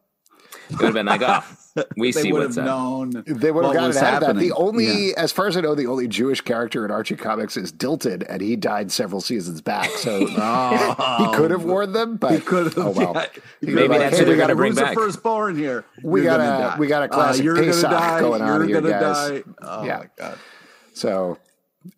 It 0.70 0.76
would 0.76 0.84
have 0.84 0.94
been 0.94 1.06
like, 1.06 1.22
oh, 1.22 1.42
we 1.96 2.10
they 2.12 2.22
see 2.22 2.32
would 2.32 2.42
what's 2.42 2.56
have 2.56 2.66
up. 2.66 2.70
known. 2.70 3.10
They 3.26 3.50
would 3.52 3.64
have 3.64 3.70
what 3.70 3.74
gotten 3.74 3.86
was 3.88 3.96
ahead 3.96 4.22
of 4.22 4.36
that. 4.36 4.40
The 4.40 4.52
only, 4.52 5.08
Yeah. 5.10 5.14
as 5.18 5.30
far 5.32 5.46
as 5.46 5.56
I 5.56 5.60
know, 5.60 5.74
the 5.74 5.86
only 5.86 6.08
Jewish 6.08 6.40
character 6.40 6.84
in 6.84 6.90
Archie 6.90 7.16
comics 7.16 7.56
is 7.56 7.72
Dilton, 7.72 8.24
and 8.28 8.40
he 8.40 8.56
died 8.56 8.90
several 8.90 9.20
seasons 9.20 9.60
back. 9.60 9.90
So 9.90 10.18
he 10.26 10.26
could 11.34 11.50
have 11.50 11.64
warned 11.64 11.94
them, 11.94 12.16
but 12.16 12.32
He 12.32 12.40
could 12.40 12.64
have. 12.74 12.78
Oh 12.78 12.90
well. 12.90 13.12
yeah. 13.14 13.26
He 13.60 13.66
He 13.68 13.72
Maybe 13.74 13.88
been 13.88 13.98
that's 14.00 14.18
hey, 14.18 14.24
who 14.24 14.30
we 14.30 14.36
gotta 14.36 14.56
bring 14.56 14.72
Who's 14.72 14.80
back. 14.80 14.94
the 14.94 15.00
firstborn 15.00 15.56
here? 15.56 15.84
We 16.02 16.22
You're 16.22 16.30
got 16.30 16.38
gonna 16.38 16.74
a- 16.76 16.78
we 16.78 16.86
got 16.86 17.02
a 17.02 17.08
classic 17.08 17.40
Uh, 17.42 17.44
you're 17.44 17.54
gonna 17.56 17.82
die. 17.82 18.20
going 18.20 18.42
on 18.42 18.48
you're 18.48 18.66
here, 18.68 18.80
gonna 18.80 19.00
guys. 19.00 19.30
die. 19.30 19.42
Oh 19.62 19.84
Yeah. 19.84 19.98
my 19.98 20.08
god. 20.16 20.38
So 20.94 21.38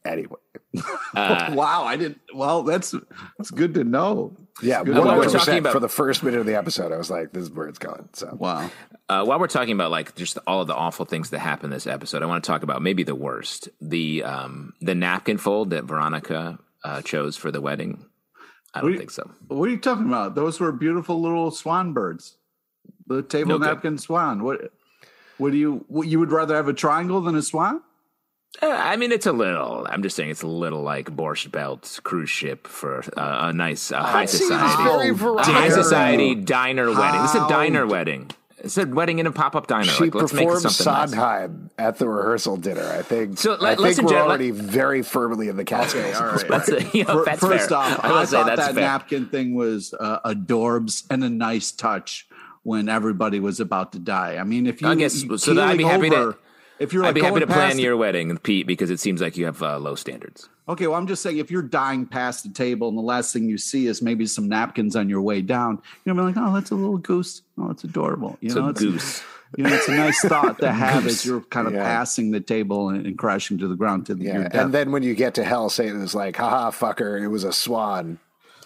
anyway, 0.04 0.36
wow, 1.14 1.84
I 1.84 1.96
didn't. 1.96 2.20
Well, 2.34 2.62
that's 2.62 2.94
that's 3.38 3.50
good 3.50 3.74
to 3.74 3.84
know. 3.84 4.36
yeah, 4.62 4.82
good 4.84 4.96
one 4.96 5.06
While 5.06 5.18
we're 5.18 5.28
talking 5.30 5.58
about- 5.58 5.72
for 5.72 5.80
the 5.80 5.88
first 5.88 6.22
minute 6.22 6.40
of 6.40 6.46
the 6.46 6.56
episode. 6.56 6.92
I 6.92 6.96
was 6.96 7.10
like, 7.10 7.32
"This 7.32 7.44
is 7.44 7.50
where 7.50 7.68
it's 7.68 7.78
going." 7.78 8.08
So 8.12 8.36
Wow. 8.38 8.70
Uh, 9.08 9.24
while 9.24 9.38
we're 9.40 9.46
talking 9.46 9.72
about 9.72 9.90
like 9.90 10.14
just 10.16 10.38
all 10.46 10.60
of 10.60 10.66
the 10.68 10.74
awful 10.74 11.06
things 11.06 11.30
that 11.30 11.38
happened 11.38 11.72
this 11.72 11.86
episode, 11.86 12.22
I 12.22 12.26
want 12.26 12.44
to 12.44 12.46
talk 12.48 12.62
about 12.62 12.82
maybe 12.82 13.02
the 13.04 13.14
worst 13.14 13.68
the 13.80 14.22
um, 14.24 14.74
the 14.80 14.94
napkin 14.94 15.38
fold 15.38 15.70
that 15.70 15.84
Veronica 15.84 16.58
uh, 16.84 17.00
chose 17.02 17.36
for 17.36 17.50
the 17.50 17.60
wedding. 17.60 18.04
I 18.74 18.80
don't 18.82 18.90
We- 18.90 18.98
think 18.98 19.10
so. 19.10 19.30
What 19.48 19.66
are 19.68 19.70
you 19.72 19.78
talking 19.78 20.06
about? 20.06 20.34
Those 20.34 20.60
were 20.60 20.72
beautiful 20.72 21.20
little 21.22 21.50
swan 21.50 21.92
birds. 21.94 22.36
The 23.06 23.22
table 23.22 23.48
No 23.50 23.58
good. 23.58 23.66
napkin 23.66 23.96
swan. 23.98 24.42
What? 24.42 24.72
What 25.38 25.52
do 25.52 25.56
you? 25.56 25.84
What, 25.88 26.06
you 26.06 26.18
would 26.18 26.32
rather 26.32 26.54
have 26.56 26.68
a 26.68 26.74
triangle 26.74 27.20
than 27.22 27.34
a 27.36 27.42
swan? 27.42 27.80
Uh, 28.60 28.66
I 28.66 28.96
mean, 28.96 29.12
it's 29.12 29.26
a 29.26 29.32
little. 29.32 29.86
I'm 29.88 30.02
just 30.02 30.16
saying, 30.16 30.30
it's 30.30 30.42
a 30.42 30.46
little 30.48 30.82
like 30.82 31.10
Borscht 31.14 31.52
Belt 31.52 32.00
cruise 32.02 32.30
ship 32.30 32.66
for 32.66 33.04
uh, 33.16 33.48
a 33.48 33.52
nice 33.52 33.92
uh, 33.92 34.02
high 34.02 34.24
society, 34.24 35.12
very 35.12 35.44
high 35.44 35.68
society 35.68 36.34
diner 36.34 36.86
wedding. 36.92 37.20
It's 37.24 37.34
a 37.34 37.46
diner 37.48 37.86
wedding. 37.86 38.30
It's 38.60 38.76
a 38.76 38.84
wedding 38.86 39.20
in 39.20 39.26
a 39.28 39.30
pop 39.32 39.54
up 39.54 39.68
diner. 39.68 39.84
She 39.84 40.04
like, 40.04 40.14
let's 40.16 40.32
make 40.32 40.42
it 40.42 40.46
performed 40.46 40.64
nice. 40.64 40.76
Sondheim 40.76 41.70
at 41.78 41.98
the 41.98 42.08
rehearsal 42.08 42.56
dinner. 42.56 42.84
I 42.84 43.02
think. 43.02 43.38
So, 43.38 43.52
I 43.52 43.58
let- 43.58 43.68
think 43.76 43.80
listen, 43.80 44.04
we're 44.06 44.10
Jen, 44.12 44.18
let- 44.22 44.26
already 44.28 44.50
very 44.50 45.02
firmly 45.02 45.48
in 45.48 45.56
the 45.56 45.64
Catskills. 45.64 46.16
all 46.16 46.26
right. 46.26 46.48
That's 46.48 46.68
a, 46.70 46.82
you 46.96 47.04
know, 47.04 47.18
Fir- 47.18 47.24
that's 47.26 47.40
First 47.40 47.68
fair. 47.68 47.78
off, 47.78 48.04
I 48.04 48.08
I, 48.08 48.18
will 48.18 48.26
say 48.26 48.36
thought 48.38 48.46
that's 48.46 48.60
that 48.66 48.74
fair. 48.74 48.82
napkin 48.82 49.26
thing 49.26 49.54
was 49.54 49.94
uh, 50.00 50.18
adorbs 50.28 51.04
and 51.10 51.22
a 51.22 51.30
nice 51.30 51.70
touch 51.70 52.26
when 52.64 52.88
everybody 52.88 53.38
was 53.38 53.60
about 53.60 53.92
to 53.92 54.00
die. 54.00 54.36
I 54.38 54.42
mean, 54.42 54.66
if 54.66 54.82
you, 54.82 54.88
I 54.88 54.96
guess- 54.96 55.22
you 55.22 55.38
so 55.38 55.52
I'd 55.62 55.76
be 55.78 55.84
keeling 55.84 55.86
happy 56.02 56.10
to- 56.10 56.16
over- 56.16 56.38
If 56.78 56.92
you're 56.92 57.02
like 57.02 57.10
I'd 57.10 57.14
be 57.16 57.22
happy 57.22 57.40
to 57.40 57.46
plan 57.46 57.70
past- 57.70 57.78
your 57.80 57.96
wedding, 57.96 58.36
Pete, 58.38 58.66
because 58.66 58.90
it 58.90 59.00
seems 59.00 59.20
like 59.20 59.36
you 59.36 59.46
have 59.46 59.62
uh, 59.62 59.78
low 59.78 59.94
standards. 59.94 60.48
Okay, 60.68 60.86
well, 60.86 60.98
I'm 60.98 61.06
just 61.06 61.22
saying 61.22 61.38
if 61.38 61.50
you're 61.50 61.62
dying 61.62 62.04
past 62.06 62.44
the 62.44 62.50
table 62.50 62.88
and 62.88 62.96
the 62.98 63.02
last 63.02 63.32
thing 63.32 63.48
you 63.48 63.56
see 63.58 63.86
is 63.86 64.02
maybe 64.02 64.26
some 64.26 64.48
napkins 64.48 64.94
on 64.96 65.08
your 65.08 65.22
way 65.22 65.40
down, 65.40 65.80
you're 66.04 66.14
be 66.14 66.20
like, 66.20 66.36
"Oh, 66.36 66.52
that's 66.54 66.70
a 66.70 66.74
little 66.74 66.98
goose. 66.98 67.42
Oh, 67.58 67.70
it's 67.70 67.84
adorable." 67.84 68.36
You 68.40 68.50
So 68.50 68.60
know, 68.62 68.68
it's 68.68 68.80
goose. 68.80 69.22
You 69.56 69.64
know, 69.64 69.74
it's 69.74 69.88
a 69.88 69.92
nice 69.96 70.20
thought 70.20 70.58
to 70.60 70.70
have 70.84 71.06
as 71.06 71.24
you're 71.24 71.40
kind 71.40 71.66
of 71.66 71.72
Yeah. 71.72 71.82
passing 71.82 72.32
the 72.32 72.40
table 72.40 72.90
and, 72.90 73.06
and 73.06 73.16
crashing 73.16 73.56
to 73.58 73.66
the 73.68 73.76
ground 73.76 74.04
to 74.06 74.14
the, 74.14 74.24
Yeah, 74.24 74.48
and 74.52 74.74
then 74.74 74.92
when 74.92 75.02
you 75.02 75.14
get 75.14 75.34
to 75.36 75.44
hell, 75.44 75.70
Satan 75.70 76.02
is 76.02 76.14
like, 76.14 76.36
"Haha, 76.36 76.70
fucker! 76.70 77.18
It 77.20 77.28
was 77.28 77.44
a 77.44 77.52
swan." 77.52 78.18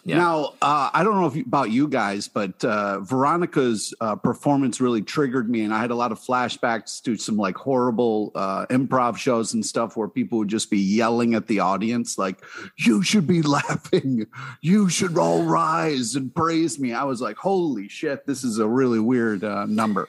Yeah. 0.05 0.17
Now, 0.17 0.55
uh, 0.61 0.91
I 0.93 1.05
don't 1.05 1.21
know 1.21 1.33
you, 1.33 1.43
about 1.43 1.71
you 1.71 1.87
guys, 1.87 2.27
but 2.27 2.65
uh, 2.65 3.01
Veronica's 3.01 3.95
uh, 4.01 4.17
performance 4.17 4.81
really 4.81 5.01
triggered 5.01 5.49
me, 5.49 5.63
and 5.63 5.73
I 5.73 5.81
had 5.81 5.93
a 5.93 5.95
lot 5.95 6.11
of 6.11 6.19
flashbacks 6.19 7.01
to 7.03 7.17
some 7.17 7.37
like 7.37 7.55
horrible 7.57 8.33
uh, 8.35 8.67
improv 8.67 9.17
shows 9.17 9.55
and 9.55 9.65
stuff 9.65 9.97
where 9.97 10.09
people 10.09 10.39
would 10.39 10.49
just 10.49 10.71
be 10.71 10.79
yelling 10.79 11.35
at 11.35 11.47
the 11.47 11.61
audience, 11.61 12.19
like 12.19 12.43
"You 12.77 13.05
should 13.05 13.29
be 13.29 13.43
laughing, 13.43 14.27
you 14.61 14.89
should 14.89 15.17
all 15.17 15.45
rise 15.45 16.17
and 16.17 16.35
praise 16.35 16.81
me." 16.81 16.93
I 16.93 17.05
was 17.05 17.21
like, 17.21 17.37
"Holy 17.37 17.89
shit, 17.89 18.27
this 18.27 18.43
is 18.43 18.59
a 18.59 18.67
really 18.67 19.01
weird 19.01 19.45
uh, 19.45 19.67
number." 19.67 20.09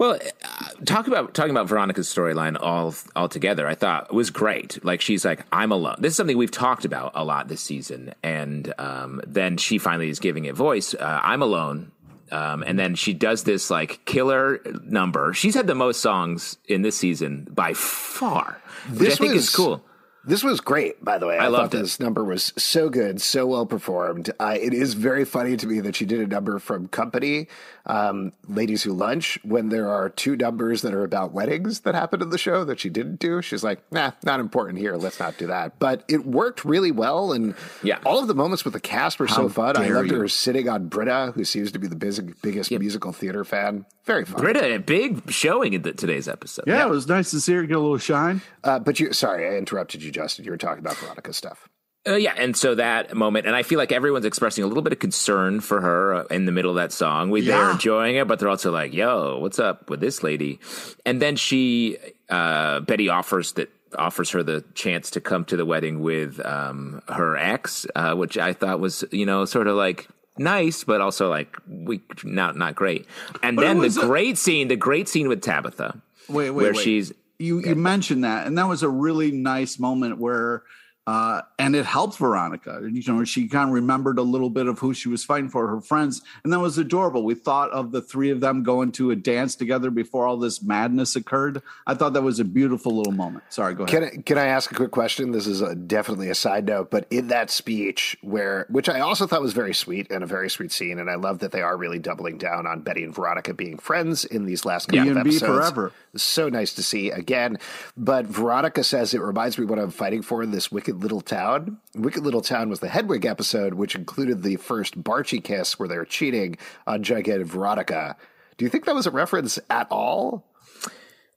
Well, 0.00 0.14
uh, 0.14 0.68
talk 0.86 1.08
about 1.08 1.34
talking 1.34 1.50
about 1.50 1.68
Veronica's 1.68 2.08
storyline 2.08 2.56
all 2.58 2.94
altogether. 3.14 3.66
I 3.68 3.74
thought 3.74 4.14
was 4.14 4.30
great. 4.30 4.82
Like 4.82 5.02
she's 5.02 5.26
like, 5.26 5.44
I'm 5.52 5.72
alone. 5.72 5.96
This 5.98 6.14
is 6.14 6.16
something 6.16 6.38
we've 6.38 6.50
talked 6.50 6.86
about 6.86 7.12
a 7.14 7.22
lot 7.22 7.48
this 7.48 7.60
season, 7.60 8.14
and 8.22 8.72
um, 8.78 9.20
then 9.26 9.58
she 9.58 9.76
finally 9.76 10.08
is 10.08 10.18
giving 10.18 10.46
it 10.46 10.54
voice. 10.54 10.94
Uh, 10.94 11.20
I'm 11.22 11.42
alone, 11.42 11.92
um, 12.32 12.62
and 12.66 12.78
then 12.78 12.94
she 12.94 13.12
does 13.12 13.44
this 13.44 13.68
like 13.68 14.02
killer 14.06 14.62
number. 14.84 15.34
She's 15.34 15.54
had 15.54 15.66
the 15.66 15.74
most 15.74 16.00
songs 16.00 16.56
in 16.66 16.80
this 16.80 16.96
season 16.96 17.46
by 17.50 17.74
far, 17.74 18.58
which 18.92 19.00
I 19.00 19.04
This 19.04 19.18
think 19.18 19.34
was- 19.34 19.42
is 19.48 19.54
cool. 19.54 19.84
This 20.22 20.44
was 20.44 20.60
great, 20.60 21.02
by 21.02 21.16
the 21.16 21.26
way. 21.26 21.38
I, 21.38 21.46
I 21.46 21.48
loved 21.48 21.72
this 21.72 21.98
number 21.98 22.22
was 22.22 22.52
so 22.58 22.90
good, 22.90 23.22
so 23.22 23.46
well 23.46 23.64
performed. 23.64 24.28
Uh, 24.38 24.54
it 24.60 24.74
is 24.74 24.92
very 24.92 25.24
funny 25.24 25.56
to 25.56 25.66
me 25.66 25.80
that 25.80 25.96
she 25.96 26.04
did 26.04 26.20
a 26.20 26.26
number 26.26 26.58
from 26.58 26.88
Company, 26.88 27.48
um, 27.90 28.32
Ladies 28.48 28.82
Who 28.84 28.92
Lunch, 28.92 29.38
when 29.42 29.68
there 29.68 29.88
are 29.90 30.08
two 30.08 30.36
numbers 30.36 30.82
that 30.82 30.94
are 30.94 31.02
about 31.04 31.32
weddings 31.32 31.80
that 31.80 31.94
happened 31.94 32.22
in 32.22 32.30
the 32.30 32.38
show 32.38 32.64
that 32.64 32.78
she 32.80 32.88
didn't 32.88 33.18
do. 33.18 33.42
She's 33.42 33.64
like, 33.64 33.80
nah, 33.90 34.12
not 34.24 34.38
important 34.40 34.78
here. 34.78 34.96
Let's 34.96 35.18
not 35.18 35.36
do 35.38 35.46
that. 35.48 35.78
But 35.78 36.04
it 36.08 36.24
worked 36.24 36.64
really 36.64 36.92
well. 36.92 37.32
And 37.32 37.54
Yeah. 37.82 37.98
all 38.06 38.20
of 38.20 38.28
the 38.28 38.34
moments 38.34 38.64
with 38.64 38.74
the 38.74 38.80
cast 38.80 39.18
were 39.18 39.26
How 39.26 39.34
so 39.36 39.48
fun. 39.48 39.76
I 39.76 39.88
loved 39.88 40.10
you. 40.10 40.18
her 40.20 40.28
sitting 40.28 40.68
on 40.68 40.86
Britta, 40.88 41.32
who 41.34 41.44
seems 41.44 41.72
to 41.72 41.78
be 41.78 41.86
the 41.88 41.96
biz- 41.96 42.20
biggest 42.42 42.70
musical 42.70 43.12
theater 43.12 43.44
fan. 43.44 43.86
Very 44.04 44.24
fun. 44.24 44.40
Britta, 44.40 44.74
a 44.74 44.78
big 44.78 45.30
showing 45.30 45.72
in 45.72 45.82
the, 45.82 45.92
today's 45.92 46.28
episode. 46.28 46.64
Yeah, 46.66 46.84
it 46.86 46.90
was 46.90 47.08
nice 47.08 47.30
to 47.32 47.40
see 47.40 47.54
her 47.54 47.62
get 47.64 47.76
a 47.76 47.80
little 47.80 47.98
shine. 47.98 48.40
Uh, 48.64 48.78
but 48.78 49.00
you, 49.00 49.12
sorry, 49.12 49.46
I 49.48 49.58
interrupted 49.58 50.02
you, 50.02 50.10
Justin. 50.10 50.44
You 50.44 50.50
were 50.52 50.56
talking 50.58 50.78
about 50.84 50.96
Veronica 50.96 51.32
stuff. 51.32 51.68
Uh, 52.08 52.14
yeah, 52.14 52.32
and 52.36 52.56
so 52.56 52.74
that 52.74 53.14
moment, 53.14 53.46
and 53.46 53.54
I 53.54 53.62
feel 53.62 53.78
like 53.78 53.92
everyone's 53.92 54.24
expressing 54.24 54.64
a 54.64 54.66
little 54.66 54.82
bit 54.82 54.92
of 54.94 54.98
concern 54.98 55.60
for 55.60 55.82
her 55.82 56.14
uh, 56.14 56.24
in 56.30 56.46
the 56.46 56.52
middle 56.52 56.70
of 56.70 56.76
that 56.76 56.92
song. 56.92 57.28
We 57.28 57.42
they're 57.42 57.70
enjoying 57.72 58.16
it, 58.16 58.26
but 58.26 58.38
they're 58.38 58.48
also 58.48 58.72
like, 58.72 58.94
"Yo, 58.94 59.38
what's 59.38 59.58
up 59.58 59.90
with 59.90 60.00
this 60.00 60.22
lady?" 60.22 60.60
And 61.04 61.20
then 61.20 61.36
she, 61.36 61.98
uh, 62.30 62.80
Betty 62.80 63.10
offers 63.10 63.52
that 63.52 63.68
offers 63.98 64.30
her 64.30 64.42
the 64.42 64.64
chance 64.74 65.10
to 65.10 65.20
come 65.20 65.44
to 65.46 65.56
the 65.58 65.66
wedding 65.66 66.00
with 66.00 66.40
um, 66.46 67.02
her 67.08 67.36
ex, 67.36 67.86
uh, 67.94 68.14
which 68.14 68.38
I 68.38 68.54
thought 68.54 68.80
was, 68.80 69.04
you 69.10 69.26
know, 69.26 69.44
sort 69.44 69.66
of 69.66 69.76
like 69.76 70.08
nice, 70.38 70.84
but 70.84 71.02
also 71.02 71.28
like 71.28 71.54
we 71.68 72.00
not 72.24 72.56
not 72.56 72.74
great. 72.76 73.06
And 73.42 73.56
But 73.56 73.62
then 73.62 73.78
the 73.80 73.86
a- 73.88 74.06
great 74.06 74.38
scene, 74.38 74.68
the 74.68 74.76
great 74.76 75.06
scene 75.06 75.28
with 75.28 75.42
Tabitha, 75.42 76.00
Wait, 76.30 76.48
wait, 76.48 76.50
where 76.52 76.72
wait. 76.72 76.82
she's 76.82 77.12
you 77.38 77.60
you 77.60 77.74
mentioned 77.74 78.24
that, 78.24 78.46
and 78.46 78.56
that 78.56 78.68
was 78.68 78.82
a 78.82 78.88
really 78.88 79.32
nice 79.32 79.78
moment 79.78 80.18
where, 80.18 80.62
uh, 81.10 81.42
and 81.58 81.74
it 81.74 81.84
helped 81.84 82.18
Veronica. 82.18 82.80
You 82.88 83.02
know, 83.08 83.24
she 83.24 83.48
kind 83.48 83.68
of 83.68 83.74
remembered 83.74 84.20
a 84.20 84.22
little 84.22 84.48
bit 84.48 84.68
of 84.68 84.78
who 84.78 84.94
she 84.94 85.08
was 85.08 85.24
fighting 85.24 85.48
for, 85.48 85.66
her 85.66 85.80
friends, 85.80 86.22
and 86.44 86.52
that 86.52 86.60
was 86.60 86.78
adorable. 86.78 87.24
We 87.24 87.34
thought 87.34 87.68
of 87.72 87.90
the 87.90 88.00
three 88.00 88.30
of 88.30 88.38
them 88.38 88.62
going 88.62 88.92
to 88.92 89.10
a 89.10 89.16
dance 89.16 89.56
together 89.56 89.90
before 89.90 90.24
all 90.24 90.36
this 90.36 90.62
madness 90.62 91.16
occurred. 91.16 91.62
I 91.84 91.94
thought 91.94 92.12
that 92.12 92.22
was 92.22 92.38
a 92.38 92.44
beautiful 92.44 92.96
little 92.96 93.12
moment. 93.12 93.42
Sorry, 93.48 93.74
go 93.74 93.82
ahead. 93.82 94.12
Can 94.12 94.20
I, 94.20 94.22
can 94.22 94.38
I 94.38 94.46
ask 94.46 94.70
a 94.70 94.76
quick 94.76 94.92
question? 94.92 95.32
This 95.32 95.48
is 95.48 95.62
a, 95.62 95.74
definitely 95.74 96.30
a 96.30 96.34
side 96.36 96.66
note, 96.66 96.92
but 96.92 97.08
in 97.10 97.26
that 97.26 97.50
speech, 97.50 98.16
where 98.20 98.66
which 98.70 98.88
I 98.88 99.00
also 99.00 99.26
thought 99.26 99.42
was 99.42 99.52
very 99.52 99.74
sweet 99.74 100.12
and 100.12 100.22
a 100.22 100.28
very 100.28 100.48
sweet 100.48 100.70
scene, 100.70 101.00
and 101.00 101.10
I 101.10 101.16
love 101.16 101.40
that 101.40 101.50
they 101.50 101.62
are 101.62 101.76
really 101.76 101.98
doubling 101.98 102.38
down 102.38 102.68
on 102.68 102.82
Betty 102.82 103.02
and 103.02 103.12
Veronica 103.12 103.52
being 103.52 103.78
friends 103.78 104.24
in 104.24 104.44
these 104.46 104.64
last 104.64 104.86
couple 104.86 105.10
of 105.10 105.16
episodes. 105.16 105.42
forever. 105.42 105.92
So 106.14 106.48
nice 106.48 106.74
to 106.74 106.84
see 106.84 107.10
again. 107.10 107.58
But 107.96 108.26
Veronica 108.26 108.84
says 108.84 109.12
it 109.12 109.20
reminds 109.20 109.58
me 109.58 109.64
what 109.64 109.80
I'm 109.80 109.90
fighting 109.90 110.22
for 110.22 110.40
in 110.42 110.52
this 110.52 110.70
Wicked 110.70 110.99
Little 111.00 111.20
Town. 111.20 111.78
Wicked 111.94 112.22
Little 112.22 112.40
Town 112.40 112.68
was 112.68 112.80
the 112.80 112.88
Hedwig 112.88 113.26
episode, 113.26 113.74
which 113.74 113.94
included 113.94 114.42
the 114.42 114.56
first 114.56 115.02
Barchie 115.02 115.42
kiss 115.42 115.78
where 115.78 115.88
they're 115.88 116.04
cheating 116.04 116.56
on 116.86 117.02
Jughead 117.02 117.36
and 117.36 117.46
Veronica. 117.46 118.16
Do 118.56 118.64
you 118.64 118.68
think 118.68 118.84
that 118.84 118.94
was 118.94 119.06
a 119.06 119.10
reference 119.10 119.58
at 119.68 119.86
all? 119.90 120.44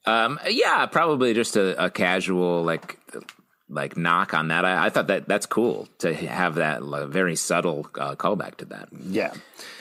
Um, 0.06 0.38
yeah, 0.48 0.84
probably 0.86 1.32
just 1.32 1.56
a, 1.56 1.86
a 1.86 1.90
casual 1.90 2.62
like 2.62 2.98
like 3.70 3.96
knock 3.96 4.34
on 4.34 4.48
that. 4.48 4.64
I, 4.64 4.86
I 4.86 4.90
thought 4.90 5.06
that 5.06 5.26
that's 5.26 5.46
cool 5.46 5.88
to 5.98 6.14
have 6.14 6.56
that 6.56 6.84
like, 6.84 7.08
very 7.08 7.36
subtle 7.36 7.88
uh, 7.98 8.14
callback 8.14 8.56
to 8.56 8.66
that. 8.66 8.88
Yeah. 8.92 9.32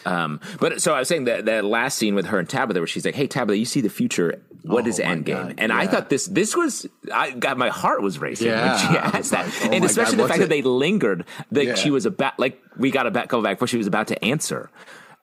Um, 0.05 0.39
but 0.59 0.81
so 0.81 0.93
I 0.93 0.99
was 0.99 1.07
saying 1.07 1.25
that 1.25 1.45
that 1.45 1.65
last 1.65 1.97
scene 1.97 2.15
with 2.15 2.27
her 2.27 2.39
and 2.39 2.49
Tabitha, 2.49 2.79
where 2.79 2.87
she's 2.87 3.05
like, 3.05 3.15
"Hey 3.15 3.27
Tabitha, 3.27 3.57
you 3.57 3.65
see 3.65 3.81
the 3.81 3.89
future? 3.89 4.41
What 4.63 4.87
is 4.87 4.99
Oh, 4.99 5.03
my 5.05 5.15
Endgame?" 5.15 5.25
God, 5.25 5.55
And 5.57 5.71
I 5.73 5.87
thought 5.87 6.09
this 6.09 6.25
this 6.27 6.55
was 6.55 6.87
I 7.13 7.31
got 7.31 7.57
my 7.57 7.69
heart 7.69 8.01
was 8.01 8.17
racing 8.19 8.47
Yeah, 8.47 8.71
when 8.71 8.79
she 8.79 8.97
I 8.97 9.05
was 9.05 9.13
asked 9.15 9.31
that, 9.31 9.45
like, 9.45 9.65
oh 9.71 9.75
and 9.75 9.85
especially 9.85 10.17
God, 10.17 10.23
the 10.23 10.27
fact 10.29 10.39
what's 10.39 10.49
that 10.49 10.49
they 10.49 10.61
lingered, 10.61 11.25
that 11.51 11.65
Yeah. 11.65 11.75
she 11.75 11.91
was 11.91 12.05
about 12.05 12.39
like 12.39 12.59
we 12.77 12.89
got 12.91 13.05
a 13.07 13.11
back 13.11 13.29
call 13.29 13.41
back 13.41 13.57
before 13.57 13.67
she 13.67 13.77
was 13.77 13.87
about 13.87 14.07
to 14.07 14.23
answer, 14.23 14.69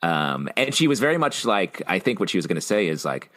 um, 0.03 0.49
and 0.57 0.75
she 0.75 0.87
was 0.89 1.01
very 1.01 1.19
much 1.19 1.45
like 1.45 1.83
I 1.87 1.99
think 1.99 2.21
what 2.21 2.31
she 2.31 2.39
was 2.39 2.47
going 2.47 2.57
to 2.57 2.61
say 2.63 2.87
is 2.89 3.05
like. 3.05 3.31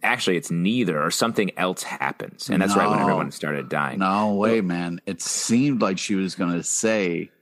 Actually, 0.00 0.36
it's 0.36 0.48
neither, 0.48 1.02
or 1.02 1.10
something 1.10 1.50
else 1.58 1.82
happens, 1.82 2.48
and 2.50 2.62
that's 2.62 2.76
right 2.76 2.88
when 2.88 3.00
everyone 3.00 3.32
started 3.32 3.68
dying. 3.68 3.98
No 3.98 4.32
way, 4.34 4.60
man. 4.60 5.00
It 5.06 5.20
seemed 5.20 5.82
like 5.82 5.98
she 5.98 6.14
was 6.14 6.36
going 6.36 6.52
to 6.52 6.62
say, 6.62 7.32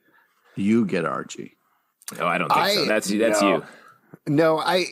"You 0.54 0.86
get 0.86 1.04
Archie." 1.04 1.58
Oh, 2.18 2.26
I 2.26 2.38
don't 2.38 2.50
think 2.50 2.66
so. 2.68 2.82
I- 2.84 2.88
That's 2.88 3.08
that's 3.10 3.42
no. 3.42 3.56
you. 3.56 3.64
No, 4.26 4.58
I 4.58 4.86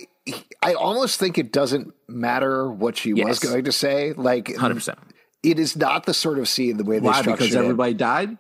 I 0.62 0.74
almost 0.74 1.20
think 1.20 1.36
it 1.38 1.52
doesn't 1.52 1.92
matter 2.08 2.70
what 2.70 2.96
she 2.96 3.12
was 3.12 3.38
going 3.38 3.64
to 3.64 3.72
say. 3.72 4.12
Like, 4.14 4.54
Hundred 4.56 4.76
percent. 4.76 4.98
it 5.42 5.58
is 5.58 5.76
not 5.76 6.06
the 6.06 6.14
sort 6.14 6.38
of 6.38 6.48
scene 6.48 6.76
the 6.78 6.84
way 6.84 6.98
they 6.98 7.06
Why? 7.06 7.22
Because 7.22 7.54
it. 7.54 7.58
everybody 7.58 7.92
died. 7.94 8.38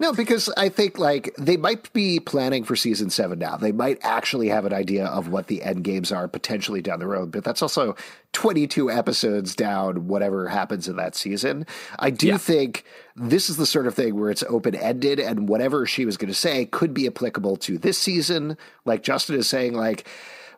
No, 0.00 0.12
because 0.12 0.48
I 0.56 0.68
think 0.68 0.98
like 0.98 1.32
they 1.38 1.56
might 1.56 1.92
be 1.92 2.18
planning 2.18 2.64
for 2.64 2.74
season 2.74 3.08
seven 3.08 3.38
now. 3.38 3.56
They 3.56 3.70
might 3.70 3.98
actually 4.02 4.48
have 4.48 4.64
an 4.64 4.72
idea 4.72 5.04
of 5.06 5.28
what 5.28 5.46
the 5.46 5.62
end 5.62 5.84
games 5.84 6.10
are 6.10 6.26
potentially 6.26 6.80
down 6.82 6.98
the 6.98 7.06
road, 7.06 7.30
but 7.30 7.44
that's 7.44 7.62
also 7.62 7.94
22 8.32 8.90
episodes 8.90 9.54
down, 9.54 10.08
whatever 10.08 10.48
happens 10.48 10.88
in 10.88 10.96
that 10.96 11.14
season. 11.14 11.66
I 12.00 12.10
do 12.10 12.28
Yeah. 12.28 12.38
think 12.38 12.84
this 13.14 13.48
is 13.48 13.58
the 13.58 13.66
sort 13.66 13.86
of 13.86 13.94
thing 13.94 14.18
where 14.18 14.30
it's 14.30 14.42
open 14.48 14.74
ended 14.74 15.20
and 15.20 15.48
whatever 15.48 15.86
she 15.86 16.04
was 16.04 16.16
going 16.16 16.32
to 16.32 16.34
say 16.34 16.64
could 16.64 16.92
be 16.92 17.06
applicable 17.06 17.56
to 17.58 17.78
this 17.78 17.98
season. 17.98 18.56
Like 18.84 19.04
Justin 19.04 19.36
is 19.36 19.46
saying, 19.48 19.74
like, 19.74 20.04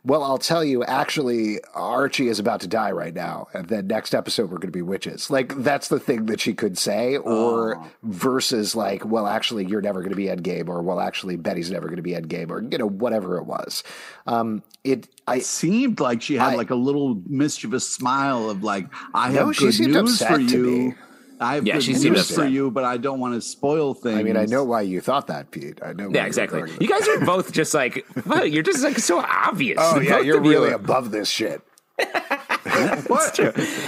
well, 0.05 0.25
I'll 0.25 0.39
tell 0.39 0.65
you, 0.65 0.83
actually, 0.85 1.61
Archie 1.75 2.27
is 2.29 2.39
about 2.41 2.61
to 2.63 2.67
die 2.67 2.91
right 2.91 3.15
now. 3.15 3.47
And 3.55 3.69
then 3.69 3.87
next 3.87 4.15
episode, 4.15 4.51
we're 4.51 4.59
going 4.59 4.73
to 4.73 4.77
be 4.77 4.83
witches. 4.83 5.31
Like, 5.31 5.55
that's 5.63 5.89
the 5.89 6.01
thing 6.01 6.27
that 6.27 6.41
she 6.41 6.55
could 6.55 6.77
say. 6.77 7.17
Or 7.19 7.83
versus, 8.03 8.75
like, 8.75 9.05
well, 9.05 9.27
actually, 9.29 9.65
you're 9.67 9.81
never 9.81 10.01
going 10.01 10.11
to 10.11 10.17
be 10.17 10.27
endgame. 10.27 10.69
Or, 10.69 10.83
well, 10.83 10.99
actually, 10.99 11.37
Betty's 11.37 11.71
never 11.71 11.87
going 11.87 11.97
to 11.97 12.03
be 12.03 12.13
endgame. 12.13 12.51
Or, 12.51 12.61
you 12.63 12.79
know, 12.79 12.89
whatever 12.89 13.39
it 13.39 13.45
was. 13.45 13.85
Um, 14.27 14.63
it, 14.83 15.09
I, 15.29 15.37
It 15.37 15.45
seemed 15.45 16.01
like 16.01 16.21
she 16.23 16.35
had 16.35 16.55
I- 16.55 16.57
like 16.57 16.71
a 16.71 16.75
little 16.75 17.23
mischievous 17.27 17.89
smile 17.89 18.51
of 18.51 18.65
like, 18.65 18.89
"I 19.15 19.29
No, 19.31 19.47
have 19.47 19.57
good 19.57 19.79
news 19.79 20.21
for 20.23 20.39
you. 20.41 20.95
Me. 21.43 21.49
I 21.49 21.55
have 21.57 21.67
Yeah, 21.67 21.75
good 21.75 21.83
she 21.83 21.95
seemed 21.95 22.17
news 22.17 22.35
for 22.35 22.47
you, 22.47 22.71
but 22.71 22.85
I 22.85 22.97
don't 22.97 23.21
want 23.21 23.35
to 23.35 23.41
spoil 23.41 23.95
things." 23.95 24.19
I 24.19 24.23
mean, 24.23 24.37
I 24.37 24.45
know 24.47 24.65
why 24.65 24.83
you 24.83 25.01
thought 25.01 25.27
that, 25.27 25.51
Pete. 25.51 25.81
I 25.83 25.93
know. 25.93 26.09
why 26.09 26.15
Yeah, 26.15 26.27
exactly. 26.27 26.71
You 26.81 26.89
guys 26.89 27.07
are 27.09 27.21
both 27.25 27.53
just 27.53 27.75
like, 27.75 28.07
wow, 28.27 28.43
you're 28.43 28.63
just 28.63 28.83
like 28.83 28.99
so 28.99 29.19
obvious. 29.21 29.79
Oh, 29.81 30.01
yeah, 30.01 30.21
you're 30.21 30.39
of 30.39 30.45
you 30.45 30.51
really 30.53 30.71
are- 30.71 30.75
above 30.75 31.11
this 31.11 31.29
shit. 31.29 31.61
what? 33.07 33.39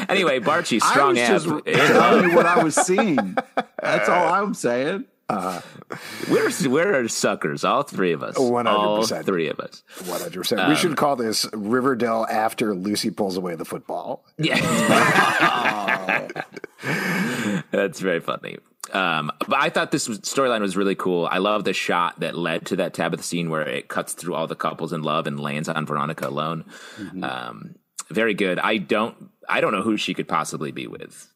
Anyway, 0.09 0.41
Barchie, 0.41 0.81
I 0.83 0.91
strong 0.91 1.11
was 1.11 1.19
app. 1.19 1.31
just 1.31 1.47
telling 1.67 2.31
you 2.31 2.37
what 2.37 2.47
I 2.47 2.63
was 2.63 2.75
seeing. 2.75 3.37
That's 3.81 4.09
all 4.09 4.33
I'm 4.33 4.55
saying. 4.55 5.05
We're 5.31 6.51
we're 6.69 7.09
suckers, 7.09 7.65
all 7.65 7.83
three 7.83 8.13
of 8.13 8.23
us. 8.23 8.37
100%. 8.37 9.25
Three 9.25 9.49
of 9.49 9.59
us. 9.61 9.83
100%. 10.01 10.59
Um, 10.59 10.69
we 10.69 10.77
should 10.77 10.97
call 10.97 11.17
this 11.17 11.49
Riverdale 11.53 12.27
after 12.29 12.75
Lucy 12.75 13.11
pulls 13.11 13.37
away 13.37 13.55
the 13.55 13.65
football. 13.65 14.25
Yeah, 14.39 14.59
that's 17.71 18.01
very 18.01 18.21
funny. 18.21 18.59
Um, 18.93 19.33
but 19.49 19.57
I 19.57 19.71
thought 19.71 19.91
this 19.91 20.07
storyline 20.09 20.61
was 20.61 20.77
really 20.77 20.95
cool. 20.95 21.27
I 21.31 21.39
love 21.39 21.65
the 21.65 21.73
shot 21.73 22.21
that 22.21 22.37
led 22.37 22.67
to 22.67 22.77
that 22.77 22.95
Tabitha 22.95 23.23
scene 23.23 23.51
where 23.51 23.67
it 23.67 23.89
cuts 23.89 24.13
through 24.13 24.35
all 24.35 24.47
the 24.47 24.55
couples 24.55 24.93
in 24.93 25.03
love 25.03 25.27
and 25.27 25.41
lands 25.41 25.69
on 25.69 25.87
Veronica 25.87 26.29
alone. 26.29 26.65
Mm-hmm. 26.97 27.25
Um, 27.25 27.75
very 28.11 28.35
good. 28.35 28.59
I 28.59 28.77
don't 28.77 29.31
I 29.49 29.61
don't 29.61 29.73
know 29.73 29.83
who 29.83 29.97
she 29.97 30.15
could 30.15 30.29
possibly 30.29 30.71
be 30.71 30.87
with 30.87 31.34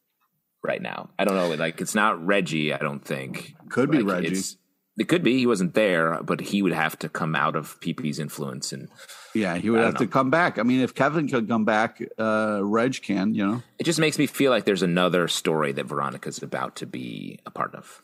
right 0.68 0.80
now. 0.82 1.08
I 1.18 1.24
don't 1.24 1.34
know. 1.34 1.48
Like 1.56 1.80
it's 1.80 1.94
not 1.96 2.24
Reggie. 2.24 2.72
I 2.72 2.78
don't 2.78 3.04
think 3.04 3.54
Could 3.70 3.90
be 3.90 4.02
Reggie. 4.02 4.26
it's- 4.28 4.56
It 4.98 5.06
could 5.08 5.22
be. 5.22 5.38
He 5.38 5.46
wasn't 5.46 5.74
there, 5.74 6.20
but 6.24 6.40
he 6.40 6.60
would 6.60 6.72
have 6.72 6.98
to 6.98 7.08
come 7.08 7.36
out 7.36 7.54
of 7.54 7.78
PP's 7.80 8.18
influence 8.18 8.72
and 8.72 8.88
Yeah, 9.32 9.56
he 9.56 9.70
would 9.70 9.78
have 9.80 9.94
don't 9.94 10.06
to 10.08 10.12
come 10.12 10.28
back. 10.30 10.58
I 10.58 10.64
mean, 10.64 10.80
if 10.80 10.92
Kevin 10.92 11.28
could 11.28 11.46
come 11.48 11.64
back, 11.64 12.02
uh, 12.18 12.60
Reg 12.64 13.00
can. 13.00 13.32
You 13.32 13.46
know, 13.46 13.62
it 13.78 13.84
just 13.84 14.00
makes 14.00 14.18
me 14.18 14.26
feel 14.26 14.50
like 14.50 14.64
there's 14.64 14.82
another 14.82 15.28
story 15.28 15.70
that 15.72 15.86
Veronica's 15.86 16.42
about 16.42 16.74
to 16.76 16.86
be 16.86 17.38
a 17.46 17.50
part 17.50 17.74
of. 17.76 18.02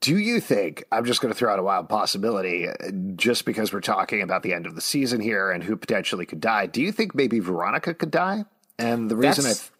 Do 0.00 0.16
you 0.16 0.40
think, 0.40 0.84
I'm 0.92 1.04
just 1.04 1.20
going 1.20 1.32
to 1.34 1.38
throw 1.38 1.52
out 1.52 1.58
a 1.58 1.62
wild 1.62 1.88
possibility, 1.90 2.68
uh, 2.68 2.72
just 3.16 3.44
because 3.44 3.72
we're 3.72 3.80
talking 3.82 4.22
about 4.22 4.42
the 4.42 4.54
end 4.54 4.66
of 4.66 4.76
the 4.76 4.80
season 4.80 5.20
here 5.20 5.50
and 5.50 5.62
who 5.62 5.76
potentially 5.76 6.24
could 6.24 6.40
die, 6.40 6.66
do 6.66 6.80
you 6.80 6.90
think 6.92 7.14
maybe 7.14 7.38
Veronica 7.40 7.92
could 7.92 8.10
die? 8.10 8.44
And 8.78 9.10
the 9.10 9.16
reason 9.16 9.44
That's- 9.44 9.58
I 9.58 9.60
th- 9.60 9.70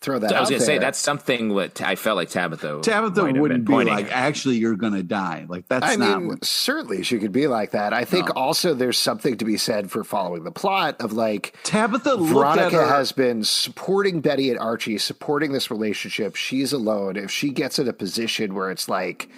throw 0.00 0.18
that 0.20 0.32
I 0.32 0.40
was 0.40 0.48
going 0.48 0.60
to 0.60 0.66
say 0.66 0.78
that's 0.78 0.98
something 0.98 1.52
what 1.52 1.82
I 1.82 1.96
felt 1.96 2.16
like 2.16 2.28
Tabitha. 2.30 2.80
Tabitha 2.82 3.22
might 3.22 3.36
wouldn't 3.36 3.64
been 3.64 3.78
be 3.80 3.84
like, 3.84 4.06
at. 4.06 4.12
actually, 4.12 4.56
you're 4.56 4.76
going 4.76 4.92
to 4.92 5.02
die. 5.02 5.46
Like 5.48 5.66
that's 5.68 5.84
I 5.86 5.96
not 5.96 6.20
mean, 6.20 6.28
what. 6.28 6.44
certainly 6.44 7.02
she 7.02 7.18
could 7.18 7.32
be 7.32 7.46
like 7.48 7.72
that. 7.72 7.92
I 7.92 8.04
think 8.04 8.34
also 8.36 8.74
there's 8.74 8.98
something 8.98 9.36
to 9.38 9.44
be 9.44 9.56
said 9.56 9.90
for 9.90 10.04
following 10.04 10.44
the 10.44 10.52
plot 10.52 11.00
of 11.00 11.12
like 11.12 11.54
Tabitha 11.64 12.14
looked 12.14 12.30
at 12.30 12.34
Veronica 12.34 12.76
her. 12.76 12.88
has 12.88 13.12
been 13.12 13.42
supporting 13.42 14.20
Betty 14.20 14.50
and 14.50 14.58
Archie, 14.58 14.98
supporting 14.98 15.52
this 15.52 15.70
relationship. 15.70 16.36
She's 16.36 16.72
alone. 16.72 17.16
If 17.16 17.30
she 17.30 17.50
gets 17.50 17.78
in 17.78 17.88
a 17.88 17.92
position 17.92 18.54
where 18.54 18.70
it's 18.70 18.88
like 18.88 19.28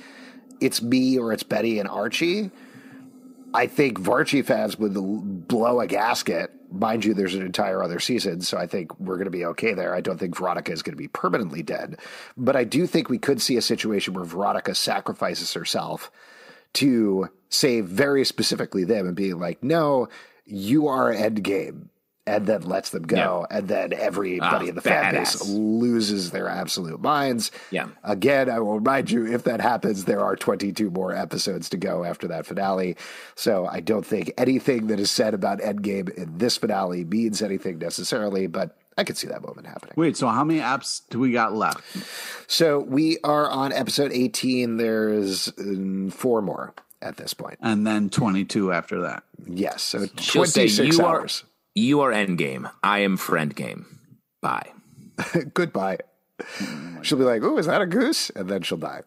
it's 0.60 0.82
me 0.82 1.18
or 1.18 1.32
it's 1.32 1.42
Betty 1.42 1.78
and 1.78 1.88
Archie, 1.88 2.50
I 3.52 3.66
think 3.66 3.98
Varchie 3.98 4.44
fans 4.44 4.78
would 4.78 4.94
blow 5.48 5.80
a 5.80 5.86
gasket. 5.86 6.50
mind 6.70 7.04
you, 7.04 7.14
there's 7.14 7.34
an 7.34 7.44
entire 7.44 7.82
other 7.82 7.98
season, 7.98 8.40
so 8.42 8.56
I 8.56 8.66
think 8.66 8.98
we're 9.00 9.16
going 9.16 9.24
to 9.24 9.30
be 9.30 9.44
okay 9.46 9.74
there. 9.74 9.94
I 9.94 10.00
don't 10.00 10.18
think 10.18 10.36
Veronica 10.36 10.72
is 10.72 10.82
going 10.82 10.94
to 10.94 11.02
be 11.02 11.08
permanently 11.08 11.62
dead, 11.62 11.98
but 12.36 12.56
I 12.56 12.64
do 12.64 12.86
think 12.86 13.08
we 13.08 13.18
could 13.18 13.42
see 13.42 13.56
a 13.56 13.62
situation 13.62 14.14
where 14.14 14.24
Veronica 14.24 14.74
sacrifices 14.74 15.52
herself 15.52 16.10
to 16.74 17.28
save 17.48 17.86
very 17.86 18.24
specifically 18.24 18.84
them 18.84 19.06
and 19.06 19.16
being 19.16 19.38
like, 19.38 19.62
no, 19.62 20.08
you 20.44 20.86
are 20.86 21.12
Endgame. 21.12 21.88
And 22.26 22.46
then 22.46 22.62
lets 22.62 22.90
them 22.90 23.04
go, 23.04 23.46
and 23.50 23.66
then 23.66 23.92
everybody 23.92 24.66
Ah, 24.66 24.68
in 24.68 24.74
the 24.74 24.82
fan 24.82 25.14
base 25.14 25.48
loses 25.48 26.30
their 26.30 26.48
absolute 26.48 27.00
minds. 27.00 27.50
Yeah. 27.70 27.88
Again, 28.04 28.48
I 28.50 28.60
will 28.60 28.74
remind 28.74 29.10
you 29.10 29.26
if 29.26 29.44
that 29.44 29.60
happens, 29.60 30.04
there 30.04 30.20
are 30.20 30.36
22 30.36 30.90
more 30.90 31.12
episodes 31.12 31.68
to 31.70 31.76
go 31.76 32.04
after 32.04 32.28
that 32.28 32.46
finale. 32.46 32.96
So 33.34 33.66
I 33.66 33.80
don't 33.80 34.06
think 34.06 34.32
anything 34.38 34.88
that 34.88 35.00
is 35.00 35.10
said 35.10 35.34
about 35.34 35.58
Endgame 35.60 36.10
in 36.10 36.38
this 36.38 36.56
finale 36.58 37.04
means 37.04 37.42
anything 37.42 37.78
necessarily, 37.78 38.46
but 38.46 38.76
I 38.98 39.02
could 39.02 39.16
see 39.16 39.26
that 39.28 39.42
moment 39.42 39.66
happening. 39.66 39.94
Wait, 39.96 40.16
so 40.16 40.28
how 40.28 40.44
many 40.44 40.60
apps 40.60 41.00
do 41.08 41.18
we 41.18 41.32
got 41.32 41.54
left? 41.54 41.82
So 42.48 42.78
we 42.80 43.18
are 43.24 43.48
on 43.50 43.72
episode 43.72 44.12
18. 44.12 44.76
There's 44.76 45.50
um, 45.58 46.10
four 46.10 46.42
more 46.42 46.74
at 47.00 47.16
this 47.16 47.32
point. 47.32 47.58
And 47.62 47.86
then 47.86 48.10
22 48.10 48.72
after 48.72 49.00
that. 49.00 49.22
Yes. 49.46 49.82
So 49.82 50.06
She'll 50.18 50.44
say 50.44 50.68
26 50.68 50.98
you 50.98 51.04
are 51.04 51.20
hours. 51.20 51.44
You 51.74 52.00
are 52.00 52.10
endgame. 52.12 52.70
I 52.82 53.00
am 53.00 53.16
friend 53.16 53.54
game. 53.54 53.86
Bye. 54.42 54.70
Goodbye. 55.54 55.98
She'll 57.02 57.18
be 57.18 57.24
like, 57.24 57.42
oh, 57.42 57.58
is 57.58 57.66
that 57.66 57.82
a 57.82 57.86
goose? 57.86 58.30
And 58.30 58.48
then 58.48 58.62
she'll 58.62 58.78
die. 58.78 59.02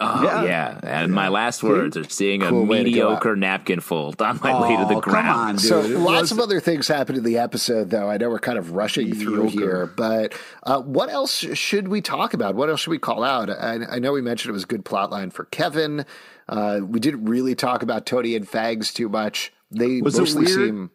Oh 0.00 0.22
Yeah. 0.22 0.44
yeah. 0.44 0.80
And 0.82 1.12
my 1.12 1.28
last 1.28 1.62
words 1.62 1.96
are 1.96 2.04
seeing 2.04 2.42
a 2.42 2.50
Cool 2.50 2.66
way 2.66 2.84
to 2.84 2.90
go 2.90 3.06
out. 3.06 3.10
mediocre 3.24 3.36
napkin 3.36 3.80
fold 3.80 4.20
on 4.20 4.38
my 4.42 4.60
way 4.60 4.76
to 4.76 4.84
the 4.84 4.96
Oh, 4.96 5.00
ground. 5.00 5.26
Come 5.26 5.38
on, 5.38 5.56
dude. 5.56 5.64
So 5.64 5.80
lots 5.98 6.30
of 6.30 6.38
other 6.38 6.60
things 6.60 6.86
happened 6.88 7.18
in 7.18 7.24
the 7.24 7.38
episode, 7.38 7.88
though. 7.90 8.08
I 8.08 8.18
know 8.18 8.28
we're 8.28 8.38
kind 8.38 8.58
of 8.58 8.72
rushing 8.72 9.14
through 9.14 9.44
Mediocre. 9.44 9.58
here, 9.64 9.86
but 9.86 10.34
uh, 10.62 10.82
what 10.82 11.08
else 11.10 11.32
should 11.38 11.88
we 11.88 12.00
talk 12.02 12.34
about? 12.34 12.54
What 12.54 12.68
else 12.68 12.80
should 12.80 12.90
we 12.90 12.98
call 12.98 13.24
out? 13.24 13.48
I, 13.48 13.78
I 13.90 13.98
know 13.98 14.12
we 14.12 14.20
mentioned 14.20 14.50
it 14.50 14.52
was 14.52 14.64
a 14.64 14.66
good 14.68 14.84
plot 14.84 15.10
line 15.10 15.30
for 15.30 15.46
Kevin. 15.46 16.04
Uh, 16.48 16.80
we 16.86 17.00
didn't 17.00 17.24
really 17.24 17.54
talk 17.54 17.82
about 17.82 18.04
Toni 18.04 18.36
and 18.36 18.46
Fangs 18.46 18.92
too 18.92 19.08
much. 19.08 19.52
They 19.70 20.02
Was 20.02 20.16
it 20.16 20.20
mostly 20.20 20.44
weird? 20.44 20.54
seem. 20.68 20.90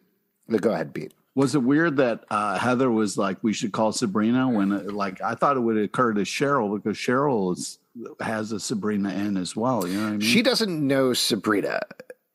Go 0.60 0.72
ahead, 0.72 0.92
Pete. 0.94 1.12
Was 1.34 1.54
it 1.54 1.62
weird 1.62 1.96
that 1.96 2.24
uh, 2.30 2.58
Heather 2.58 2.90
was 2.90 3.18
like, 3.18 3.38
we 3.42 3.52
should 3.52 3.72
call 3.72 3.90
Sabrina 3.92 4.48
when, 4.48 4.72
uh, 4.72 4.82
like, 4.92 5.20
I 5.20 5.34
thought 5.34 5.56
it 5.56 5.60
would 5.60 5.76
occur 5.76 6.12
to 6.12 6.20
Cheryl 6.20 6.74
because 6.80 6.96
Cheryl 6.96 7.52
is, 7.54 7.78
has 8.20 8.52
a 8.52 8.60
Sabrina 8.60 9.12
in 9.12 9.36
as 9.36 9.56
well. 9.56 9.86
You 9.86 9.94
know 9.96 10.02
what 10.04 10.08
I 10.08 10.10
mean? 10.12 10.20
She 10.20 10.42
doesn't 10.42 10.86
know 10.86 11.12
Sabrina. 11.12 11.80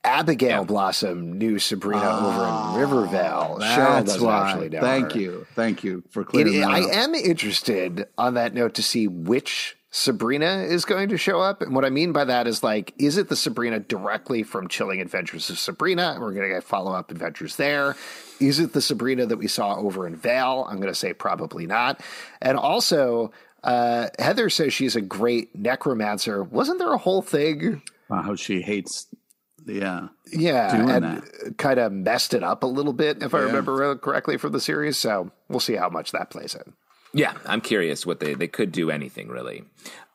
Abigail 0.03 0.65
Blossom 0.65 1.37
knew 1.37 1.59
Sabrina 1.59 2.01
over 2.01 2.43
in 2.75 2.81
Rivervale. 2.81 3.57
Cheryl 3.59 3.61
Ah, 3.61 3.93
That's 3.95 4.13
doesn't 4.13 4.25
why. 4.27 4.49
actually 4.49 4.69
know 4.69 4.81
Thank 4.81 5.11
her. 5.13 5.19
you. 5.19 5.47
Thank 5.55 5.83
you 5.83 6.03
for 6.09 6.21
It, 6.21 6.25
clearing 6.27 6.59
that 6.61 6.69
I 6.69 6.79
am 6.79 7.13
interested 7.15 8.07
on 8.17 8.33
that 8.35 8.53
note 8.53 8.73
to 8.75 8.83
see 8.83 9.07
which 9.07 9.77
Sabrina 9.91 10.63
is 10.63 10.85
going 10.85 11.09
to 11.09 11.17
show 11.17 11.41
up. 11.41 11.61
And 11.61 11.73
what 11.73 11.83
I 11.83 11.89
mean 11.89 12.11
by 12.11 12.23
that 12.25 12.45
is 12.45 12.61
like, 12.61 12.93
is 12.99 13.17
it 13.17 13.29
the 13.29 13.35
Sabrina 13.35 13.79
directly 13.79 14.43
from 14.43 14.67
Chilling 14.67 15.01
Adventures 15.01 15.49
of 15.49 15.57
Sabrina? 15.57 16.17
We're 16.19 16.33
going 16.33 16.47
to 16.47 16.53
get 16.53 16.63
follow 16.63 16.93
up 16.93 17.09
adventures 17.09 17.55
there. 17.55 17.95
Is 18.39 18.59
it 18.59 18.73
the 18.73 18.81
Sabrina 18.81 19.25
that 19.25 19.37
we 19.37 19.47
saw 19.47 19.75
over 19.75 20.05
in 20.05 20.15
Vale? 20.15 20.67
I'm 20.69 20.77
going 20.77 20.93
to 20.93 20.95
say 20.95 21.13
probably 21.13 21.65
not. 21.65 22.01
And 22.39 22.55
also, 22.55 23.31
uh, 23.63 24.09
Heather 24.19 24.51
says 24.51 24.73
she's 24.73 24.95
a 24.95 25.01
great 25.01 25.55
necromancer. 25.55 26.43
Wasn't 26.43 26.77
there 26.77 26.93
a 26.93 26.97
whole 26.97 27.23
thing? 27.23 27.81
Wow, 28.09 28.21
how 28.21 28.35
she 28.35 28.61
hates. 28.61 29.07
Yeah. 29.65 30.09
Yeah, 30.31 30.95
and 30.95 31.57
kind 31.57 31.79
of 31.79 31.91
messed 31.91 32.33
it 32.33 32.43
up 32.43 32.63
a 32.63 32.67
little 32.67 32.93
bit, 32.93 33.23
if 33.23 33.33
I 33.33 33.39
remember 33.39 33.95
correctly 33.95 34.37
from 34.37 34.51
the 34.51 34.59
series. 34.59 34.97
So 34.97 35.31
we'll 35.47 35.59
see 35.59 35.75
how 35.75 35.89
much 35.89 36.11
that 36.11 36.29
plays 36.29 36.55
in. 36.55 36.73
Yeah, 37.13 37.33
I'm 37.45 37.61
curious 37.61 38.05
what 38.05 38.19
they 38.19 38.35
they 38.35 38.47
could 38.47 38.71
do 38.71 38.91
anything 38.91 39.29
really. 39.29 39.63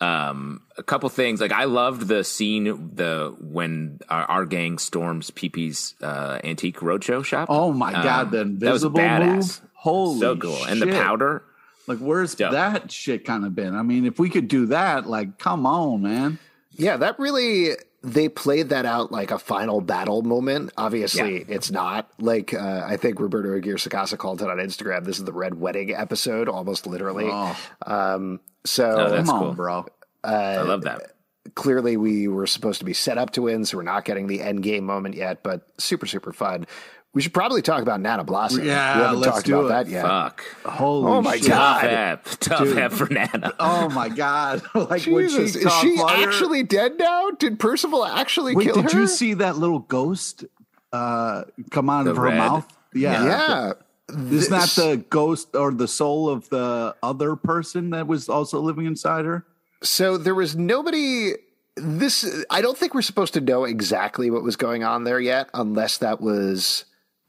Um, 0.01 0.62
a 0.76 0.82
couple 0.82 1.09
things 1.09 1.40
like 1.40 1.51
I 1.53 1.64
loved 1.64 2.09
the 2.09 2.22
scene 2.24 2.90
the 2.95 3.34
when 3.40 4.01
our, 4.09 4.24
our 4.24 4.47
gang 4.47 4.78
storms 4.78 5.30
PP's 5.30 5.95
uh, 6.03 6.38
antique 6.45 6.78
roadshow 6.78 7.24
shop. 7.24 7.49
Oh 7.51 7.72
my 7.72 7.92
God, 7.92 8.30
the 8.30 8.42
Um, 8.42 8.59
that 8.61 8.72
was 8.72 8.84
invisible 8.84 9.01
badass. 9.01 9.34
move. 9.36 9.61
Holy 9.74 10.20
so 10.20 10.36
cool, 10.36 10.64
and 10.64 10.80
the 10.80 10.86
powder. 10.86 11.42
Like, 11.86 11.99
where's 11.99 12.34
Dope. 12.34 12.53
that 12.53 12.90
shit 12.90 13.26
kind 13.26 13.45
of 13.45 13.55
been? 13.55 13.74
I 13.74 13.82
mean, 13.82 14.07
if 14.07 14.18
we 14.18 14.30
could 14.30 14.49
do 14.49 14.66
that, 14.66 15.07
like, 15.07 15.38
come 15.38 15.66
on, 15.66 16.01
man. 16.03 16.38
Yeah, 16.76 16.97
that 16.97 17.18
really 17.18 17.72
they 18.05 18.29
played 18.29 18.69
that 18.69 18.87
out 18.87 19.11
like 19.11 19.31
a 19.31 19.39
final 19.39 19.81
battle 19.81 20.23
moment. 20.23 20.73
Obviously, 20.77 21.39
Yeah. 21.39 21.45
it's 21.49 21.71
not 21.71 22.11
like 22.19 22.53
uh, 22.55 22.83
I 22.87 22.97
think 22.97 23.19
Roberto 23.19 23.55
Aguirre 23.57 23.77
Sacasa 23.79 24.19
called 24.19 24.43
it 24.43 24.49
on 24.51 24.59
Instagram. 24.59 25.05
This 25.05 25.19
is 25.19 25.25
the 25.25 25.33
Red 25.33 25.55
Wedding 25.59 25.95
episode, 25.95 26.49
almost 26.49 26.87
literally. 26.87 27.29
Oh, 27.31 27.57
Um, 27.87 28.41
so 28.65 28.91
Oh, 28.91 29.11
that's 29.11 29.29
come 29.29 29.39
cool. 29.41 29.49
on, 29.51 29.55
bro. 29.57 29.87
I 30.23 30.63
love 30.63 30.83
that. 30.83 31.13
clearly, 31.55 31.97
we 31.99 32.27
were 32.29 32.47
supposed 32.47 32.79
to 32.79 32.85
be 32.87 32.95
set 32.95 33.19
up 33.19 33.31
to 33.33 33.43
win, 33.43 33.65
so 33.67 33.77
we're 33.77 33.83
not 33.83 34.05
getting 34.07 34.27
the 34.27 34.41
end 34.41 34.63
game 34.63 34.85
moment 34.85 35.15
yet. 35.15 35.43
But 35.43 35.67
super, 35.79 36.07
super 36.07 36.33
fun. 36.33 36.67
We 37.15 37.23
should 37.23 37.33
probably 37.33 37.62
talk 37.62 37.81
about 37.81 38.01
Nana 38.01 38.25
Blossom. 38.25 38.65
Yeah, 38.65 38.97
we 38.97 39.03
haven't 39.05 39.21
let's 39.21 39.35
talked 39.37 39.47
do 39.47 39.61
about 39.61 39.83
it. 39.83 39.85
that 39.87 39.91
yet. 39.93 40.03
Fuck. 40.03 40.45
Holy 40.65 41.12
Oh 41.12 41.23
my 41.23 41.37
shit. 41.37 41.49
God. 41.49 41.81
Tough 41.81 41.91
app. 41.93 42.25
Tough 42.41 42.59
Dude. 42.65 42.79
app 42.79 42.93
for 42.93 43.07
Nana. 43.09 43.55
Oh 43.61 43.89
my 43.91 44.09
God. 44.09 44.62
like, 44.75 45.05
when 45.07 45.29
she 45.29 45.37
Jesus, 45.37 45.57
is 45.57 45.73
she 45.81 45.97
fire- 45.97 46.29
actually 46.29 46.65
dead 46.65 46.99
now? 46.99 47.31
Did 47.31 47.59
Percival 47.61 48.05
actually 48.05 48.57
Wait, 48.57 48.65
kill 48.65 48.75
did 48.75 48.83
her? 48.85 48.89
Did 48.91 48.99
you 48.99 49.07
see 49.07 49.35
that 49.35 49.57
little 49.57 49.79
ghost 49.79 50.45
uh, 50.93 51.45
come 51.71 51.89
out 51.89 52.07
of 52.09 52.17
her 52.17 52.23
red? 52.25 52.37
mouth? 52.39 52.67
Yeah. 52.93 53.25
Yeah. 53.25 53.73
Isn't 54.11 54.51
that 54.51 54.69
the 54.77 55.05
ghost 55.09 55.55
or 55.55 55.73
the 55.73 55.89
soul 55.89 56.29
of 56.29 56.49
the 56.51 56.95
other 57.03 57.37
person 57.37 57.91
that 57.91 58.07
was 58.07 58.29
also 58.29 58.61
living 58.61 58.87
inside 58.87 59.25
her? 59.25 59.47
So 59.83 60.19
there 60.19 60.35
was 60.35 60.57
nobody. 60.57 61.33
This 61.77 62.45
I 62.51 62.61
don't 62.61 62.77
think 62.77 62.93
we're 62.95 63.03
supposed 63.03 63.35
to 63.35 63.41
know 63.41 63.65
exactly 63.65 64.31
what 64.31 64.43
was 64.43 64.57
going 64.57 64.85
on 64.85 65.05
there 65.05 65.19
yet, 65.21 65.49
unless 65.55 65.99
that 65.99 66.21
was 66.21 66.85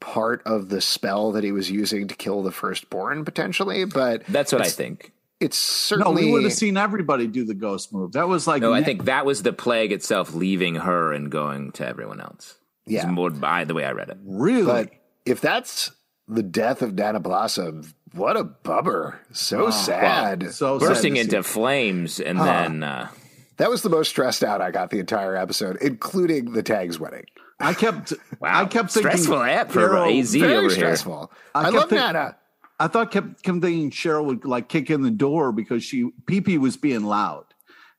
part 0.06 0.40
of 0.46 0.68
the 0.68 0.80
spell 0.80 1.32
that 1.32 1.42
he 1.42 1.50
was 1.50 1.68
using 1.68 2.06
to 2.06 2.14
kill 2.14 2.42
the 2.44 2.52
firstborn 2.52 3.24
potentially. 3.24 3.84
But 3.84 4.24
That's 4.28 4.52
what 4.52 4.62
I 4.62 4.68
think. 4.68 5.10
it's 5.40 5.58
certainly 5.58 6.04
No, 6.04 6.10
certainly 6.14 6.24
we 6.26 6.32
would 6.32 6.44
have 6.44 6.52
seen 6.52 6.76
everybody 6.76 7.26
do 7.26 7.44
the 7.44 7.54
ghost 7.54 7.92
move. 7.92 8.12
That 8.12 8.28
was 8.28 8.46
like 8.46 8.62
No, 8.62 8.72
I 8.72 8.84
think 8.84 9.06
that 9.06 9.26
was 9.26 9.42
the 9.42 9.52
plague 9.52 9.90
itself 9.90 10.32
leaving 10.32 10.76
her 10.76 11.12
and 11.12 11.28
going 11.30 11.72
to 11.72 11.86
everyone 11.86 12.20
else. 12.20 12.54
Yeah. 12.86 13.00
It's 13.02 13.10
more 13.10 13.30
by 13.30 13.64
the 13.64 13.74
way 13.74 13.84
I 13.84 13.90
read 13.92 14.08
it. 14.10 14.18
really. 14.24 14.64
But 14.64 14.90
if 15.24 15.40
that's 15.40 15.90
the 16.28 16.42
death 16.44 16.82
of 16.82 16.94
Nana 16.94 17.18
Blossom, 17.18 17.92
what 18.12 18.36
a 18.36 18.44
bummer! 18.44 19.20
So 19.32 19.70
sad. 19.70 20.54
so 20.54 20.78
Bursting 20.78 21.14
to 21.14 21.20
into 21.20 21.42
see. 21.42 21.52
flames 21.52 22.20
and 22.20 22.38
then 22.38 22.82
uh, 22.84 23.08
that 23.56 23.68
was 23.70 23.82
the 23.82 23.90
most 23.90 24.08
stressed 24.10 24.44
out 24.44 24.60
I 24.60 24.70
got 24.70 24.90
the 24.90 25.00
entire 25.00 25.34
episode, 25.36 25.76
including 25.82 26.52
the 26.52 26.62
tags 26.62 27.00
wedding. 27.00 27.24
I 27.58 27.72
kept, 27.74 28.12
wow, 28.40 28.60
I 28.62 28.64
kept 28.66 28.90
thinking 28.92 29.10
stressful 29.12 29.42
app 29.42 29.70
for 29.70 29.80
Cheryl- 29.88 30.20
AZ 30.20 30.34
Very 30.34 30.52
over 30.56 30.60
here. 30.68 30.70
stressful. 30.70 31.32
I, 31.54 31.60
I 31.60 31.62
kept 31.64 31.74
love 31.74 31.88
think- 31.88 32.00
Nana. 32.02 32.36
I 32.78 32.88
thought 32.88 33.10
kept, 33.10 33.42
kept 33.42 33.60
thinking 33.62 33.90
Cheryl 33.90 34.26
would 34.26 34.44
like 34.44 34.68
kick 34.68 34.90
in 34.90 35.00
the 35.00 35.10
door 35.10 35.50
because 35.52 35.82
she 35.82 36.10
PP 36.26 36.58
was 36.58 36.76
being 36.76 37.04
loud. 37.04 37.44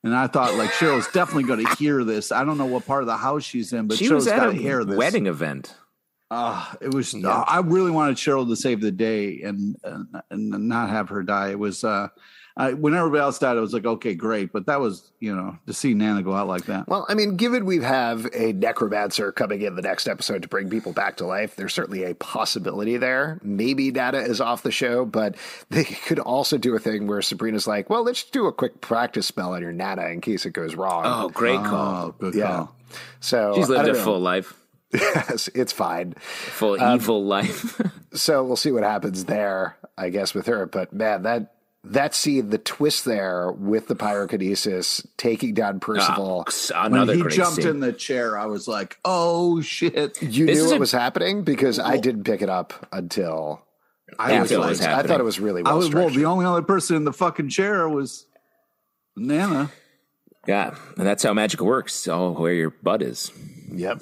And 0.03 0.15
I 0.15 0.27
thought 0.27 0.53
like 0.53 0.69
Cheryl's 0.69 1.11
definitely 1.11 1.45
going 1.45 1.65
to 1.65 1.75
hear 1.75 2.03
this. 2.03 2.31
I 2.31 2.43
don't 2.43 2.59
know 2.59 2.67
what 2.67 2.85
part 2.85 3.01
of 3.01 3.07
the 3.07 3.17
house 3.17 3.43
she's 3.43 3.73
in, 3.73 3.87
but 3.87 3.97
She 3.97 4.05
Cheryl's 4.05 4.13
was 4.13 4.27
at 4.27 4.37
got 4.37 4.49
a 4.49 4.51
to 4.53 4.57
hear 4.57 4.85
this. 4.85 4.95
wedding 4.95 5.25
event. 5.25 5.73
Ah, 6.29 6.75
it 6.81 6.93
was. 6.93 7.15
I 7.25 7.61
really 7.65 7.89
wanted 7.89 8.17
Cheryl 8.17 8.47
to 8.47 8.55
save 8.55 8.81
the 8.81 8.91
day 8.91 9.41
and, 9.41 9.75
and 9.83 10.07
and 10.29 10.67
not 10.67 10.89
have 10.89 11.09
her 11.09 11.23
die. 11.23 11.49
It 11.51 11.59
was. 11.59 11.83
uh 11.83 12.09
I, 12.59 12.73
when 12.73 12.95
everybody 12.95 13.21
else 13.21 13.37
died, 13.37 13.55
I 13.55 13.59
was 13.59 13.71
like, 13.71 13.85
okay, 13.85 14.15
great. 14.15 14.51
But 14.51 14.65
that 14.65 14.79
was, 14.79 15.11
you 15.19 15.35
know, 15.35 15.57
to 15.67 15.73
see 15.73 15.93
Nana 15.93 16.23
go 16.23 16.33
out 16.33 16.47
like 16.47 16.65
that. 16.65 16.87
Well, 16.87 17.05
I 17.07 17.13
mean, 17.13 17.37
given 17.37 17.65
we 17.65 17.77
have 17.83 18.27
a 18.33 18.51
necromancer 18.53 19.31
coming 19.31 19.61
in 19.61 19.75
the 19.75 19.83
next 19.83 20.07
episode 20.07 20.41
to 20.41 20.47
bring 20.47 20.67
people 20.69 20.91
back 20.91 21.17
to 21.17 21.25
life, 21.27 21.55
there's 21.55 21.73
certainly 21.75 22.03
a 22.03 22.15
possibility 22.15 22.97
there. 22.97 23.39
Maybe 23.43 23.91
Nana 23.91 24.17
is 24.19 24.41
off 24.41 24.63
the 24.63 24.71
show, 24.71 25.05
but 25.05 25.35
they 25.69 25.83
could 25.83 26.17
also 26.19 26.57
do 26.57 26.75
a 26.75 26.79
thing 26.79 27.05
where 27.05 27.21
Sabrina's 27.21 27.67
like, 27.67 27.89
well, 27.91 28.03
let's 28.03 28.23
do 28.23 28.47
a 28.47 28.51
quick 28.53 28.81
practice 28.81 29.27
spell 29.27 29.53
on 29.53 29.61
your 29.61 29.71
Nana 29.71 30.07
in 30.07 30.19
case 30.21 30.45
it 30.47 30.51
goes 30.53 30.73
wrong. 30.73 31.03
Oh, 31.05 31.29
great 31.29 31.59
call. 31.63 32.07
Oh, 32.07 32.15
good 32.17 32.33
yeah. 32.33 32.47
call. 32.47 32.75
So 33.19 33.53
She's 33.55 33.69
lived 33.69 33.87
a 33.89 33.93
know. 33.93 34.03
full 34.03 34.19
life, 34.19 34.53
Yes, 34.93 35.47
it's 35.53 35.73
fine. 35.73 36.13
full 36.13 36.81
Um, 36.81 36.95
evil 36.95 37.23
life. 37.23 37.79
So 38.13 38.43
we'll 38.43 38.55
see 38.55 38.71
what 38.71 38.81
happens 38.83 39.25
there, 39.25 39.77
I 39.95 40.09
guess, 40.09 40.33
with 40.33 40.47
her. 40.47 40.65
But 40.65 40.91
man, 40.91 41.23
that 41.23 41.53
that 41.91 42.13
scene, 42.15 42.49
the 42.49 42.57
twist 42.57 43.05
there 43.05 43.51
with 43.51 43.87
the 43.87 43.95
pyrokinesis 43.95 45.05
taking 45.17 45.53
down 45.53 45.79
Percival. 45.79 46.45
Ah, 46.73 46.83
when 46.83 46.93
Another 46.93 47.15
he 47.15 47.21
great 47.21 47.33
jumped 47.35 47.55
scene. 47.57 47.67
in 47.67 47.79
the 47.79 47.93
chair, 47.93 48.37
I 48.37 48.45
was 48.45 48.67
like, 48.67 48.97
oh 49.05 49.61
shit! 49.61 50.21
you 50.21 50.45
This 50.45 50.57
knew 50.57 50.63
is 50.65 50.67
what 50.67 50.77
a- 50.77 50.79
was 50.79 50.91
happening 50.91 51.43
because 51.43 51.79
I 51.79 51.97
didn't 51.97 52.23
pick 52.23 52.41
it 52.41 52.49
up 52.49 52.87
until 52.91 53.61
I 54.19 54.39
was 54.39 54.51
it 54.51 54.59
like, 54.59 54.69
was 54.69 54.81
I 54.81 55.03
thought 55.03 55.19
it 55.19 55.23
was 55.23 55.39
really 55.39 55.61
I 55.63 55.69
well 55.69 55.77
was 55.77 55.93
well. 55.93 56.09
The 56.09 56.25
only 56.25 56.45
other 56.45 56.61
person 56.61 56.95
in 56.95 57.03
the 57.03 57.13
fucking 57.13 57.49
chair 57.49 57.87
was 57.89 58.25
Nana. 59.15 59.71
Yeah, 60.47 60.75
and 60.97 61.05
that's 61.05 61.23
how 61.23 61.33
magic 61.33 61.61
works. 61.61 62.07
All 62.07 62.33
where 62.33 62.53
your 62.53 62.69
butt 62.69 63.01
is. 63.01 63.31
Yep. 63.69 64.01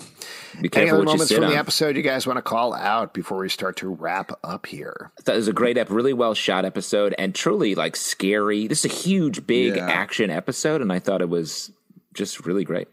Be 0.62 0.70
Any 0.74 0.90
other 0.92 1.04
moments 1.04 1.32
from 1.34 1.44
on. 1.46 1.50
the 1.50 1.58
episode 1.58 1.98
you 1.98 2.04
guys 2.04 2.28
want 2.28 2.38
to 2.38 2.42
call 2.44 2.74
out 2.74 3.14
before 3.16 3.40
we 3.40 3.50
start 3.50 3.78
to 3.78 3.88
wrap 3.90 4.32
up 4.44 4.68
here? 4.68 5.12
That 5.26 5.36
was 5.36 5.48
a 5.48 5.54
great, 5.54 5.76
ep- 5.78 5.90
really 5.90 6.14
well 6.14 6.36
shot 6.36 6.66
episode, 6.66 7.16
and 7.18 7.34
truly 7.34 7.74
like 7.74 7.96
scary. 7.96 8.68
This 8.68 8.86
is 8.86 8.92
a 8.92 8.96
huge, 8.96 9.48
big 9.48 9.76
Yeah. 9.76 9.88
action 9.90 10.30
episode, 10.30 10.82
and 10.82 10.94
I 10.94 11.00
thought 11.00 11.22
it 11.22 11.30
was 11.30 11.72
just 12.14 12.46
really 12.46 12.64
great. 12.64 12.88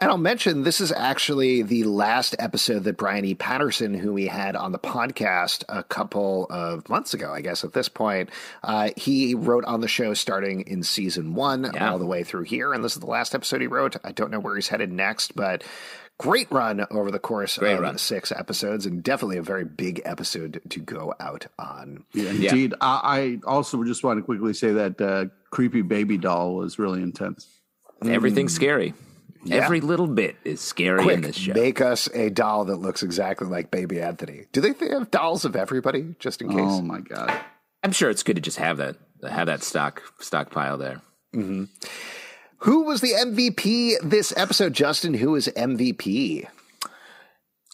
And 0.00 0.10
I'll 0.10 0.18
mention 0.18 0.62
this 0.62 0.80
is 0.80 0.92
actually 0.92 1.62
the 1.62 1.84
last 1.84 2.34
episode 2.38 2.84
that 2.84 2.96
Brian 2.96 3.24
E. 3.24 3.34
Paterson, 3.34 3.94
who 3.94 4.12
we 4.12 4.26
had 4.26 4.56
on 4.56 4.72
the 4.72 4.78
podcast 4.78 5.64
a 5.68 5.82
couple 5.82 6.46
of 6.50 6.88
months 6.88 7.14
ago, 7.14 7.32
I 7.32 7.40
guess 7.40 7.64
at 7.64 7.72
this 7.72 7.88
point, 7.88 8.30
uh, 8.62 8.90
he 8.96 9.34
wrote 9.34 9.64
on 9.64 9.80
the 9.80 9.88
show 9.88 10.14
starting 10.14 10.62
in 10.62 10.82
season 10.82 11.34
one 11.34 11.70
Yeah. 11.74 11.90
all 11.90 11.98
the 11.98 12.06
way 12.06 12.24
through 12.24 12.44
here. 12.44 12.72
And 12.72 12.84
this 12.84 12.94
is 12.94 13.00
the 13.00 13.06
last 13.06 13.34
episode 13.34 13.60
he 13.60 13.66
wrote. 13.66 13.96
I 14.04 14.12
don't 14.12 14.30
know 14.30 14.40
where 14.40 14.54
he's 14.54 14.68
headed 14.68 14.92
next, 14.92 15.34
but 15.34 15.64
great 16.18 16.46
run 16.52 16.86
over 16.92 17.10
the 17.10 17.18
course 17.18 17.58
Great 17.58 17.74
of 17.74 17.80
run. 17.80 17.98
six 17.98 18.30
episodes 18.30 18.86
and 18.86 19.02
definitely 19.02 19.36
a 19.36 19.42
very 19.42 19.64
big 19.64 20.00
episode 20.04 20.60
to 20.70 20.78
go 20.80 21.12
out 21.18 21.46
on. 21.58 22.04
Yeah, 22.12 22.30
indeed. 22.30 22.74
I, 22.80 23.38
I 23.44 23.50
also 23.50 23.82
just 23.82 24.04
want 24.04 24.18
to 24.18 24.22
quickly 24.22 24.54
say 24.54 24.72
that 24.72 25.00
uh, 25.00 25.24
creepy 25.50 25.82
baby 25.82 26.16
doll 26.16 26.54
was 26.54 26.78
really 26.78 27.02
intense. 27.02 27.48
Everything's 28.04 28.54
scary. 28.54 28.94
Every 29.50 29.80
little 29.80 30.06
bit 30.06 30.36
is 30.44 30.60
scary 30.60 31.12
in 31.12 31.20
this 31.20 31.36
show. 31.36 31.52
make 31.52 31.80
us 31.80 32.08
a 32.14 32.30
doll 32.30 32.66
that 32.66 32.76
looks 32.76 33.02
exactly 33.02 33.46
like 33.46 33.70
Baby 33.70 34.00
Anthony. 34.00 34.46
Do 34.52 34.60
they 34.60 34.72
have 34.88 35.10
dolls 35.10 35.44
of 35.44 35.56
everybody 35.56 36.14
just 36.18 36.40
in 36.40 36.48
case? 36.48 36.58
Oh 36.60 36.82
my 36.82 37.00
god! 37.00 37.38
I'm 37.82 37.92
sure 37.92 38.10
it's 38.10 38.22
good 38.22 38.36
to 38.36 38.42
just 38.42 38.58
have 38.58 38.78
that 38.78 38.96
have 39.28 39.46
that 39.46 39.62
stock 39.62 40.02
stockpile 40.20 40.78
there. 40.78 41.00
Mm-hmm. 41.34 41.64
Who 42.58 42.84
was 42.84 43.00
the 43.02 43.12
MVP 43.12 43.96
this 44.02 44.32
episode, 44.36 44.72
Justin? 44.72 45.14
Who 45.14 45.34
is 45.34 45.48
MVP? 45.54 46.46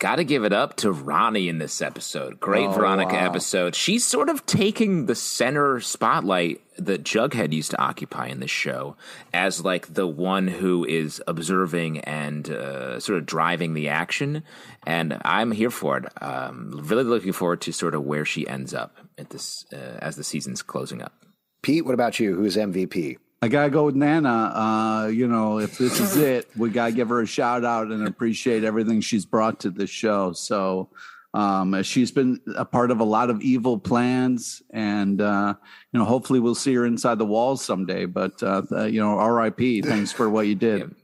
Got 0.01 0.17
to 0.17 0.25
give 0.25 0.45
it 0.45 0.53
up 0.55 0.77
to 0.77 0.91
Ronnie 0.91 1.49
in 1.51 1.59
this 1.59 1.83
episode. 1.83 2.41
Great 2.41 2.67
Oh, 2.67 2.73
Veronica 2.73 3.13
wow. 3.13 3.27
episode. 3.27 3.75
She's 3.75 4.03
sort 4.03 4.31
of 4.31 4.47
taking 4.47 5.05
the 5.05 5.15
center 5.15 5.79
spotlight 5.79 6.63
that 6.79 7.05
Jughead 7.05 7.53
used 7.53 7.73
to 7.73 7.79
occupy 7.79 8.29
in 8.29 8.41
this 8.41 8.51
show 8.51 8.97
as 9.35 9.63
like 9.63 9.93
the 9.93 10.07
one 10.07 10.49
who 10.49 10.87
is 10.87 11.23
observing 11.27 11.99
and 12.01 12.49
uh, 12.49 12.99
sort 12.99 13.19
of 13.19 13.27
driving 13.27 13.75
the 13.75 13.91
action. 13.91 14.43
And 14.87 15.21
I'm 15.23 15.53
here 15.53 15.71
for 15.71 15.99
it. 15.99 16.07
Um, 16.23 16.81
really 16.85 17.05
looking 17.05 17.33
forward 17.35 17.61
to 17.61 17.73
sort 17.73 17.95
of 17.95 18.03
where 18.03 18.25
she 18.25 18.49
ends 18.49 18.73
up 18.73 18.97
at 19.19 19.29
this 19.29 19.67
uh, 19.71 19.77
as 20.01 20.17
the 20.17 20.25
season's 20.25 20.63
closing 20.63 21.03
up. 21.03 21.13
Pete, 21.61 21.85
what 21.85 21.93
about 21.93 22.19
you? 22.19 22.35
Who's 22.37 22.57
MVP? 22.57 23.19
I 23.43 23.49
gotta 23.49 23.71
go 23.71 23.87
with 23.87 23.95
Nana. 23.95 24.29
Uh, 24.29 25.07
you 25.09 25.27
know, 25.27 25.61
if 25.61 25.79
this 25.79 25.99
is 25.99 26.17
it, 26.17 26.49
we 26.57 26.69
gotta 26.69 26.93
give 26.93 27.09
her 27.09 27.23
a 27.23 27.27
shout 27.27 27.65
out 27.65 27.87
and 27.87 28.07
appreciate 28.07 28.65
everything 28.65 29.01
she's 29.01 29.25
brought 29.25 29.61
to 29.61 29.71
the 29.71 29.87
show. 29.87 30.33
So, 30.33 30.91
um, 31.33 31.83
she's 31.83 32.11
been 32.11 32.41
a 32.55 32.67
part 32.67 32.91
of 32.91 33.01
a 33.01 33.05
lot 33.05 33.31
of 33.31 33.41
evil 33.41 33.79
plans, 33.79 34.63
and 34.71 35.23
uh, 35.23 35.55
you 35.91 35.99
know, 35.99 36.05
hopefully, 36.05 36.39
we'll 36.39 36.55
see 36.55 36.75
her 36.75 36.85
inside 36.85 37.17
the 37.17 37.25
walls 37.25 37.65
someday. 37.65 38.05
But 38.05 38.43
uh, 38.43 38.63
uh, 38.73 38.85
you 38.85 39.01
know, 39.01 39.19
R.I.P. 39.19 39.83
Thanks 39.83 40.13
for 40.13 40.29
what 40.29 40.47
you 40.47 40.55
did 40.55 40.95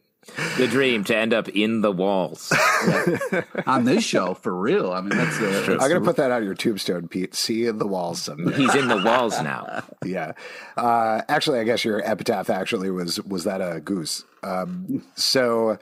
The 0.58 0.66
dream 0.66 1.04
to 1.04 1.16
end 1.16 1.32
up 1.32 1.48
in 1.48 1.80
the 1.82 1.92
walls. 1.92 2.52
on 3.66 3.84
this 3.84 4.04
show, 4.04 4.34
for 4.34 4.54
real. 4.54 4.92
I 4.92 5.00
mean, 5.00 5.10
that's, 5.16 5.38
uh, 5.40 5.72
I'm 5.80 5.88
going 5.88 6.00
to 6.00 6.00
put 6.00 6.16
that 6.16 6.30
on 6.30 6.44
your 6.44 6.54
tombstone, 6.54 7.08
Pete. 7.08 7.34
See 7.34 7.60
you 7.60 7.70
in 7.70 7.78
the 7.78 7.86
walls 7.86 8.22
someday. 8.22 8.56
He's 8.56 8.74
in 8.74 8.88
the 8.88 9.02
walls 9.02 9.40
now. 9.42 9.84
yeah. 10.04 10.32
Uh, 10.76 11.22
actually, 11.28 11.60
I 11.60 11.64
guess 11.64 11.84
your 11.84 12.02
epitaph 12.04 12.50
actually 12.50 12.90
was 12.90 13.20
was 13.22 13.44
that 13.44 13.60
a 13.60 13.80
goose. 13.80 14.24
Um, 14.42 15.02
so 15.14 15.78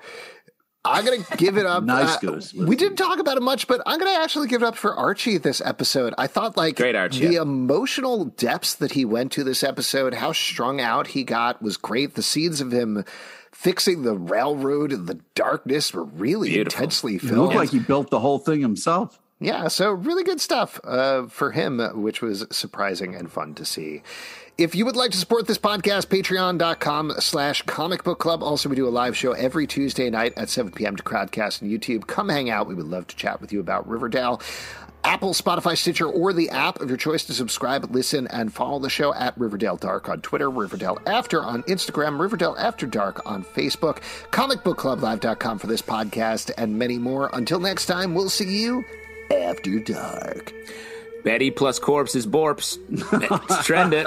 I'm 0.85 1.05
going 1.05 1.25
to 1.25 1.37
give 1.37 1.57
it 1.57 1.67
up. 1.67 1.83
Nice 1.85 2.17
Uh, 2.17 2.21
goose. 2.21 2.53
We 2.55 2.77
didn't 2.77 2.97
talk 2.97 3.19
about 3.19 3.37
it 3.39 3.43
much, 3.43 3.67
but 3.67 3.81
I'm 3.87 3.99
going 3.99 4.15
to 4.15 4.21
actually 4.23 4.49
give 4.49 4.63
it 4.63 4.67
up 4.67 4.77
for 4.77 4.95
Archie 4.95 5.39
this 5.39 5.61
episode. 5.65 6.15
I 6.19 6.27
thought 6.27 6.57
like 6.57 6.77
Great 6.77 6.95
Archie. 6.95 7.27
the 7.27 7.37
emotional 7.37 8.27
depths 8.27 8.75
that 8.77 8.93
he 8.93 9.05
went 9.05 9.33
to 9.33 9.45
this 9.45 9.63
episode, 9.65 10.15
how 10.15 10.33
strung 10.33 10.81
out 10.81 11.09
he 11.09 11.25
got 11.25 11.63
was 11.63 11.77
great. 11.77 12.15
The 12.15 12.23
scenes 12.23 12.61
of 12.61 12.71
him 12.73 13.05
fixing 13.55 14.03
the 14.03 14.15
railroad 14.15 14.93
in 14.93 15.07
the 15.07 15.21
darkness 15.35 15.95
were 15.95 16.05
really 16.05 16.51
Beautiful. 16.51 16.77
intensely 16.83 17.15
it 17.17 17.21
filmed. 17.23 17.37
looked 17.39 17.55
like 17.55 17.71
he 17.71 17.79
built 17.79 18.11
the 18.11 18.21
whole 18.21 18.39
thing 18.39 18.61
himself. 18.61 19.21
Yeah, 19.41 19.69
so 19.69 19.91
really 19.91 20.23
good 20.25 20.41
stuff 20.41 20.81
uh, 20.85 21.27
for 21.27 21.51
him, 21.53 21.79
which 22.03 22.23
was 22.23 22.47
surprising 22.51 23.15
and 23.15 23.31
fun 23.31 23.55
to 23.55 23.65
see. 23.65 24.03
If 24.57 24.75
you 24.77 24.85
would 24.87 24.95
like 24.97 25.11
to 25.11 25.19
support 25.19 25.49
this 25.49 25.59
podcast, 25.59 26.07
patreon.com 26.07 27.15
slash 27.19 27.63
comic 27.63 28.05
book 28.05 28.21
club. 28.21 28.43
Also, 28.43 28.69
we 28.69 28.77
do 28.77 28.87
a 28.87 28.91
live 28.91 29.17
show 29.17 29.33
every 29.33 29.67
Tuesday 29.67 30.09
night 30.09 30.33
at 30.37 30.49
7 30.49 30.71
p.m. 30.73 30.95
to 30.97 31.03
Crowdcast 31.03 31.61
and 31.61 31.71
YouTube. 31.71 32.07
Come 32.07 32.29
hang 32.29 32.51
out. 32.51 32.69
We 32.69 32.75
would 32.75 32.87
love 32.87 33.09
to 33.09 33.17
chat 33.17 33.41
with 33.41 33.53
you 33.53 33.59
about 33.59 33.89
Riverdale. 33.89 34.41
Apple, 35.05 35.35
Spotify, 35.35 35.77
Stitcher, 35.77 36.07
or 36.07 36.33
the 36.33 36.49
app 36.51 36.81
of 36.81 36.89
your 36.89 36.97
choice 36.97 37.25
to 37.25 37.35
subscribe, 37.35 37.95
listen, 37.95 38.27
and 38.29 38.53
follow 38.53 38.79
the 38.79 38.89
show 38.89 39.15
at 39.15 39.37
Riverdale 39.39 39.77
Dark 39.77 40.09
on 40.09 40.21
Twitter, 40.23 40.51
Riverdale 40.51 40.99
After 41.07 41.43
on 41.43 41.63
Instagram, 41.65 42.19
Riverdale 42.19 42.57
After 42.59 42.87
Dark 42.87 43.21
on 43.27 43.45
Facebook, 43.45 43.99
comicbookclublive.com 44.33 45.59
for 45.59 45.67
this 45.67 45.83
podcast, 45.83 46.51
and 46.57 46.79
many 46.79 46.99
more. 46.99 47.31
Until 47.33 47.61
next 47.61 47.87
time, 47.87 48.15
we'll 48.15 48.31
see 48.31 48.63
you 48.63 48.85
after 49.31 49.79
dark. 49.79 50.53
Betty 51.23 51.51
plus 51.51 51.79
corpse 51.79 52.15
is 52.15 52.27
Borps. 52.27 52.79
Let's 53.49 53.67
trend 53.67 53.95
it. 53.95 54.07